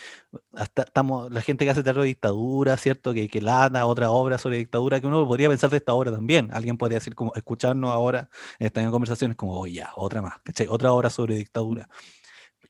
hasta 0.54 0.82
estamos, 0.82 1.30
la 1.30 1.42
gente 1.42 1.64
que 1.64 1.70
hace 1.70 1.82
teatro 1.82 2.02
de 2.02 2.08
dictadura, 2.08 2.76
¿cierto? 2.78 3.12
Que, 3.12 3.28
que 3.28 3.42
lana 3.42 3.84
otra 3.86 4.10
obra 4.10 4.38
sobre 4.38 4.56
dictadura, 4.58 5.00
que 5.00 5.06
uno 5.06 5.26
podría 5.26 5.48
pensar 5.50 5.70
de 5.70 5.76
esta 5.76 5.92
obra 5.94 6.10
también. 6.10 6.48
Alguien 6.52 6.78
podría 6.78 6.98
decir, 6.98 7.14
como 7.14 7.34
escucharnos 7.34 7.90
ahora, 7.90 8.30
están 8.58 8.84
en 8.84 8.90
conversaciones 8.90 9.36
como, 9.36 9.58
oye, 9.58 9.74
ya, 9.74 9.92
otra 9.96 10.22
más, 10.22 10.34
Otra 10.68 10.92
obra 10.92 11.10
sobre 11.10 11.36
dictadura. 11.36 11.88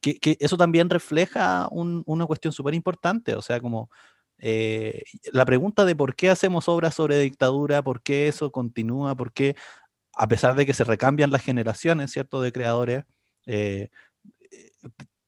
Que, 0.01 0.19
que 0.19 0.37
eso 0.41 0.57
también 0.57 0.91
refleja 0.91 1.69
un, 1.71 2.03
una 2.07 2.27
cuestión 2.27 2.53
súper 2.53 2.75
importante, 2.75 3.35
o 3.35 3.43
sea, 3.43 3.61
como 3.61 3.91
eh, 4.39 5.03
la 5.33 5.45
pregunta 5.45 5.85
de 5.85 5.97
por 5.97 6.15
qué 6.15 6.31
hacemos 6.31 6.69
obras 6.69 6.95
sobre 6.95 7.19
dictadura, 7.19 7.83
por 7.83 8.03
qué 8.03 8.29
eso 8.29 8.53
continúa, 8.53 9.17
por 9.17 9.33
qué, 9.33 9.57
a 10.19 10.29
pesar 10.29 10.57
de 10.57 10.67
que 10.67 10.75
se 10.75 10.85
recambian 10.85 11.31
las 11.31 11.43
generaciones, 11.43 12.11
¿cierto?, 12.11 12.43
de 12.43 12.53
creadores, 12.53 13.05
eh, 13.47 13.89
eh, 14.51 14.71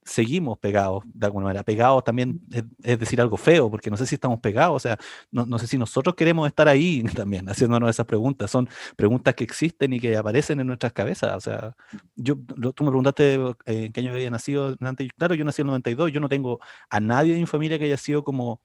seguimos 0.05 0.59
pegados 0.59 1.05
de 1.07 1.27
alguna 1.27 1.45
manera. 1.45 1.63
Pegados 1.63 2.03
también 2.03 2.41
es, 2.83 2.99
decir 2.99 3.21
algo 3.21 3.37
feo, 3.37 3.71
porque 3.71 3.89
no 3.91 3.97
sé 3.97 4.07
si 4.07 4.17
estamos 4.17 4.41
pegados, 4.41 4.77
o 4.77 4.81
sea, 4.81 4.99
no, 5.31 5.59
sé 5.61 5.69
si 5.69 5.79
nosotros 5.79 6.17
queremos 6.17 6.49
estar 6.49 6.67
ahí 6.69 7.05
también 7.15 7.49
haciéndonos 7.49 7.89
esas 7.91 8.07
preguntas. 8.07 8.51
Son 8.51 8.69
preguntas 8.97 9.35
que 9.37 9.45
existen 9.45 9.93
y 9.93 10.01
que 10.01 10.17
aparecen 10.17 10.59
en 10.61 10.67
nuestras 10.67 10.93
cabezas. 10.93 11.37
O 11.37 11.41
sea, 11.41 11.77
yo, 12.17 12.37
tú 12.75 12.85
me 12.85 12.91
preguntaste 12.91 13.35
en 13.67 13.93
qué 13.93 14.01
año 14.01 14.13
había 14.13 14.31
nacido. 14.31 14.77
Claro, 15.17 15.35
yo 15.35 15.45
nací 15.45 15.63
en 15.63 15.69
el 15.69 15.71
92, 15.71 16.13
yo 16.13 16.21
no 16.21 16.29
tengo 16.29 16.59
a 16.91 17.01
nadie 17.01 17.35
de 17.35 17.41
mi 17.41 17.47
familia 17.47 17.79
que 17.79 17.85
haya 17.85 17.97
sido 17.97 18.25
como 18.25 18.61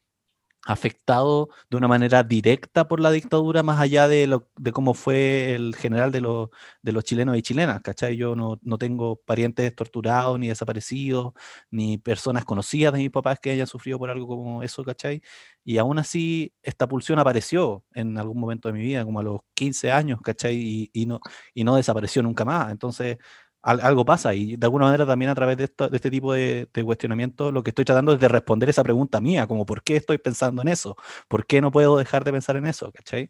afectado 0.66 1.50
de 1.70 1.78
una 1.78 1.88
manera 1.88 2.24
directa 2.24 2.88
por 2.88 3.00
la 3.00 3.12
dictadura, 3.12 3.62
más 3.64 3.80
allá 3.80 4.08
de, 4.08 4.26
lo, 4.28 4.50
de 4.58 4.72
cómo 4.72 4.96
fue 4.96 5.54
el 5.54 5.76
general 5.76 6.12
de, 6.12 6.22
los, 6.22 6.50
de 6.82 6.92
los 6.92 7.04
chilenos 7.04 7.38
y 7.38 7.44
chilenas, 7.44 7.82
¿cachai? 7.82 8.18
Yo 8.18 8.36
no, 8.36 8.60
no, 8.64 8.78
tengo 8.80 9.18
parientes 9.18 9.74
torturados, 9.76 10.40
ni 10.40 10.48
desaparecidos, 10.48 11.34
ni 11.70 11.98
personas 12.00 12.46
conocidas 12.46 12.94
de 12.94 13.00
mis 13.00 13.12
papás 13.12 13.40
que 13.40 13.52
hayan 13.52 13.68
sufrido 13.68 14.00
por 14.00 14.10
algo 14.10 14.28
como 14.28 14.64
eso, 14.64 14.84
¿cachai? 14.84 15.22
Y 15.64 15.78
aún 15.78 16.00
así, 16.00 16.54
esta 16.64 16.88
pulsión 16.88 17.20
apareció 17.20 17.84
en 17.94 18.18
algún 18.18 18.40
momento 18.40 18.68
de 18.70 18.74
mi 18.74 18.82
vida, 18.82 19.06
como 19.06 19.20
a 19.20 19.24
los 19.24 19.42
15 19.54 19.92
años, 19.92 20.20
¿cachai? 20.22 20.90
Y 20.94 21.06
no, 21.06 21.20
y 21.54 21.64
no 21.64 21.76
desapareció 21.76 22.24
nunca 22.24 22.44
más. 22.46 22.72
Entonces, 22.72 23.18
algo 23.66 24.06
pasa 24.06 24.34
y 24.36 24.56
de 24.58 24.66
alguna 24.66 24.86
manera 24.86 25.06
también 25.08 25.32
a 25.32 25.36
través 25.36 25.58
de, 25.58 25.64
este 25.64 26.12
tipo 26.12 26.34
de, 26.34 26.68
cuestionamiento 26.86 27.52
lo 27.52 27.64
que 27.64 27.72
estoy 27.72 27.84
tratando 27.84 28.14
es 28.14 28.20
de 28.20 28.28
responder 28.28 28.70
esa 28.70 28.84
pregunta 28.84 29.20
mía, 29.20 29.48
como 29.48 29.66
¿por 29.66 29.82
qué 29.84 29.96
estoy 29.96 30.20
pensando 30.20 30.62
en 30.62 30.68
eso? 30.68 30.96
¿Por 31.28 31.48
qué 31.48 31.62
no 31.62 31.72
puedo 31.72 31.98
dejar 31.98 32.24
de 32.24 32.32
pensar 32.32 32.58
en 32.58 32.68
eso? 32.68 32.92
¿Cachai? 32.92 33.30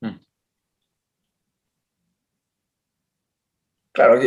Mm. 0.00 0.16
Claro, 3.92 4.20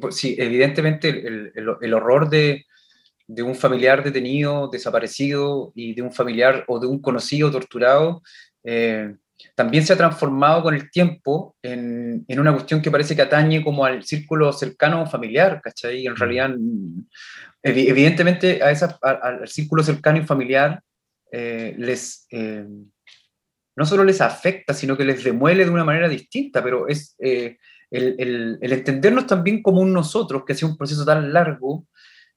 pues, 0.00 0.16
sí, 0.16 0.34
evidentemente 0.38 1.08
el, 1.08 1.94
horror 1.94 2.28
de, 2.30 2.64
un 3.28 3.54
familiar 3.54 4.02
detenido, 4.02 4.68
desaparecido 4.68 5.72
y 5.74 5.94
de 5.94 6.02
un 6.02 6.10
familiar 6.10 6.64
o 6.66 6.80
de 6.80 6.86
un 6.88 7.00
conocido 7.00 7.50
torturado 7.50 8.22
eh, 8.64 9.14
también 9.54 9.84
se 9.84 9.92
ha 9.92 9.96
transformado 9.96 10.62
con 10.62 10.74
el 10.74 10.90
tiempo 10.90 11.56
en, 11.62 12.24
en, 12.26 12.40
una 12.40 12.52
cuestión 12.52 12.82
que 12.82 12.90
parece 12.90 13.14
que 13.14 13.22
atañe 13.22 13.62
como 13.62 13.84
al 13.84 14.04
círculo 14.04 14.52
cercano 14.52 15.06
familiar, 15.06 15.60
¿cachai? 15.62 16.00
Y 16.00 16.06
en 16.06 16.12
mm. 16.12 16.16
realidad, 16.16 16.50
evidentemente, 17.62 18.62
a 18.62 18.70
esa, 18.70 18.98
al 19.02 19.46
círculo 19.48 19.82
cercano 19.82 20.18
y 20.18 20.26
familiar 20.26 20.82
eh, 21.30 21.74
les, 21.78 22.26
eh, 22.30 22.66
no 23.76 23.86
solo 23.86 24.04
les 24.04 24.20
afecta, 24.20 24.74
sino 24.74 24.96
que 24.96 25.04
les 25.04 25.22
demuele 25.22 25.64
de 25.64 25.70
una 25.70 25.84
manera 25.84 26.08
distinta, 26.08 26.62
pero 26.62 26.88
es 26.88 27.14
eh, 27.18 27.58
el, 27.90 28.16
el, 28.18 28.58
el, 28.60 28.72
entendernos 28.72 29.26
también 29.26 29.62
como 29.62 29.80
un 29.80 29.92
nosotros, 29.92 30.42
que 30.44 30.52
ha 30.52 30.56
sido 30.56 30.70
un 30.70 30.76
proceso 30.76 31.04
tan 31.04 31.32
largo, 31.32 31.86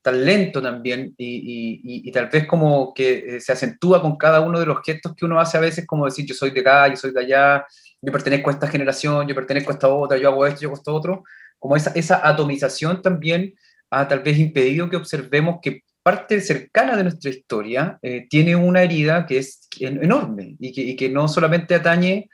tan 0.01 0.25
lento 0.25 0.61
también 0.61 1.13
y, 1.17 1.81
y, 2.07 2.11
tal 2.11 2.27
vez 2.27 2.47
como 2.47 2.93
que 2.93 3.35
eh, 3.35 3.39
se 3.39 3.51
acentúa 3.51 4.01
con 4.01 4.17
cada 4.17 4.39
uno 4.41 4.59
de 4.59 4.65
los 4.65 4.79
gestos 4.83 5.13
que 5.15 5.25
uno 5.25 5.39
hace 5.39 5.57
a 5.57 5.61
veces, 5.61 5.85
como 5.85 6.05
decir 6.05 6.25
yo 6.25 6.33
soy 6.33 6.49
de 6.51 6.61
acá, 6.61 6.87
yo 6.87 6.95
soy 6.95 7.11
de 7.11 7.19
allá, 7.19 7.65
yo 8.01 8.11
pertenezco 8.11 8.49
a 8.49 8.53
esta 8.53 8.67
generación, 8.67 9.27
yo 9.27 9.35
pertenezco 9.35 9.71
a 9.71 9.73
esta 9.73 9.87
otra, 9.87 10.17
yo 10.17 10.29
hago 10.29 10.45
esto, 10.45 10.61
yo 10.61 10.69
hago 10.69 10.77
esto 10.77 10.95
otro, 10.95 11.23
como 11.59 11.75
esa, 11.75 11.91
esa 11.91 12.27
atomización 12.27 13.01
también 13.01 13.53
ha 13.91 14.07
tal 14.07 14.21
vez 14.21 14.39
impedido 14.39 14.89
que 14.89 14.95
observemos 14.95 15.59
que 15.61 15.83
parte 16.01 16.41
cercana 16.41 16.97
de 16.97 17.03
nuestra 17.03 17.29
historia 17.29 17.99
eh, 18.01 18.25
tiene 18.27 18.55
una 18.55 18.81
herida 18.81 19.25
que 19.27 19.37
es 19.37 19.67
enorme 19.79 20.55
y 20.59 20.71
que, 20.71 20.81
y 20.81 20.95
que, 20.95 21.09
no 21.09 21.27
solamente 21.27 21.75
atañe 21.75 22.27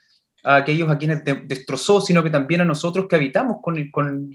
a 0.43 0.57
aquellos 0.57 0.89
a 0.89 0.97
quienes 0.97 1.23
destrozó, 1.45 1.99
sino 1.99 2.23
que 2.23 2.29
también 2.29 2.61
a 2.61 2.65
nosotros 2.65 3.07
que 3.09 3.17
habitamos 3.17 3.57
con, 3.61 3.91
con, 3.91 4.33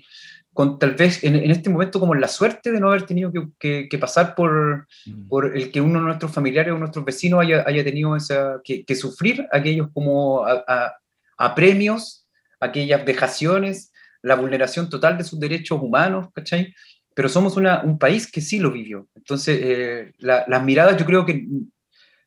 con 0.53 0.79
tal 0.79 0.93
vez 0.93 1.25
en, 1.25 1.51
este 1.51 1.71
momento 1.71 1.99
como 1.99 2.15
la 2.15 2.29
suerte 2.29 2.73
de 2.73 2.81
no 2.81 2.89
haber 2.89 3.07
tenido 3.07 3.33
que, 3.59 3.89
que, 3.89 3.99
pasar 3.99 4.35
por, 4.35 4.87
mm. 5.07 5.29
por, 5.29 5.57
el 5.57 5.71
que 5.71 5.81
uno 5.81 5.99
de 5.99 6.07
nuestros 6.07 6.33
familiares 6.33 6.75
o 6.75 6.79
nuestros 6.79 7.05
vecinos 7.05 7.41
haya, 7.41 7.65
haya 7.67 7.83
tenido 7.83 8.15
esa, 8.17 8.61
que, 8.63 8.85
que, 8.85 8.95
sufrir 8.95 9.47
aquellos 9.51 9.89
como 9.95 10.45
a, 10.45 10.93
a, 11.39 11.55
premios, 11.55 12.27
aquellas 12.61 13.05
vejaciones, 13.05 13.93
la 14.21 14.35
vulneración 14.35 14.91
total 14.91 15.17
de 15.17 15.25
sus 15.25 15.41
derechos 15.41 15.81
humanos, 15.81 16.29
¿cachai? 16.35 16.75
Pero 17.15 17.29
somos 17.29 17.57
una, 17.57 17.83
un 17.83 17.99
país 17.99 18.31
que 18.31 18.41
sí 18.41 18.59
lo 18.59 18.71
vivió. 18.71 19.09
Entonces, 19.15 19.59
eh, 19.63 20.13
las 20.19 20.63
miradas 20.63 20.97
yo 20.99 21.07
creo 21.07 21.25
que 21.25 21.47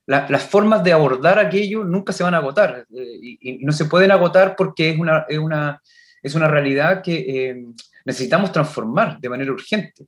las 0.08 0.44
formas 0.44 0.84
de 0.84 0.94
abordar 0.94 1.40
aquello 1.40 1.84
nunca 1.84 2.14
se 2.14 2.24
van 2.24 2.36
a 2.36 2.38
agotar 2.38 2.86
eh, 2.96 3.20
y, 3.22 3.66
no 3.66 3.72
se 3.72 3.86
pueden 3.86 4.12
agotar 4.12 4.56
porque 4.56 4.92
es 4.92 5.00
una, 5.00 5.26
es 5.30 5.38
una, 5.38 5.82
es 6.24 6.34
una 6.34 6.48
realidad 6.48 7.04
que... 7.04 7.50
Eh, 7.50 7.66
necesitamos 8.06 8.52
transformar 8.52 9.20
de 9.20 9.30
manera 9.30 9.52
urgente, 9.52 10.06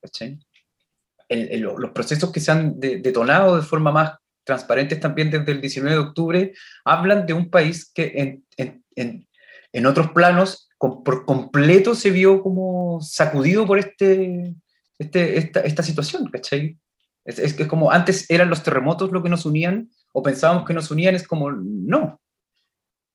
los 1.30 1.92
procesos 1.92 2.32
que 2.32 2.40
se 2.40 2.52
han 2.52 2.80
detonado 2.80 3.58
de 3.58 3.64
forma 3.64 3.92
más 3.92 4.14
transparente 4.46 4.96
también 4.96 5.30
desde 5.30 5.52
el 5.52 5.60
19 5.60 5.96
de 5.96 6.02
octubre 6.02 6.54
hablan 6.86 7.26
de 7.26 7.34
un 7.34 7.50
país 7.50 7.92
que 7.94 8.42
en, 8.56 9.86
otros 9.86 10.12
planos 10.12 10.70
por 10.80 11.26
completo 11.26 11.96
se 11.96 12.12
vio 12.12 12.42
como 12.42 13.02
sacudido 13.02 13.66
por 13.66 13.78
este, 13.78 14.56
este 14.98 15.38
esta, 15.38 15.84
situación, 15.84 16.30
¿cachai? 16.30 16.78
Es, 17.26 17.40
es, 17.40 17.60
es 17.60 17.68
como 17.68 17.92
antes 17.92 18.30
eran 18.30 18.50
los 18.50 18.64
terremotos 18.64 19.12
lo 19.12 19.22
que 19.22 19.30
nos 19.30 19.46
unían 19.46 19.90
o 20.14 20.24
pensábamos 20.24 20.66
que 20.66 20.74
nos 20.74 20.90
unían, 20.92 21.16
es 21.16 21.28
como 21.28 21.52
no, 21.52 22.22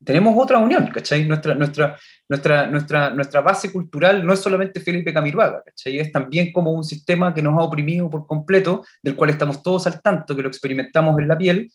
tenemos 0.05 0.35
otra 0.37 0.59
unión, 0.59 0.87
¿cachai? 0.89 1.25
Nuestra, 1.25 1.55
nuestra, 1.55 1.99
nuestra, 2.29 2.67
nuestra, 2.67 3.11
nuestra 3.11 3.41
base 3.41 3.73
cultural 3.73 4.25
no 4.25 4.33
es 4.33 4.41
solamente 4.41 4.81
Felipe 4.81 5.13
Camiroaga, 5.13 5.63
¿cachai? 5.65 5.99
Es 5.99 6.13
también 6.13 6.53
como 6.53 6.73
un 6.73 6.85
sistema 6.85 7.33
que 7.35 7.43
nos 7.43 7.59
ha 7.59 7.63
oprimido 7.63 8.11
por 8.11 8.27
completo, 8.27 8.85
del 9.03 9.17
cual 9.17 9.31
estamos 9.31 9.63
todos 9.63 9.87
al 9.87 10.01
tanto, 10.01 10.35
que 10.35 10.43
lo 10.43 10.49
experimentamos 10.49 11.19
en 11.19 11.29
la 11.29 11.39
piel, 11.39 11.71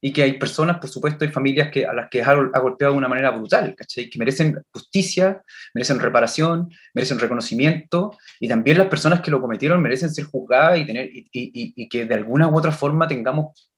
y 0.00 0.12
que 0.12 0.22
hay 0.22 0.34
personas, 0.34 0.76
por 0.78 0.90
supuesto, 0.90 1.24
hay 1.24 1.30
familias 1.30 1.70
que, 1.70 1.86
a 1.86 1.94
las 1.94 2.10
que 2.10 2.22
ha, 2.22 2.34
golpeado 2.34 2.92
de 2.92 2.98
una 2.98 3.08
manera 3.08 3.30
brutal, 3.30 3.74
¿cachai? 3.74 4.10
Que 4.10 4.18
merecen 4.18 4.62
justicia, 4.70 5.42
merecen 5.72 5.98
reparación, 5.98 6.70
merecen 6.92 7.18
reconocimiento, 7.18 8.16
y 8.38 8.46
también 8.46 8.76
las 8.76 8.88
personas 8.88 9.22
que 9.22 9.30
lo 9.30 9.40
cometieron 9.40 9.80
merecen 9.80 10.10
ser 10.12 10.26
juzgadas 10.26 10.78
y, 10.78 10.84
tener, 10.84 11.06
y, 11.06 11.26
y, 11.32 11.72
y 11.74 11.88
que 11.88 12.04
de 12.04 12.14
alguna 12.14 12.48
u 12.48 12.58
otra 12.58 12.70
forma 12.70 13.08
tengamos 13.08 13.70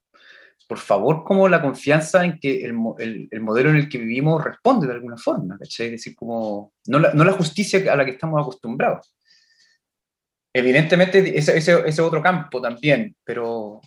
por 0.67 0.79
favor, 0.79 1.23
como 1.25 1.49
la 1.49 1.63
confianza 1.63 2.25
en 2.25 2.39
que 2.41 2.65
el, 2.65 3.29
el, 3.31 3.41
modelo 3.41 3.71
en 3.71 3.77
el 3.77 3.89
que 3.89 3.99
vivimos 3.99 4.43
responde 4.43 4.87
de 4.87 4.95
alguna 4.95 5.17
forma, 5.17 5.57
¿cachai? 5.59 5.87
Es 5.87 5.93
decir, 5.93 6.17
como, 6.17 6.73
no 6.87 6.99
la, 6.99 7.15
no 7.15 7.25
la 7.25 7.33
justicia 7.33 7.93
a 7.93 7.97
la 7.97 8.05
que 8.05 8.13
estamos 8.13 8.41
acostumbrados. 8.41 9.15
Evidentemente, 10.53 11.39
ese, 11.39 11.57
ese, 11.57 12.03
otro 12.03 12.21
campo 12.21 12.61
también, 12.61 13.15
pero, 13.23 13.81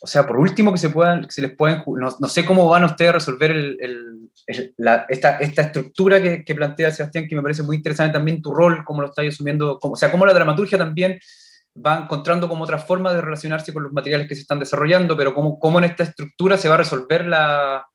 o 0.00 0.06
sea, 0.06 0.26
por 0.26 0.36
último 0.36 0.72
que 0.72 0.78
se, 0.78 0.90
puedan, 0.90 1.22
que 1.22 1.32
se 1.32 1.42
les 1.42 1.56
pueden, 1.56 1.82
no, 1.86 2.14
no 2.18 2.28
sé 2.28 2.44
cómo 2.44 2.68
van 2.68 2.84
ustedes 2.84 3.10
a 3.10 3.14
resolver 3.14 3.52
el, 3.52 4.30
la, 4.76 5.06
esta, 5.08 5.38
esta, 5.38 5.62
estructura 5.62 6.20
que, 6.20 6.44
que, 6.44 6.54
plantea 6.54 6.90
Sebastián, 6.90 7.26
que 7.26 7.36
me 7.36 7.42
parece 7.42 7.62
muy 7.62 7.76
interesante 7.76 8.12
también 8.12 8.42
tu 8.42 8.52
rol, 8.52 8.84
cómo 8.84 9.00
lo 9.00 9.08
estás 9.08 9.26
asumiendo, 9.26 9.78
como, 9.78 9.94
o 9.94 9.96
sea, 9.96 10.10
cómo 10.10 10.26
la 10.26 10.34
dramaturgia 10.34 10.76
también 10.76 11.18
va 11.74 11.98
encontrando 11.98 12.48
como 12.48 12.64
otra 12.64 12.78
forma 12.78 13.12
de 13.12 13.20
relacionarse 13.20 13.72
con 13.72 13.82
los 13.82 13.92
materiales 13.92 14.28
que 14.28 14.34
se 14.34 14.42
están 14.42 14.60
desarrollando, 14.60 15.16
pero 15.16 15.34
cómo, 15.34 15.58
cómo 15.58 15.78
en 15.78 15.84
esta 15.84 16.04
estructura 16.04 16.56
se 16.56 16.68
va 16.68 16.74
a 16.74 16.78
resolver 16.78 17.26
la, 17.26 17.86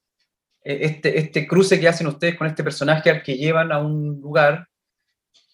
e, 0.63 0.85
este, 0.85 1.17
este 1.17 1.47
cruce 1.47 1.79
que 1.79 1.87
hacen 1.87 2.07
ustedes 2.07 2.35
con 2.35 2.47
este 2.47 2.63
personaje 2.63 3.09
al 3.09 3.23
que 3.23 3.37
llevan 3.37 3.71
a 3.71 3.79
un 3.79 4.19
lugar 4.21 4.67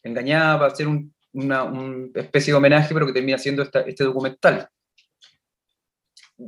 engañada 0.04 0.60
para 0.60 0.72
hacer 0.72 0.88
un, 0.88 1.14
una 1.34 1.72
especie 2.16 2.52
de 2.54 2.58
homenaje, 2.58 2.94
pero 2.94 3.06
que 3.06 3.14
termina 3.14 3.38
siendo 3.38 3.64
este 3.64 4.04
documental. 4.04 4.68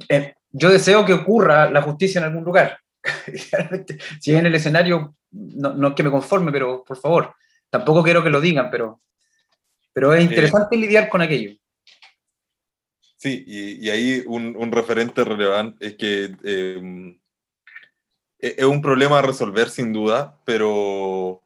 Eh, 0.10 0.36
yo 0.50 0.70
deseo 0.70 1.06
que 1.06 1.14
ocurra 1.14 1.70
la 1.70 1.82
justicia 1.82 2.20
en 2.20 2.26
algún 2.26 2.44
lugar. 2.44 2.80
si 4.20 4.32
es 4.34 4.40
en 4.40 4.46
el 4.46 4.56
escenario, 4.56 5.16
no, 5.32 5.74
no 5.74 5.90
es 5.90 5.94
que 5.94 6.04
me 6.04 6.12
conforme, 6.12 6.52
pero 6.52 6.84
por 6.84 6.98
favor, 6.98 7.36
tampoco 7.70 8.04
quiero 8.04 8.24
que 8.24 8.30
lo 8.30 8.42
digan, 8.42 8.70
pero, 8.72 9.02
pero 9.94 10.14
es 10.14 10.24
interesante 10.24 10.78
lidiar 10.78 11.10
con 11.10 11.22
aquello. 11.22 11.58
Sí, 13.28 13.44
y, 13.46 13.90
ahí 13.90 14.24
un, 14.26 14.72
referente 14.72 15.26
relevante 15.26 15.86
es 15.86 15.96
que 15.96 16.34
em, 16.46 17.20
e, 18.40 18.56
es 18.58 18.64
un 18.64 18.82
problema 18.82 19.20
a 19.20 19.22
resolver 19.22 19.70
sin 19.70 19.92
duda, 19.92 20.40
pero, 20.46 21.42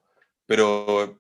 pero 0.45 1.19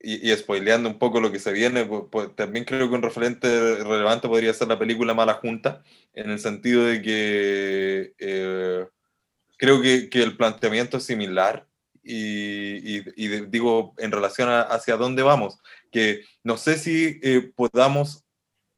y, 0.00 0.32
y, 0.32 0.36
spoileando 0.36 0.88
un 0.88 0.98
poco 0.98 1.20
lo 1.20 1.30
que 1.30 1.38
se 1.38 1.52
viene, 1.52 1.84
pues, 1.84 2.02
pues, 2.10 2.34
también 2.34 2.64
creo 2.64 2.88
que 2.88 2.96
un 2.96 3.02
referente 3.02 3.46
relevante 3.84 4.26
podría 4.26 4.52
ser 4.52 4.66
la 4.66 4.80
película 4.80 5.14
Mala 5.14 5.34
Junta, 5.34 5.84
en 6.12 6.30
el 6.30 6.40
sentido 6.40 6.84
de 6.84 7.00
que 7.00 8.14
eh, 8.18 8.84
creo 9.58 9.80
que, 9.80 10.10
que, 10.10 10.24
el 10.24 10.36
planteamiento 10.36 10.96
es 10.96 11.04
similar 11.04 11.68
y, 12.02 12.98
y, 13.14 13.28
digo 13.46 13.94
en 13.98 14.10
relación 14.10 14.48
a 14.48 14.62
hacia 14.62 14.96
dónde 14.96 15.22
vamos, 15.22 15.60
que 15.92 16.24
no 16.42 16.56
sé 16.56 16.78
si 16.78 17.20
eh, 17.22 17.52
podamos 17.54 18.23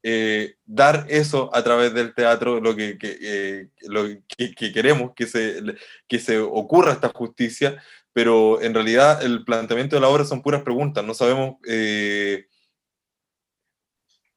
eh, 0.09 0.55
dar 0.65 1.05
eso 1.09 1.53
a 1.53 1.61
través 1.65 1.93
del 1.93 2.13
teatro, 2.15 2.61
lo 2.61 2.73
eh, 2.77 2.97
que, 2.97 4.71
queremos, 4.71 5.11
que 5.13 5.27
se, 5.27 5.61
que 6.07 6.19
se 6.19 6.39
ocurra 6.39 6.93
esta 6.93 7.09
justicia, 7.09 7.83
pero 8.13 8.61
en 8.61 8.73
realidad 8.73 9.21
el 9.21 9.43
planteamiento 9.43 9.97
de 9.97 9.99
la 9.99 10.07
obra 10.07 10.23
son 10.23 10.41
puras 10.41 10.63
preguntas, 10.63 11.03
no 11.03 11.13
sabemos... 11.13 11.57
Eh, 11.67 12.47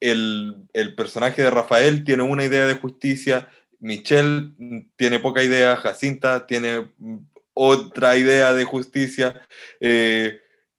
el, 0.01 0.67
el, 0.73 0.93
personaje 0.95 1.41
de 1.41 1.51
Rafael 1.51 2.03
tiene 2.03 2.23
una 2.23 2.43
idea 2.43 2.67
de 2.67 2.73
justicia, 2.73 3.47
Michelle 3.79 4.51
tiene 4.97 5.19
poca 5.19 5.41
idea, 5.41 5.77
Jacinta 5.77 6.47
tiene 6.47 6.91
otra 7.53 8.17
idea 8.17 8.51
de 8.51 8.65
justicia. 8.65 9.47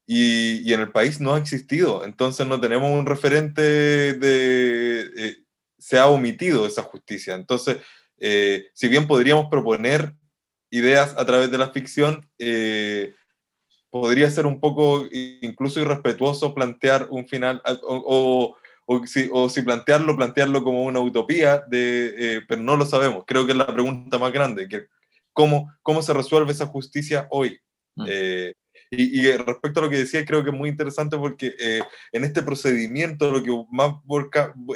Y, 0.06 0.72
en 0.72 0.80
el 0.80 0.90
país 0.90 1.20
no 1.20 1.34
ha 1.34 1.38
existido. 1.38 2.04
Entonces 2.04 2.46
no 2.46 2.60
tenemos 2.60 2.90
un 2.90 3.06
referente 3.06 3.62
de... 3.62 5.00
Eh, 5.16 5.36
se 5.78 5.98
ha 5.98 6.06
omitido 6.06 6.66
esa 6.66 6.82
justicia. 6.82 7.34
Entonces, 7.34 7.78
eh, 8.18 8.66
si 8.72 8.88
bien 8.88 9.06
podríamos 9.06 9.46
proponer 9.50 10.14
ideas 10.70 11.14
a 11.18 11.24
través 11.26 11.50
de 11.50 11.58
la 11.58 11.70
ficción, 11.70 12.28
eh, 12.38 13.14
podría 13.90 14.30
ser 14.30 14.46
un 14.46 14.60
poco 14.60 15.06
incluso 15.10 15.80
irrespetuoso 15.80 16.54
plantear 16.54 17.08
un 17.10 17.26
final, 17.26 17.60
o, 17.82 18.56
o, 18.86 19.06
si, 19.06 19.28
o 19.32 19.48
si, 19.48 19.62
plantearlo, 19.62 20.16
plantearlo 20.16 20.62
como 20.62 20.84
una 20.84 21.00
utopía, 21.00 21.64
de, 21.68 22.42
pero 22.46 22.62
no 22.62 22.76
lo 22.76 22.86
sabemos. 22.86 23.24
Creo 23.26 23.44
que 23.44 23.52
es 23.52 23.58
la 23.58 23.66
pregunta 23.66 24.18
más 24.18 24.32
grande, 24.32 24.68
que 24.68 24.86
cómo, 25.32 25.74
cómo 25.82 26.00
se 26.00 26.14
resuelve 26.14 26.52
esa 26.52 26.66
justicia 26.66 27.26
hoy. 27.30 27.58
Mm. 27.96 28.06
Y, 28.94 29.32
respecto 29.38 29.80
a 29.80 29.84
lo 29.84 29.90
que 29.90 29.96
decía, 29.96 30.24
creo 30.26 30.44
que 30.44 30.50
es 30.50 30.56
muy 30.56 30.68
interesante 30.68 31.16
porque 31.16 31.54
eh, 31.58 31.80
en 32.12 32.24
este 32.24 32.42
procedimiento 32.42 33.30
lo 33.30 33.42
que 33.42 33.50
más 33.70 33.94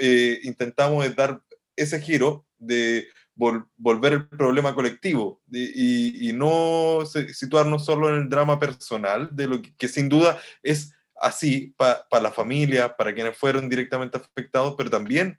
eh, 0.00 0.40
intentamos 0.42 1.04
es 1.04 1.14
dar 1.14 1.42
ese 1.76 2.00
giro 2.00 2.46
de 2.58 3.08
volver 3.34 4.14
el 4.14 4.28
problema 4.28 4.74
colectivo 4.74 5.42
y, 5.52 6.32
no 6.32 7.00
situarnos 7.04 7.84
solo 7.84 8.08
en 8.08 8.22
el 8.22 8.28
drama 8.30 8.58
personal, 8.58 9.28
de 9.32 9.46
lo 9.46 9.60
que, 9.60 9.88
sin 9.88 10.08
duda 10.08 10.40
es 10.62 10.94
así 11.20 11.74
para 11.76 12.22
la 12.22 12.32
familia, 12.32 12.96
para 12.96 13.14
quienes 13.14 13.36
fueron 13.36 13.68
directamente 13.68 14.16
afectados, 14.16 14.74
pero 14.78 14.88
también 14.88 15.38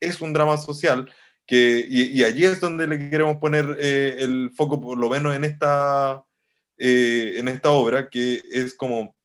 es 0.00 0.20
un 0.20 0.32
drama 0.32 0.56
social 0.56 1.08
que, 1.46 1.86
y, 1.88 2.24
allí 2.24 2.44
es 2.44 2.58
donde 2.58 2.88
le 2.88 3.08
queremos 3.08 3.36
poner 3.36 3.76
eh, 3.78 4.16
el 4.18 4.50
foco, 4.56 4.80
por 4.80 4.98
lo 4.98 5.08
menos 5.08 5.36
en 5.36 5.44
esta 5.44 6.25
eh, 6.78 7.34
en 7.38 7.48
esta 7.48 7.70
obra, 7.70 8.10
que 8.10 8.42
es 8.50 8.74
como, 8.74 9.16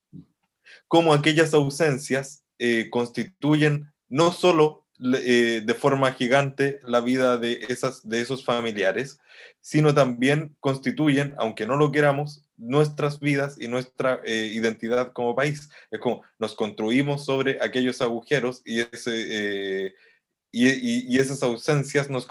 como 0.87 1.13
aquellas 1.13 1.53
ausencias 1.53 2.43
eh, 2.59 2.89
constituyen 2.89 3.91
no 4.07 4.31
solo 4.31 4.85
eh, 4.99 5.61
de 5.65 5.73
forma 5.73 6.13
gigante 6.13 6.79
la 6.83 7.01
vida 7.01 7.37
de, 7.37 7.65
esas, 7.69 8.07
de 8.07 8.21
esos 8.21 8.45
familiares, 8.45 9.19
sino 9.59 9.93
también 9.93 10.55
constituyen, 10.59 11.33
aunque 11.37 11.65
no 11.65 11.75
lo 11.75 11.91
queramos, 11.91 12.45
nuestras 12.57 13.19
vidas 13.19 13.57
y 13.59 13.67
nuestra 13.67 14.21
identidad 14.25 15.13
como 15.13 15.35
país. 15.35 15.69
Es 15.89 15.99
como 15.99 16.23
nos 16.39 16.53
construimos 16.55 17.25
sobre 17.25 17.57
aquellos 17.61 18.01
agujeros 18.01 18.61
y, 18.63 18.81
ese, 18.81 19.93
y, 20.51 21.15
y, 21.15 21.19
esas 21.19 21.41
ausencias 21.41 22.09
nos, 22.09 22.27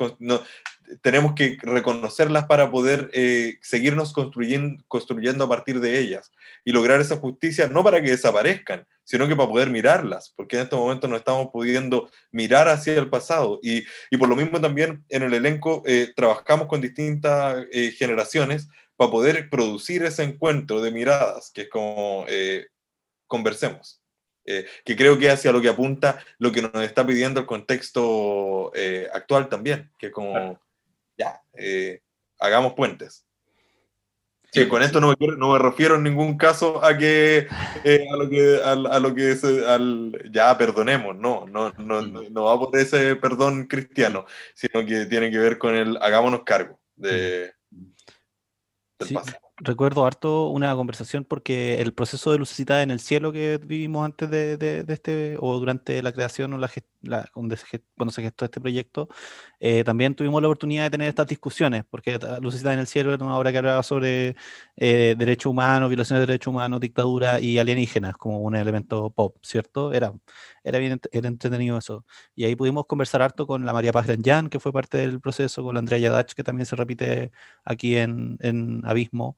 tenemos 1.03 1.35
que 1.35 1.59
reconocerlas 1.63 2.47
para 2.47 2.71
poder 2.71 3.11
eh, 3.13 3.59
seguirnos 3.63 4.13
construyendo, 4.13 4.83
construyendo 4.89 5.45
a 5.45 5.49
partir 5.49 5.81
de 5.81 5.99
ellas 5.99 6.33
y 6.65 6.73
lograr 6.73 7.01
esa 7.01 7.17
justicia, 7.17 7.69
no 7.69 7.85
para 7.85 8.01
que 8.03 8.11
desaparezcan, 8.11 8.87
sino 9.05 9.27
que 9.29 9.37
para 9.37 9.49
poder 9.49 9.71
mirarlas, 9.71 10.33
porque 10.37 10.57
en 10.57 10.63
este 10.63 10.77
momento 10.77 11.09
no 11.09 11.17
estamos 11.17 11.49
pudiendo 11.53 12.11
mirar 12.31 12.69
hacia 12.69 12.95
el 12.95 13.09
pasado. 13.09 13.59
Y, 13.63 13.85
y 14.11 14.17
por 14.17 14.29
lo 14.29 14.37
mismo 14.37 14.61
también 14.61 15.05
en 15.09 15.23
el 15.23 15.35
elenco 15.35 15.83
eh, 15.87 16.13
trabajamos 16.15 16.67
con 16.69 16.81
distintas 16.81 17.67
eh, 17.73 17.93
generaciones 17.93 18.69
para 18.97 19.11
poder 19.11 19.49
producir 19.49 20.05
ese 20.05 20.23
encuentro 20.23 20.81
de 20.83 20.91
miradas, 20.91 21.51
que 21.53 21.63
es 21.63 21.69
como 21.69 22.27
conversemos. 23.27 24.03
que 24.45 24.97
creo 24.97 25.19
que 25.19 25.31
hacia 25.31 25.53
lo 25.53 25.61
que 25.61 25.69
apunta 25.69 26.19
lo 26.39 26.51
que 26.51 26.61
nos 26.61 26.83
está 26.83 27.07
pidiendo 27.07 27.41
el 27.41 27.47
contexto 27.47 28.73
actual 29.15 29.49
también, 29.49 29.91
que 29.99 30.11
como 30.11 30.61
ya, 31.21 31.43
eh, 31.55 32.01
hagamos 32.39 32.75
puentes. 32.75 33.27
Sí, 34.53 34.67
con 34.67 34.83
esto 34.83 35.01
no 35.01 35.09
me, 35.09 35.17
no 35.37 35.53
me, 35.53 35.59
refiero 35.61 35.95
en 35.95 36.03
ningún 36.03 36.37
caso 36.37 36.85
a 36.85 36.99
que 36.99 37.47
eh, 37.85 38.07
a 38.13 38.17
lo 38.17 38.29
que 38.29 38.61
a, 38.65 38.99
lo 38.99 39.15
que 39.15 39.39
al, 39.69 40.31
ya 40.33 40.59
perdonemos, 40.59 41.15
no, 41.15 41.47
no, 41.47 41.71
no, 41.79 42.03
mm. 42.03 42.33
no, 42.33 42.45
va 42.45 42.59
por 42.59 42.77
ese 42.77 43.15
perdón 43.15 43.69
cristiano, 43.69 44.27
sino 44.55 44.85
que 44.85 45.07
tiene 45.07 45.31
que 45.31 45.39
ver 45.39 45.57
con 45.57 45.77
el 45.77 45.97
hagámonos 45.99 46.43
cargo 46.43 46.81
de, 46.97 47.53
mm. 47.71 47.85
del 48.99 49.15
pasado 49.15 49.51
recuerdo 49.61 50.07
harto 50.07 50.49
una 50.49 50.75
conversación 50.75 51.25
porque 51.25 51.81
el 51.81 51.93
proceso 51.93 52.33
de 52.33 52.39
lucecita 52.39 52.83
en 52.83 52.91
el 52.91 53.01
cielo 53.01 53.33
que 53.33 53.61
vivimos 53.63 54.05
antes 54.05 54.31
de, 54.31 54.85
este, 54.89 55.37
o 55.39 55.59
durante 55.59 56.03
la 56.03 56.13
creación 56.13 56.55
o 56.55 56.59
la, 56.59 56.71
cuando 57.33 57.57
se 57.57 58.23
gestó 58.23 58.45
este 58.45 58.61
proyecto, 58.61 59.09
eh, 59.59 59.85
también 59.85 60.15
tuvimos 60.15 60.41
la 60.43 60.49
oportunidad 60.49 60.85
de 60.85 60.91
tener 60.91 61.09
estas 61.09 61.27
discusiones, 61.27 61.85
porque 61.89 62.19
Lucecita 62.41 62.73
en 62.73 62.81
el 62.81 62.87
cielo 62.87 63.13
era 63.15 63.25
una 63.25 63.37
obra 63.37 63.53
que 63.53 63.59
hablaba 63.59 63.83
sobre 63.83 64.37
eh, 64.77 65.15
derechos 65.19 65.51
humanos, 65.51 65.89
violaciones 65.89 66.23
de 66.23 66.27
derechos 66.27 66.51
humanos, 66.53 66.81
dictadura 66.81 67.41
y 67.41 67.59
alienígenas 67.59 68.17
como 68.17 68.41
un 68.41 68.57
elemento 68.57 69.11
pop, 69.11 69.37
¿cierto? 69.43 69.93
Era, 69.93 70.13
era 70.65 70.79
bien 70.79 71.01
era 71.13 71.29
entretenido 71.29 71.79
eso. 71.79 72.05
Y 72.35 72.45
ahí 72.45 72.57
pudimos 72.57 72.87
conversar 72.87 73.23
harto 73.23 73.47
con 73.47 73.65
la 73.65 73.73
María 73.73 73.93
Paz 73.93 74.07
Jan, 74.23 74.49
que 74.49 74.61
fue 74.61 74.73
parte 74.73 74.99
del 74.99 75.21
proceso, 75.21 75.63
con 75.63 75.75
la 75.75 75.81
Andrea 75.81 75.99
Yadach, 75.99 76.33
que 76.35 76.45
también 76.45 76.67
se 76.67 76.77
repite 76.77 77.33
aquí 77.65 77.97
en, 77.97 78.37
en 78.41 78.83
Abismo 78.85 79.37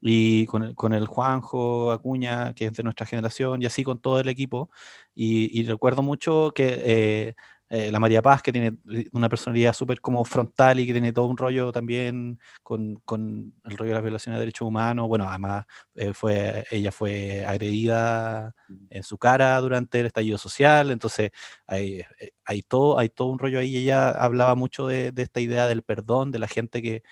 y 0.00 0.46
con 0.46 0.62
el, 0.64 0.74
con 0.74 0.92
el, 0.92 1.06
Juanjo 1.06 1.92
Acuña, 1.92 2.54
que 2.54 2.66
es 2.66 2.72
de 2.72 2.82
nuestra 2.82 3.06
generación, 3.06 3.62
y 3.62 3.66
así 3.66 3.84
con 3.84 4.00
todo 4.00 4.20
el 4.20 4.28
equipo. 4.28 4.70
Y, 5.14 5.64
recuerdo 5.64 6.02
mucho 6.02 6.52
que 6.54 6.82
eh, 6.84 7.34
eh, 7.70 7.90
la 7.92 8.00
María 8.00 8.22
Paz, 8.22 8.42
que 8.42 8.52
tiene 8.52 8.78
una 9.12 9.28
personalidad 9.28 9.72
súper 9.74 10.00
como 10.00 10.24
frontal 10.24 10.80
y 10.80 10.86
que 10.86 10.92
tiene 10.92 11.12
todo 11.12 11.26
un 11.26 11.36
rollo 11.36 11.70
también 11.72 12.38
con, 12.62 12.96
con 13.04 13.52
el 13.64 13.76
rollo 13.76 13.90
de 13.90 13.94
las 13.94 14.02
violaciones 14.02 14.38
de 14.38 14.40
derechos 14.40 14.66
humanos. 14.68 15.08
Bueno, 15.08 15.28
además 15.28 15.66
eh, 15.94 16.14
fue, 16.14 16.64
ella 16.70 16.92
fue 16.92 17.44
agredida 17.44 18.54
en 18.90 19.02
su 19.02 19.18
cara 19.18 19.60
durante 19.60 20.00
el 20.00 20.06
estallido 20.06 20.38
social, 20.38 20.90
entonces 20.90 21.30
hay, 21.66 22.02
hay, 22.44 22.62
todo, 22.62 22.98
hay 22.98 23.08
todo 23.10 23.28
un 23.28 23.38
rollo 23.38 23.58
ahí. 23.58 23.76
Ella 23.76 24.10
hablaba 24.10 24.54
mucho 24.54 24.86
de, 24.86 25.12
de 25.12 25.22
esta 25.22 25.40
idea 25.40 25.66
del 25.66 25.82
perdón, 25.82 26.30
de 26.30 26.38
la 26.38 26.48
gente 26.48 26.80
que 26.82 27.02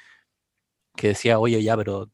que 0.97 1.09
decía, 1.09 1.39
oye, 1.39 1.63
ya, 1.63 1.77
pero 1.77 2.11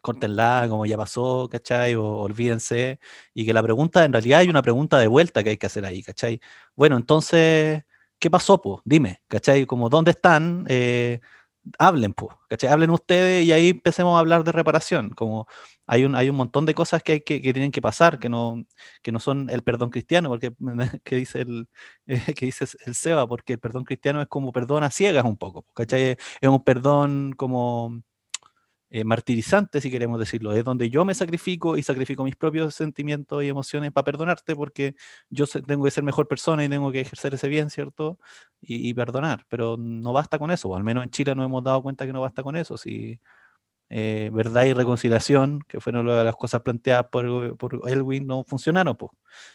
córtenla, 0.00 0.66
como 0.68 0.86
ya 0.86 0.96
pasó, 0.96 1.48
¿cachai? 1.50 1.94
O 1.94 2.04
olvídense. 2.18 2.98
Y 3.34 3.46
que 3.46 3.52
la 3.52 3.62
pregunta, 3.62 4.04
en 4.04 4.12
realidad 4.12 4.40
hay 4.40 4.48
una 4.48 4.62
pregunta 4.62 4.98
de 4.98 5.06
vuelta 5.08 5.42
que 5.42 5.50
hay 5.50 5.56
que 5.58 5.66
hacer 5.66 5.84
ahí, 5.84 6.02
¿cachai? 6.02 6.40
Bueno, 6.76 6.96
entonces, 6.96 7.84
¿qué 8.18 8.30
pasó, 8.30 8.60
pues? 8.60 8.80
Dime, 8.84 9.22
¿cachai? 9.28 9.66
Como, 9.66 9.88
¿dónde 9.88 10.12
están? 10.12 10.64
Eh, 10.68 11.20
hablen, 11.78 12.12
pues, 12.14 12.34
¿cachai? 12.48 12.70
Hablen 12.70 12.90
ustedes 12.90 13.44
y 13.44 13.52
ahí 13.52 13.70
empecemos 13.70 14.16
a 14.16 14.20
hablar 14.20 14.44
de 14.44 14.52
reparación. 14.52 15.10
Como 15.10 15.46
hay 15.86 16.04
un, 16.04 16.14
hay 16.14 16.30
un 16.30 16.36
montón 16.36 16.66
de 16.66 16.74
cosas 16.74 17.02
que, 17.02 17.12
hay 17.12 17.20
que, 17.20 17.40
que 17.42 17.52
tienen 17.52 17.72
que 17.72 17.82
pasar, 17.82 18.18
que 18.18 18.28
no, 18.28 18.64
que 19.02 19.12
no 19.12 19.20
son 19.20 19.50
el 19.50 19.62
perdón 19.62 19.90
cristiano, 19.90 20.28
porque 20.28 20.52
que 21.04 21.16
dice 21.16 21.40
el, 21.42 21.68
que 22.36 22.46
dice 22.46 22.66
el 22.86 22.94
Seba, 22.94 23.26
porque 23.26 23.54
el 23.54 23.58
perdón 23.60 23.84
cristiano 23.84 24.22
es 24.22 24.28
como 24.28 24.52
perdón 24.52 24.84
a 24.84 24.90
ciegas 24.90 25.24
un 25.24 25.36
poco, 25.36 25.64
¿cachai? 25.74 26.16
Es 26.40 26.48
un 26.48 26.62
perdón 26.64 27.32
como 27.36 28.02
eh, 28.94 29.04
martirizante, 29.04 29.80
si 29.80 29.90
queremos 29.90 30.20
decirlo, 30.20 30.52
es 30.52 30.64
donde 30.64 30.90
yo 30.90 31.06
me 31.06 31.14
sacrifico 31.14 31.78
y 31.78 31.82
sacrifico 31.82 32.24
mis 32.24 32.36
propios 32.36 32.74
sentimientos 32.74 33.42
y 33.42 33.48
emociones 33.48 33.90
para 33.90 34.04
perdonarte 34.04 34.54
porque 34.54 34.94
yo 35.30 35.46
tengo 35.46 35.84
que 35.84 35.90
ser 35.90 36.04
mejor 36.04 36.28
persona 36.28 36.62
y 36.62 36.68
tengo 36.68 36.92
que 36.92 37.00
ejercer 37.00 37.32
ese 37.32 37.48
bien, 37.48 37.70
¿cierto? 37.70 38.18
Y, 38.60 38.92
perdonar, 38.92 39.46
pero 39.48 39.78
no 39.78 40.12
basta 40.12 40.38
con 40.38 40.50
eso, 40.50 40.68
o 40.68 40.76
al 40.76 40.84
menos 40.84 41.04
en 41.04 41.10
Chile 41.10 41.34
nos 41.34 41.46
hemos 41.46 41.64
dado 41.64 41.82
cuenta 41.82 42.04
que 42.04 42.12
no 42.12 42.20
basta 42.20 42.42
con 42.42 42.54
eso, 42.54 42.76
si 42.76 43.18
eh, 43.88 44.30
verdad 44.32 44.64
y 44.66 44.74
reconciliación, 44.74 45.60
que 45.68 45.80
fueron 45.80 46.06
las 46.06 46.36
cosas 46.36 46.60
planteadas 46.60 47.06
por, 47.10 47.56
por 47.56 47.80
Elwin, 47.88 48.26
no 48.26 48.44
funcionaron, 48.44 48.96
pues, 48.96 49.12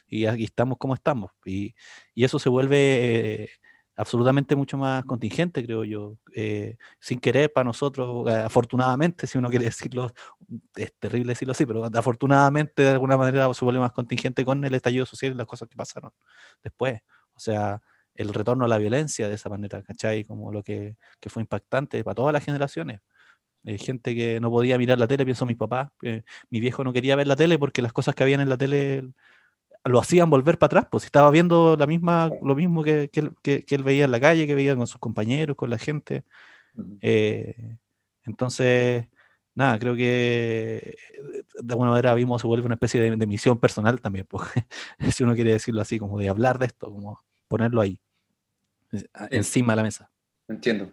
y 0.08 0.26
aquí 0.26 0.46
estamos 0.46 0.80
como 0.80 0.96
estamos, 0.96 1.32
y, 1.46 1.76
y 2.16 2.24
eso 2.24 2.40
se 2.40 2.50
vuelve... 2.50 3.44
Eh, 3.44 3.50
absolutamente 3.98 4.56
mucho 4.56 4.78
más 4.78 5.04
contingente, 5.06 5.66
creo 5.66 5.84
yo, 5.84 6.18
eh, 6.36 6.78
sin 7.00 7.20
querer 7.20 7.52
para 7.52 7.66
nosotros, 7.66 8.28
eh, 8.30 8.36
afortunadamente, 8.45 9.26
si 9.28 9.38
uno 9.39 9.50
quiere 9.50 9.66
decirlo, 9.66 10.14
es 10.76 10.93
terrible 11.00 11.32
decirlo 11.32 11.54
así, 11.54 11.66
pero 11.66 11.84
afortunadamente 11.86 12.84
de 12.84 12.89
alguna 12.89 13.18
manera 13.18 13.52
se 13.54 13.66
vuelve 13.66 13.80
más 13.82 13.91
contingente 13.91 14.45
con 14.45 14.64
el 14.64 14.74
estallido 14.76 15.06
social 15.06 15.34
y 15.34 15.36
las 15.36 15.48
cosas 15.48 15.68
que 15.68 15.76
pasaron 15.76 16.12
después. 16.64 17.00
O 17.34 17.39
sea, 17.39 17.82
el 18.16 18.34
retorno 18.34 18.66
a 18.66 18.68
la 18.68 18.78
violencia 18.78 19.28
de 19.28 19.36
esa 19.36 19.50
manera, 19.50 19.82
¿cachai? 19.84 20.26
Como 20.26 20.52
lo 20.52 20.64
que, 20.64 20.95
que 21.20 21.30
fue 21.30 21.41
impactante 21.41 22.04
para 22.04 22.16
todas 22.16 22.34
las 22.34 22.43
generaciones. 22.45 23.02
Hay 23.66 23.78
gente 23.80 24.16
que 24.16 24.39
no 24.39 24.50
podía 24.52 24.78
mirar 24.78 25.00
la 25.00 25.08
tele, 25.08 25.26
pienso 25.26 25.45
mis 25.45 25.58
papás, 25.58 25.89
mi 26.50 26.60
viejo 26.62 26.84
no 26.84 26.93
quería 26.93 27.16
ver 27.16 27.28
la 27.28 27.36
tele 27.36 27.60
porque 27.60 27.82
las 27.82 27.93
cosas 27.93 28.16
que 28.16 28.24
habían 28.24 28.41
en 28.41 28.50
la 28.50 28.58
tele 28.58 29.12
lo 29.88 30.00
hacían 30.00 30.30
volver 30.30 30.58
para 30.58 30.68
atrás, 30.68 30.88
pues 30.92 31.06
estaba 31.06 31.32
viendo 31.32 31.76
la 31.78 31.88
misma, 31.88 32.32
lo 32.42 32.56
mismo 32.56 32.84
que, 32.84 33.10
que, 33.10 33.66
él 33.68 33.84
veía 33.84 34.06
en 34.06 34.12
la 34.12 34.20
calle, 34.20 34.48
que 34.48 34.56
veía 34.56 34.76
con 34.76 34.88
sus 34.88 35.00
compañeros, 35.00 35.56
con 35.56 35.70
la 35.70 35.78
gente. 35.78 36.24
Eh, 37.02 37.78
entonces, 38.26 39.08
nada, 39.56 39.80
creo 39.80 39.96
que 39.96 40.98
de 41.60 41.74
alguna 41.74 41.92
manera 41.92 42.14
vimos 42.14 42.42
se 42.42 42.48
vuelve 42.48 42.66
una 42.66 42.76
especie 42.76 43.02
de, 43.02 43.28
misión 43.28 43.60
personal 43.60 44.00
también, 44.02 44.26
pues, 44.28 44.44
si 45.16 45.24
uno 45.24 45.36
quiere 45.36 45.54
decirlo 45.54 45.82
así, 45.82 46.00
como 46.00 46.20
de 46.20 46.30
hablar 46.30 46.60
de 46.60 46.68
esto, 46.68 46.92
como 46.92 47.22
ponerlo 47.48 47.82
ahí, 47.82 48.00
encima 49.32 49.74
de 49.74 49.78
la 49.78 49.84
mesa. 49.84 50.12
Entiendo. 50.48 50.92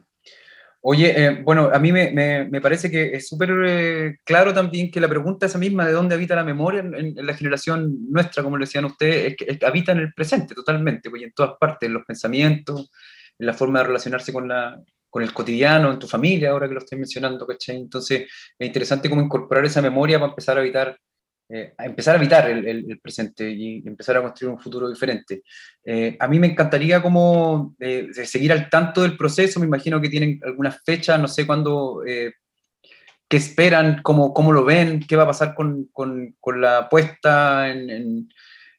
Oye, 0.87 1.15
eh, 1.17 1.41
bueno, 1.43 1.71
a 1.73 1.79
mí 1.79 1.93
me, 1.93 2.61
parece 2.61 2.91
que 2.91 3.15
es 3.15 3.27
súper 3.27 3.51
eh, 3.67 4.17
claro 4.23 4.53
también 4.53 4.91
que 4.91 5.01
la 5.01 5.09
pregunta 5.09 5.47
esa 5.47 5.57
misma 5.57 5.87
de 5.87 5.93
dónde 5.93 6.15
habita 6.15 6.37
la 6.37 6.45
memoria 6.45 6.81
en, 6.81 7.15
la 7.17 7.33
generación 7.33 8.11
nuestra, 8.11 8.43
como 8.43 8.59
le 8.59 8.67
decían 8.67 8.85
ustedes, 8.85 9.33
es 9.33 9.59
que, 9.59 9.67
habita 9.67 9.93
en 9.93 10.01
el 10.01 10.13
presente 10.13 10.55
totalmente, 10.55 11.09
pues, 11.09 11.23
en 11.23 11.33
todas 11.33 11.53
partes, 11.59 11.87
en 11.87 11.95
los 11.95 12.05
pensamientos, 12.05 12.91
en 13.39 13.47
la 13.47 13.55
forma 13.55 13.79
de 13.79 13.87
relacionarse 13.87 14.31
con, 14.31 14.47
la, 14.47 14.79
con 15.09 15.23
el 15.23 15.33
cotidiano, 15.33 15.91
en 15.91 15.99
tu 15.99 16.07
familia, 16.07 16.51
ahora 16.51 16.69
que 16.69 16.75
lo 16.75 16.81
estoy 16.81 16.99
mencionando, 16.99 17.47
¿cachai? 17.47 17.77
Entonces, 17.77 18.29
es 18.59 18.67
interesante 18.67 19.09
cómo 19.09 19.23
incorporar 19.23 19.65
esa 19.65 19.81
memoria 19.81 20.19
para 20.19 20.33
empezar 20.33 20.59
a 20.59 20.61
habitar 20.61 20.99
eh, 21.47 21.75
a 21.77 21.85
empezar 21.85 22.15
a 22.15 22.19
evitar 22.19 22.49
el, 22.49 22.99
presente 23.03 23.51
y 23.51 23.87
empezar 23.87 24.17
a 24.17 24.23
construir 24.23 24.55
un 24.55 24.59
futuro 24.59 24.89
diferente. 24.89 25.43
Eh, 25.85 26.17
a 26.19 26.27
mí 26.27 26.39
me 26.39 26.47
encantaría 26.47 27.03
como 27.03 27.77
eh, 27.79 28.09
seguir 28.13 28.51
al 28.51 28.71
tanto 28.71 29.03
del 29.03 29.17
proceso, 29.17 29.61
me 29.61 29.67
imagino 29.67 30.01
que 30.01 30.09
tienen 30.09 30.41
algunas 30.43 30.83
fechas, 30.83 31.21
no 31.21 31.29
sé 31.29 31.47
cuándo, 31.47 32.01
qué 32.03 33.37
esperan, 33.37 34.01
cómo, 34.03 34.33
cómo, 34.33 34.53
lo 34.53 34.65
ven, 34.65 35.01
qué 35.07 35.17
va 35.17 35.25
a 35.25 35.29
pasar 35.29 35.55
con, 35.55 35.89
con, 35.93 36.35
con 36.41 36.63
la 36.63 36.89
puesta 36.89 37.69
en, 37.71 37.91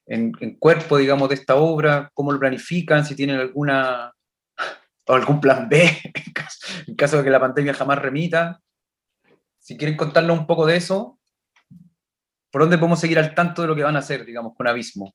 en, 0.07 0.32
en, 0.39 0.55
cuerpo, 0.57 0.97
digamos, 0.97 1.30
de 1.30 1.36
esta 1.36 1.55
obra, 1.55 2.09
cómo 2.16 2.32
lo 2.32 2.39
planifican, 2.39 3.05
si 3.05 3.16
tienen 3.16 3.38
alguna 3.38 4.11
algún 5.07 5.39
plan 5.39 5.70
B 5.70 5.84
en 6.03 6.34
caso, 6.34 6.68
en 6.88 6.95
caso 6.95 7.18
de 7.18 7.24
que 7.24 7.30
la 7.30 7.39
pandemia 7.39 7.76
jamás 7.76 7.99
remita. 7.99 8.59
Si 9.59 9.78
quieren 9.78 9.97
contarnos 9.97 10.39
un 10.39 10.47
poco 10.47 10.66
de 10.66 10.78
eso, 10.78 11.20
¿Por 12.55 12.61
dónde 12.61 12.77
podemos 12.77 13.01
seguir 13.01 13.19
al 13.19 13.35
tanto 13.35 13.63
de 13.63 13.67
lo 13.67 13.75
que 13.75 13.83
van 13.83 13.97
a 13.97 13.99
hacer, 13.99 14.23
digamos, 14.23 14.55
con 14.55 14.65
Abismo? 14.65 15.13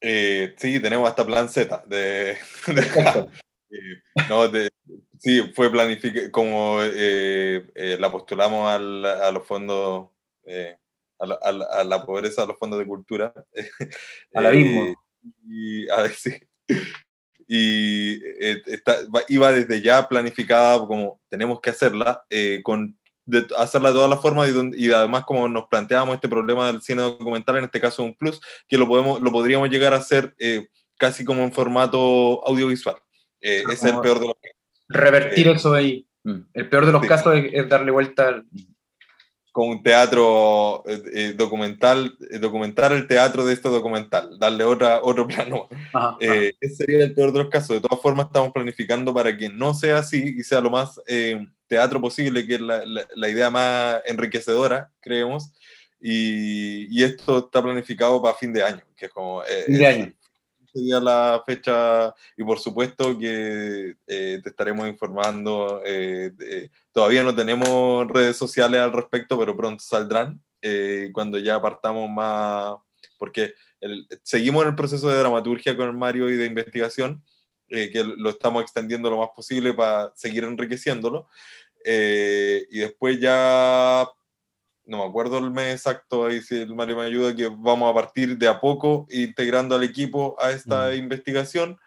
Eh, 0.00 0.54
sí, 0.56 0.78
tenemos 0.78 1.08
hasta 1.08 1.26
plan 1.26 1.48
Z. 1.48 1.82
De, 1.88 2.38
sí, 5.18 5.50
fue 5.52 5.72
planificado, 5.72 6.30
como 6.30 6.78
eh, 6.84 7.66
eh, 7.74 7.96
la 7.98 8.12
postulamos 8.12 8.70
a 8.70 9.32
los 9.32 9.44
fondos, 9.44 10.10
a 11.18 11.82
la, 11.82 12.06
pobreza, 12.06 12.44
a 12.44 12.46
los 12.46 12.60
fondos 12.60 12.78
de 12.78 12.86
cultura. 12.86 13.34
Al 14.34 14.46
abismo. 14.46 14.94
y, 15.48 15.90
a 15.90 16.02
ver, 16.02 16.12
sí. 16.12 16.38
y 17.48 18.20
iba 19.30 19.50
desde 19.50 19.82
ya 19.82 20.08
planificada 20.08 20.78
como 20.86 21.20
tenemos 21.28 21.60
que 21.60 21.70
hacerla 21.70 22.24
con 22.62 22.96
de 23.26 23.46
hacerla 23.58 23.88
de 23.88 23.94
todas 23.94 24.10
las 24.10 24.20
formas 24.20 24.50
y, 24.76 24.92
además 24.92 25.24
como 25.24 25.48
nos 25.48 25.66
planteábamos 25.68 26.16
este 26.16 26.28
problema 26.28 26.66
del 26.66 26.82
cine 26.82 27.02
documental, 27.02 27.56
en 27.56 27.64
este 27.64 27.80
caso 27.80 28.02
un 28.02 28.14
plus, 28.14 28.40
que 28.68 28.78
lo, 28.78 28.86
podemos, 28.86 29.20
lo 29.20 29.32
podríamos 29.32 29.70
llegar 29.70 29.94
a 29.94 29.98
hacer 29.98 30.34
eh, 30.38 30.68
casi 30.96 31.24
como 31.24 31.42
en 31.42 31.52
formato 31.52 32.46
audiovisual. 32.46 32.96
Eh, 33.40 33.62
es 33.70 33.84
el 33.84 34.00
peor 34.00 34.20
de 34.20 34.26
los 34.26 34.36
casos. 34.36 34.56
Revertir 34.88 35.48
eh, 35.48 35.52
eso 35.52 35.72
ahí. 35.72 36.06
Mm. 36.22 36.40
El 36.52 36.68
peor 36.68 36.86
de 36.86 36.92
los 36.92 37.06
casos 37.06 37.34
es, 37.52 37.68
darle 37.68 37.90
vuelta 37.90 38.28
al... 38.28 38.46
Con 39.54 39.68
un 39.68 39.82
teatro 39.84 40.82
documental, 41.36 42.18
documentar 42.40 42.92
el 42.92 43.06
teatro 43.06 43.46
de 43.46 43.54
este 43.54 43.68
documental, 43.68 44.36
darle 44.36 44.64
otra, 44.64 44.98
otro 45.00 45.28
plano. 45.28 45.68
Ese 46.18 46.74
sería 46.74 47.04
el 47.04 47.14
peor 47.14 47.32
de 47.32 47.38
los 47.38 47.50
casos. 47.50 47.80
De 47.80 47.80
todas 47.80 48.02
formas, 48.02 48.26
estamos 48.26 48.52
planificando 48.52 49.14
para 49.14 49.36
que 49.36 49.48
no 49.48 49.72
sea 49.72 49.98
así 49.98 50.34
y 50.36 50.42
sea 50.42 50.60
lo 50.60 50.70
más 50.70 51.00
teatro 51.68 52.00
posible, 52.00 52.46
que 52.46 52.54
es 52.54 52.60
la, 52.60 52.82
la, 53.14 53.28
idea 53.28 53.50
más 53.50 54.00
enriquecedora, 54.06 54.90
creemos. 55.00 55.52
Y, 56.00 56.86
y, 56.90 57.02
esto 57.02 57.38
está 57.38 57.62
planificado 57.62 58.20
para 58.20 58.36
fin 58.36 58.52
de 58.52 58.62
año, 58.62 58.82
que 58.96 59.06
es 59.06 59.12
como... 59.12 59.42
Eh, 59.44 59.64
fin 59.66 59.78
de 59.78 59.86
año. 59.86 60.12
Sería 60.74 60.98
la 61.00 61.42
fecha 61.46 62.12
y 62.36 62.42
por 62.42 62.58
supuesto 62.58 63.16
que 63.16 63.96
eh, 64.06 64.40
te 64.42 64.48
estaremos 64.48 64.88
informando. 64.88 65.80
Eh, 65.86 66.32
todavía 66.92 67.22
no 67.22 67.34
tenemos 67.34 68.08
redes 68.08 68.36
sociales 68.36 68.80
al 68.80 68.92
respecto, 68.92 69.38
pero 69.38 69.56
pronto 69.56 69.82
saldrán 69.82 70.42
cuando 71.12 71.38
ya 71.38 71.60
partamos 71.60 72.08
más, 72.08 72.76
porque 73.18 73.52
seguimos 74.22 74.62
en 74.62 74.70
el 74.70 74.74
proceso 74.74 75.10
de 75.10 75.18
dramaturgia 75.18 75.76
con 75.76 75.98
Mario 75.98 76.30
y 76.30 76.36
de 76.36 76.46
investigación, 76.46 77.22
que 77.68 78.02
lo 78.16 78.30
estamos 78.30 78.62
extendiendo 78.62 79.10
lo 79.10 79.18
más 79.18 79.28
posible 79.36 79.74
para 79.74 80.10
seguir 80.16 80.44
enriqueciéndolo. 80.44 81.28
Eh, 81.84 82.66
y 82.70 82.78
después 82.78 83.20
ya, 83.20 84.08
no 84.86 84.98
me 84.98 85.04
acuerdo 85.04 85.38
el 85.38 85.50
mes 85.50 85.74
exacto, 85.74 86.26
ahí 86.26 86.40
si 86.42 86.56
el 86.56 86.74
Mario 86.74 86.96
me 86.96 87.04
ayuda, 87.04 87.34
que 87.34 87.48
vamos 87.48 87.90
a 87.90 87.94
partir 87.94 88.36
de 88.36 88.48
a 88.48 88.60
poco 88.60 89.06
integrando 89.10 89.74
al 89.74 89.84
equipo 89.84 90.36
a 90.38 90.50
esta 90.50 90.94
investigación 90.94 91.78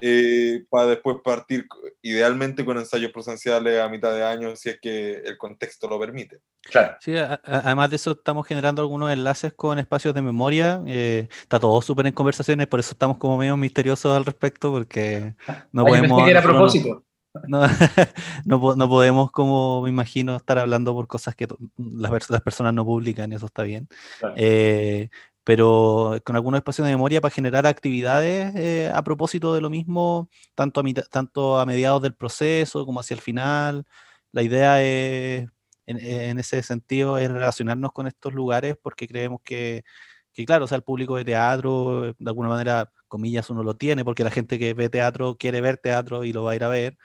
eh, 0.00 0.64
para 0.68 0.86
después 0.86 1.18
partir 1.22 1.66
idealmente 2.02 2.64
con 2.64 2.78
ensayos 2.78 3.12
presenciales 3.12 3.80
a 3.80 3.88
mitad 3.88 4.12
de 4.14 4.24
año 4.24 4.56
si 4.56 4.70
es 4.70 4.80
que 4.80 5.22
el 5.24 5.36
contexto 5.38 5.88
lo 5.88 5.98
permite. 5.98 6.40
Claro. 6.62 6.96
Sí, 7.00 7.14
además 7.16 7.90
de 7.90 7.96
eso 7.96 8.12
estamos 8.12 8.46
generando 8.46 8.82
algunos 8.82 9.10
enlaces 9.10 9.52
con 9.52 9.78
espacios 9.78 10.14
de 10.14 10.22
memoria. 10.22 10.82
Eh, 10.86 11.28
está 11.42 11.58
todo 11.58 11.80
súper 11.82 12.06
en 12.06 12.12
conversaciones, 12.12 12.66
por 12.66 12.80
eso 12.80 12.92
estamos 12.92 13.16
como 13.18 13.38
medio 13.38 13.56
misteriosos 13.56 14.16
al 14.16 14.24
respecto, 14.24 14.70
porque 14.70 15.34
no 15.72 15.84
podemos... 15.84 16.20
a 16.30 16.42
propósito. 16.42 17.04
No, 17.46 17.62
no, 18.44 18.88
podemos, 18.88 19.30
como 19.30 19.82
me 19.82 19.90
imagino, 19.90 20.36
estar 20.36 20.58
hablando 20.58 20.92
por 20.94 21.06
cosas 21.06 21.34
que 21.36 21.46
las, 21.76 22.30
las 22.30 22.40
personas 22.42 22.74
no 22.74 22.84
publican, 22.84 23.32
eso 23.32 23.46
está 23.46 23.62
bien. 23.62 23.88
Eh, 24.36 25.10
pero 25.44 26.18
con 26.24 26.36
algunos 26.36 26.58
espacios 26.58 26.86
de 26.86 26.92
memoria 26.92 27.20
para 27.20 27.34
generar 27.34 27.66
actividades 27.66 28.54
eh, 28.56 28.90
a 28.94 29.02
propósito 29.02 29.54
de 29.54 29.60
lo 29.60 29.70
mismo, 29.70 30.28
tanto 30.54 30.80
a, 30.80 30.84
tanto 31.10 31.58
a 31.58 31.66
mediados 31.66 32.02
del 32.02 32.14
proceso 32.14 32.84
como 32.84 33.00
hacia 33.00 33.14
el 33.14 33.20
final. 33.20 33.84
La 34.32 34.42
idea 34.42 34.82
es, 34.82 35.48
en, 35.86 36.38
ese 36.38 36.62
sentido, 36.62 37.18
es 37.18 37.30
relacionarnos 37.30 37.92
con 37.92 38.06
estos 38.06 38.32
lugares 38.32 38.76
porque 38.80 39.08
creemos 39.08 39.40
que, 39.44 39.84
que, 40.32 40.44
claro, 40.44 40.64
o 40.66 40.68
sea, 40.68 40.76
el 40.76 40.84
público 40.84 41.16
de 41.16 41.24
teatro, 41.24 42.14
de 42.18 42.30
alguna 42.30 42.48
manera, 42.48 42.92
comillas, 43.08 43.50
uno 43.50 43.62
lo 43.62 43.74
tiene, 43.76 44.04
porque 44.04 44.24
la 44.24 44.30
gente 44.30 44.58
que 44.58 44.74
ve 44.74 44.88
teatro 44.88 45.36
quiere 45.36 45.60
ver 45.60 45.78
teatro 45.78 46.24
y 46.24 46.32
lo 46.32 46.44
va 46.44 46.52
a 46.52 46.56
ir 46.56 46.64
a 46.64 46.68
ver, 46.68 46.96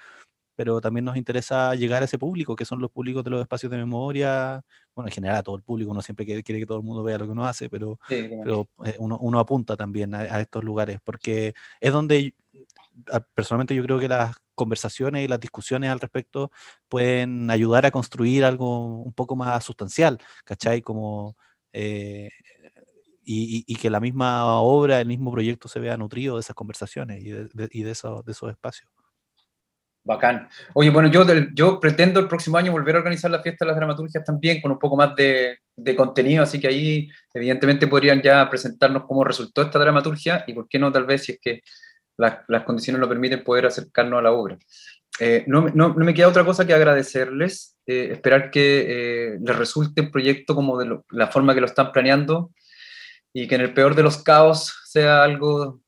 pero 0.55 0.81
también 0.81 1.05
nos 1.05 1.17
interesa 1.17 1.75
llegar 1.75 2.01
a 2.01 2.05
ese 2.05 2.17
público, 2.17 2.55
que 2.55 2.65
son 2.65 2.79
los 2.79 2.91
públicos 2.91 3.23
de 3.23 3.29
los 3.29 3.41
espacios 3.41 3.71
de 3.71 3.77
memoria, 3.77 4.63
bueno, 4.95 5.07
en 5.09 5.13
general 5.13 5.37
a 5.37 5.43
todo 5.43 5.55
el 5.55 5.63
público, 5.63 5.91
uno 5.91 6.01
siempre 6.01 6.25
quiere, 6.25 6.43
que 6.43 6.65
todo 6.65 6.77
el 6.77 6.83
mundo 6.83 7.03
vea 7.03 7.17
lo 7.17 7.25
que 7.25 7.31
uno 7.31 7.45
hace, 7.45 7.69
pero, 7.69 7.99
pero 8.07 8.69
eh, 8.85 8.95
uno, 8.99 9.17
uno, 9.19 9.39
apunta 9.39 9.75
también 9.75 10.15
a, 10.15 10.39
estos 10.39 10.63
lugares, 10.63 10.99
porque 11.03 11.53
es 11.79 11.91
donde 11.91 12.33
personalmente 13.33 13.75
yo 13.75 13.83
creo 13.83 13.99
que 13.99 14.07
las 14.07 14.35
conversaciones 14.55 15.23
y 15.25 15.27
las 15.27 15.39
discusiones 15.39 15.89
al 15.89 15.99
respecto 15.99 16.51
pueden 16.87 17.51
ayudar 17.51 17.85
a 17.85 17.91
construir 17.91 18.45
algo 18.45 19.01
un 19.01 19.13
poco 19.13 19.35
más 19.35 19.63
sustancial, 19.63 20.19
¿cachai? 20.45 20.81
Como... 20.81 21.37
Eh, 21.73 22.29
y, 23.25 23.75
que 23.75 23.89
la 23.89 23.99
misma 23.99 24.45
obra, 24.61 25.01
el 25.01 25.07
mismo 25.07 25.31
proyecto 25.31 25.67
se 25.67 25.79
vea 25.79 25.97
nutrido 25.97 26.35
de 26.35 26.41
esas 26.41 26.55
conversaciones 26.55 27.23
y 27.23 27.31
de, 27.31 27.49
y 27.71 27.81
de, 27.81 27.85
de 27.85 27.91
esos 27.91 28.49
espacios. 28.49 28.89
Bacán. 30.05 30.47
Oye, 30.73 30.91
bueno, 30.91 31.09
yo, 31.09 31.25
yo 31.53 31.79
pretendo 31.79 32.19
el 32.19 32.27
próximo 32.27 32.57
año 32.57 32.71
volver 32.71 32.95
a 32.95 32.99
organizar 32.99 33.31
la 33.31 33.41
fiesta 33.41 33.65
de 33.65 33.69
las 33.69 33.75
dramaturgias 33.75 34.23
también 34.23 34.61
con 34.61 34.71
un 34.71 34.77
poco 34.77 34.95
más 34.95 35.15
de, 35.15 35.57
de, 35.75 35.95
contenido, 35.95 36.43
así 36.43 36.59
que 36.59 36.67
ahí 36.67 37.09
evidentemente 37.33 37.87
podrían 37.87 38.21
ya 38.21 38.47
presentarnos 38.47 39.05
cómo 39.07 39.23
resultó 39.23 39.63
esta 39.63 39.79
dramaturgia 39.79 40.43
y 40.45 40.53
por 40.53 40.69
qué 40.69 40.77
no, 40.77 40.91
tal 40.91 41.05
vez, 41.05 41.23
si 41.23 41.31
es 41.33 41.39
que 41.41 41.61
las, 42.17 42.37
las 42.47 42.63
condiciones 42.63 42.99
lo 42.99 43.09
permiten, 43.09 43.43
poder 43.43 43.65
acercarnos 43.65 44.19
a 44.19 44.21
la 44.21 44.31
obra. 44.31 44.57
Eh, 45.19 45.43
no, 45.47 45.69
no, 45.73 45.89
no, 45.89 46.05
me 46.05 46.13
queda 46.13 46.27
otra 46.27 46.45
cosa 46.45 46.67
que 46.67 46.73
agradecerles, 46.73 47.77
eh, 47.87 48.09
esperar 48.11 48.51
que 48.51 49.33
eh, 49.33 49.39
les 49.41 49.55
resulte 49.55 50.01
un 50.01 50.11
proyecto 50.11 50.53
como 50.53 50.77
de 50.77 50.99
la 51.09 51.27
forma 51.27 51.55
que 51.55 51.61
lo 51.61 51.67
están 51.67 51.91
planeando 51.91 52.51
y 53.33 53.47
que 53.47 53.55
en 53.55 53.61
el 53.61 53.73
peor 53.73 53.95
de 53.95 54.03
los 54.03 54.21
caos 54.21 54.73
sea 54.85 55.23
algo 55.23 55.81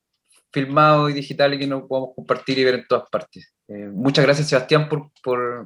filmado 0.52 1.10
y 1.10 1.14
digital 1.14 1.54
y 1.54 1.60
que 1.60 1.68
nos 1.68 1.84
podamos 1.84 2.16
compartir 2.16 2.58
y 2.58 2.64
ver 2.64 2.76
en 2.76 2.88
todas 2.88 3.10
partes. 3.12 3.57
Eh, 3.70 3.90
muchas 3.92 4.24
gracias, 4.24 4.48
Sebastián, 4.48 4.88
por, 4.88 5.12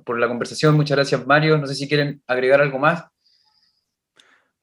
por, 0.04 0.20
la 0.20 0.28
conversación. 0.28 0.76
Muchas 0.76 0.97
gracias, 0.97 1.26
Mario. 1.28 1.58
No 1.58 1.68
sé 1.68 1.76
si 1.76 1.88
quieren 1.88 2.22
agregar 2.28 2.62
algo 2.62 2.80
más. 2.80 3.06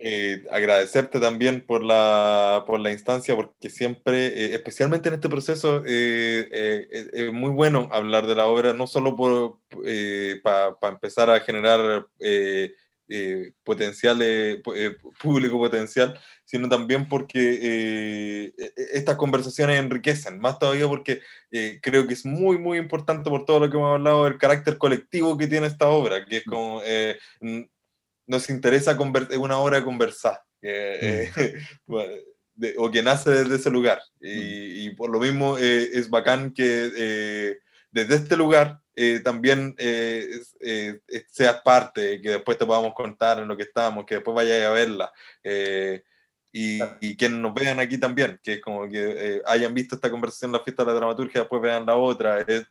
Eh, 0.01 0.45
agradecerte 0.51 1.19
también 1.19 1.65
por 1.67 1.83
la, 1.83 2.65
por 2.67 2.79
la 2.79 2.93
instancia, 2.93 3.35
porque 3.35 3.69
siempre, 3.69 4.27
eh, 4.27 4.55
especialmente 4.55 5.09
en 5.09 5.17
este 5.17 5.29
proceso, 5.29 5.83
es 5.85 7.33
muy 7.33 7.51
bueno 7.51 7.89
hablar 7.93 8.27
de 8.27 8.37
la 8.37 8.47
obra, 8.47 8.73
no 8.73 8.87
solo 8.87 9.17
para 10.43 10.77
empezar 10.83 11.31
a 11.31 11.41
generar 11.41 12.07
potencial, 13.65 14.19
público 15.21 15.59
potencial, 15.59 16.19
sino 16.49 16.67
también 16.67 17.07
porque 17.07 17.39
eh, 17.39 18.55
e, 18.57 18.65
e, 18.65 18.73
estas 18.95 19.17
conversaciones 19.17 19.79
enriquecen, 19.79 20.39
más 20.39 20.59
todavía 20.59 20.89
porque 20.89 21.21
eh, 21.51 21.79
creo 21.83 22.07
que 22.07 22.15
es 22.15 22.25
muy, 22.25 22.57
muy 22.57 22.79
importante 22.79 23.29
por 23.29 23.45
todo 23.45 23.61
lo 23.61 23.71
que 23.71 23.77
hemos 23.77 23.95
hablado 23.95 24.25
del 24.25 24.39
carácter 24.39 24.79
colectivo 24.79 25.37
que 25.37 25.47
tiene 25.47 25.67
esta 25.67 25.89
obra, 25.89 26.25
que 26.25 26.39
es 26.39 26.45
como, 26.45 26.81
eh, 26.87 27.19
nos 28.27 28.49
interesa 28.49 28.97
una 29.39 29.59
obra 29.59 29.77
de 29.77 29.85
conversar, 29.85 30.41
mm. 30.63 31.87
o 32.79 32.91
que 32.91 33.03
nace 33.03 33.31
desde 33.31 33.57
ese 33.57 33.71
lugar, 33.71 34.01
y, 34.19 34.87
y 34.87 34.95
por 34.95 35.11
lo 35.11 35.21
mismo 35.21 35.59
es 35.59 36.09
bacán 36.09 36.55
que 36.55 37.59
desde 37.91 38.15
este 38.15 38.39
lugar 38.39 38.81
también 39.23 39.75
seas 41.29 41.61
parte, 41.63 42.21
que 42.21 42.31
después 42.31 42.59
te 42.59 42.67
podamos 42.67 42.95
contar 42.95 43.39
en 43.39 43.49
lo 43.49 43.57
que 43.57 43.63
estamos, 43.65 44.05
que 44.05 44.17
después 44.17 44.35
vayas 44.35 44.67
a 44.67 44.71
verla 44.71 45.13
y, 46.53 46.81
y 47.01 47.17
que 47.17 47.29
nos 47.29 47.55
vean 47.55 47.79
aquí 47.79 47.99
también, 47.99 48.41
que 48.43 48.55
es 48.55 48.61
como 48.61 48.89
que 48.89 49.37
eh, 49.37 49.43
hayan 49.47 49.75
visto 49.75 49.95
esta 49.95 50.11
conversación 50.11 50.51
en 50.51 50.55
la 50.55 50.65
fiesta 50.65 50.83
de 50.83 50.93
la 50.93 50.97
dramaturgia, 50.97 51.43
después 51.43 51.63
vean 51.63 51.87
la 51.87 51.97
otra, 51.97 52.41
es 52.41 52.67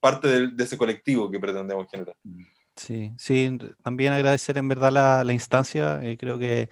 parte 0.00 0.28
de, 0.28 0.48
de 0.48 0.64
ese 0.64 0.76
colectivo 0.76 1.30
que 1.30 1.38
pretendemos 1.38 1.88
generar. 1.90 2.16
Sí, 2.76 3.12
sí, 3.18 3.58
también 3.82 4.12
agradecer 4.12 4.58
en 4.58 4.68
verdad 4.68 4.92
la, 4.92 5.24
la 5.24 5.32
instancia, 5.32 6.00
eh, 6.02 6.16
creo 6.18 6.38
que 6.38 6.70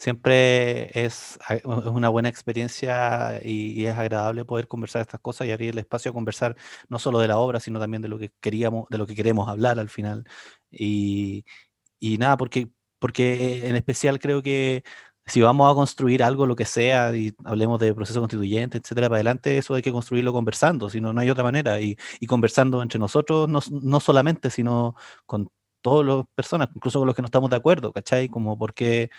siempre 0.00 0.90
es, 0.98 1.38
es, 1.50 1.64
una 1.64 2.08
buena 2.08 2.30
experiencia 2.30 3.40
y, 3.44 3.72
y, 3.80 3.86
es 3.86 3.96
agradable 3.98 4.44
poder 4.46 4.66
conversar 4.66 5.02
estas 5.02 5.20
cosas 5.20 5.46
y 5.46 5.52
abrir 5.52 5.70
el 5.70 5.78
espacio 5.78 6.10
a 6.10 6.14
conversar 6.14 6.56
no 6.88 6.98
solo 6.98 7.18
de 7.20 7.28
la 7.28 7.38
obra, 7.38 7.60
sino 7.60 7.78
también 7.78 8.02
de 8.02 8.08
lo 8.08 8.18
que 8.18 8.32
queríamos, 8.40 8.88
de 8.90 8.98
lo 8.98 9.06
que 9.06 9.14
queremos 9.14 9.48
hablar 9.48 9.78
al 9.78 9.90
final. 9.90 10.24
Y, 10.70 11.44
y 12.00 12.18
nada, 12.18 12.36
porque, 12.38 12.70
porque 12.98 13.68
en 13.68 13.76
especial 13.76 14.18
creo 14.20 14.42
que 14.42 14.84
si 15.26 15.42
vamos 15.42 15.70
a 15.70 15.74
construir 15.74 16.22
algo, 16.22 16.46
lo 16.46 16.56
que 16.56 16.64
sea, 16.64 17.14
y 17.14 17.34
hablemos 17.44 17.78
de 17.80 17.94
proceso 17.94 18.20
constituyente, 18.20 18.78
etcétera, 18.78 19.08
para 19.08 19.18
adelante, 19.18 19.58
eso 19.58 19.74
hay 19.74 19.82
que 19.82 19.92
construirlo 19.92 20.32
conversando, 20.32 20.90
si 20.90 21.00
no, 21.00 21.12
no 21.12 21.20
hay 21.20 21.30
otra 21.30 21.44
manera. 21.44 21.80
Y, 21.80 21.96
y 22.20 22.26
conversando 22.26 22.82
entre 22.82 22.98
nosotros, 22.98 23.48
no, 23.48 23.60
no, 23.70 24.00
solamente, 24.00 24.50
sino 24.50 24.96
con 25.26 25.50
todas 25.82 26.06
las 26.06 26.26
personas, 26.34 26.68
incluso 26.74 26.98
con 26.98 27.06
los 27.06 27.14
que 27.14 27.22
no 27.22 27.26
estamos 27.26 27.50
de 27.50 27.56
acuerdo, 27.56 27.92
¿cachai? 27.92 28.28
Como 28.28 28.58
porque, 28.58 29.10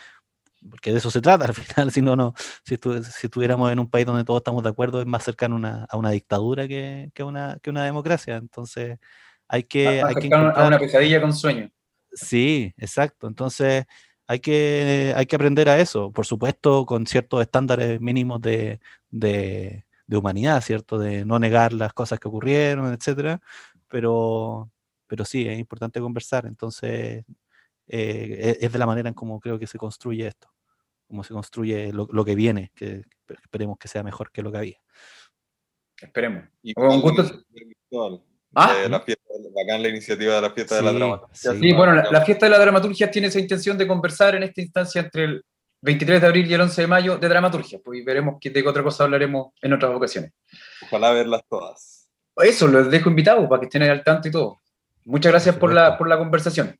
porque 0.70 0.91
de 0.91 0.97
eso 0.97 1.12
se 1.12 1.22
trata 1.22 1.45
al 1.49 1.53
final, 1.53 1.91
si 1.91 2.01
no, 2.01 2.16
no 2.16 2.34
si, 2.64 2.76
estu 2.76 3.03
si 3.03 3.28
estuviéramos 3.28 3.72
en 3.72 3.80
un 3.80 3.89
país 3.89 4.05
donde 4.05 4.24
todos 4.24 4.39
estamos 4.39 4.64
de 4.64 4.70
acuerdo, 4.70 5.01
es 5.01 5.07
más 5.07 5.24
cercano 5.24 5.55
una, 5.55 5.86
a 5.89 5.97
una 5.97 6.12
dictadura 6.12 6.68
que, 6.68 7.12
que, 7.14 7.24
una, 7.24 7.57
que 7.62 7.70
una 7.70 7.84
democracia. 7.84 8.38
Entonces, 8.38 8.99
hay 9.47 9.64
que... 9.64 10.01
Hay 10.01 10.16
que 10.16 10.28
encontrar... 10.28 10.59
a 10.59 10.68
una 10.68 10.80
pesadilla 10.80 11.22
con 11.22 11.34
sueño. 11.34 11.70
Sí, 12.14 12.74
exacto. 12.78 13.28
Entonces 13.28 13.86
hay 14.28 14.39
que, 14.39 15.14
hay 15.16 15.26
que 15.26 15.36
aprender 15.36 15.68
a 15.68 15.80
eso, 15.80 16.12
por 16.12 16.26
supuesto, 16.26 16.86
con 16.86 17.05
ciertos 17.05 17.41
estándares 17.41 17.99
mínimos 17.99 18.41
de, 18.41 18.80
de, 19.09 19.86
de 20.07 20.18
humanidad, 20.18 20.62
¿cierto? 20.62 20.97
De 20.97 21.26
no 21.26 21.39
negar 21.39 21.74
las 21.74 21.93
cosas 21.93 22.20
que 22.20 22.28
ocurrieron, 22.30 22.93
etcétera, 22.93 23.41
pero, 23.89 24.72
pero 25.07 25.26
sí, 25.26 25.47
es 25.47 25.59
importante 25.59 25.99
conversar, 25.99 26.45
entonces 26.45 27.26
eh, 27.93 28.57
es 28.61 28.71
de 28.71 28.79
la 28.79 28.85
manera 28.85 29.09
en 29.09 29.15
cómo 29.15 29.39
creo 29.39 29.59
que 29.59 29.67
se 29.67 29.77
construye 29.77 30.27
esto, 30.27 30.49
cómo 31.07 31.23
se 31.23 31.33
construye 31.33 31.91
lo, 31.91 32.07
lo, 32.11 32.23
que 32.23 32.35
viene, 32.35 32.71
que 32.75 33.03
esperemos 33.27 33.77
que 33.77 33.87
sea 33.87 34.03
mejor 34.03 34.31
que 34.31 34.41
lo 34.41 34.51
que 34.51 34.57
había. 34.57 34.81
Esperemos. 36.01 36.45
Y 36.63 36.73
con 36.73 37.01
gusto. 37.01 37.23
¿Ah? 38.53 38.75
la 38.89 38.99
fiesta, 38.99 39.23
bacán 39.55 39.81
la 39.81 39.89
iniciativa 39.89 40.35
de 40.35 40.41
la 40.41 40.51
fiesta 40.51 40.77
sí, 40.77 40.85
de 40.85 40.91
la 40.91 40.97
dramaturgia. 40.97 41.51
Sí, 41.53 41.59
sí 41.59 41.73
bueno, 41.73 41.95
la, 41.95 42.11
la, 42.11 42.25
fiesta 42.25 42.45
de 42.45 42.49
la 42.49 42.59
dramaturgia 42.59 43.09
tiene 43.09 43.27
esa 43.29 43.39
intención 43.39 43.77
de 43.77 43.87
conversar 43.87 44.35
en 44.35 44.43
esta 44.43 44.61
instancia 44.61 45.01
entre 45.01 45.23
el 45.23 45.45
23 45.81 46.21
de 46.21 46.27
abril 46.27 46.49
y 46.49 46.53
el 46.53 46.61
11 46.61 46.81
de 46.81 46.87
mayo 46.87 47.17
de 47.17 47.27
dramaturgia, 47.27 47.79
pues 47.83 47.99
y 47.99 48.03
veremos 48.03 48.39
de 48.39 48.51
qué 48.51 48.67
otra 48.67 48.83
cosa 48.83 49.03
hablaremos 49.03 49.53
en 49.61 49.73
otras 49.73 49.91
ocasiones. 49.95 50.31
Ojalá 50.83 51.11
verlas 51.11 51.41
todas. 51.49 52.07
Eso, 52.37 52.67
los 52.67 52.89
dejo 52.89 53.09
invitados 53.09 53.47
para 53.49 53.59
que 53.59 53.65
estén 53.65 53.83
al 53.83 54.03
tanto 54.03 54.27
y 54.27 54.31
todo. 54.31 54.59
Muchas 55.05 55.31
gracias 55.31 55.55
por 55.55 55.73
la, 55.73 55.97
por 55.97 56.07
la 56.07 56.17
conversación. 56.17 56.77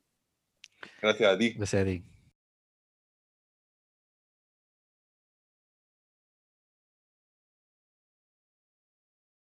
Gracias 1.02 1.34
a 1.34 1.36
ti. 1.36 1.50
Gracias 1.54 1.82
a 1.82 1.84
ti. 1.84 2.11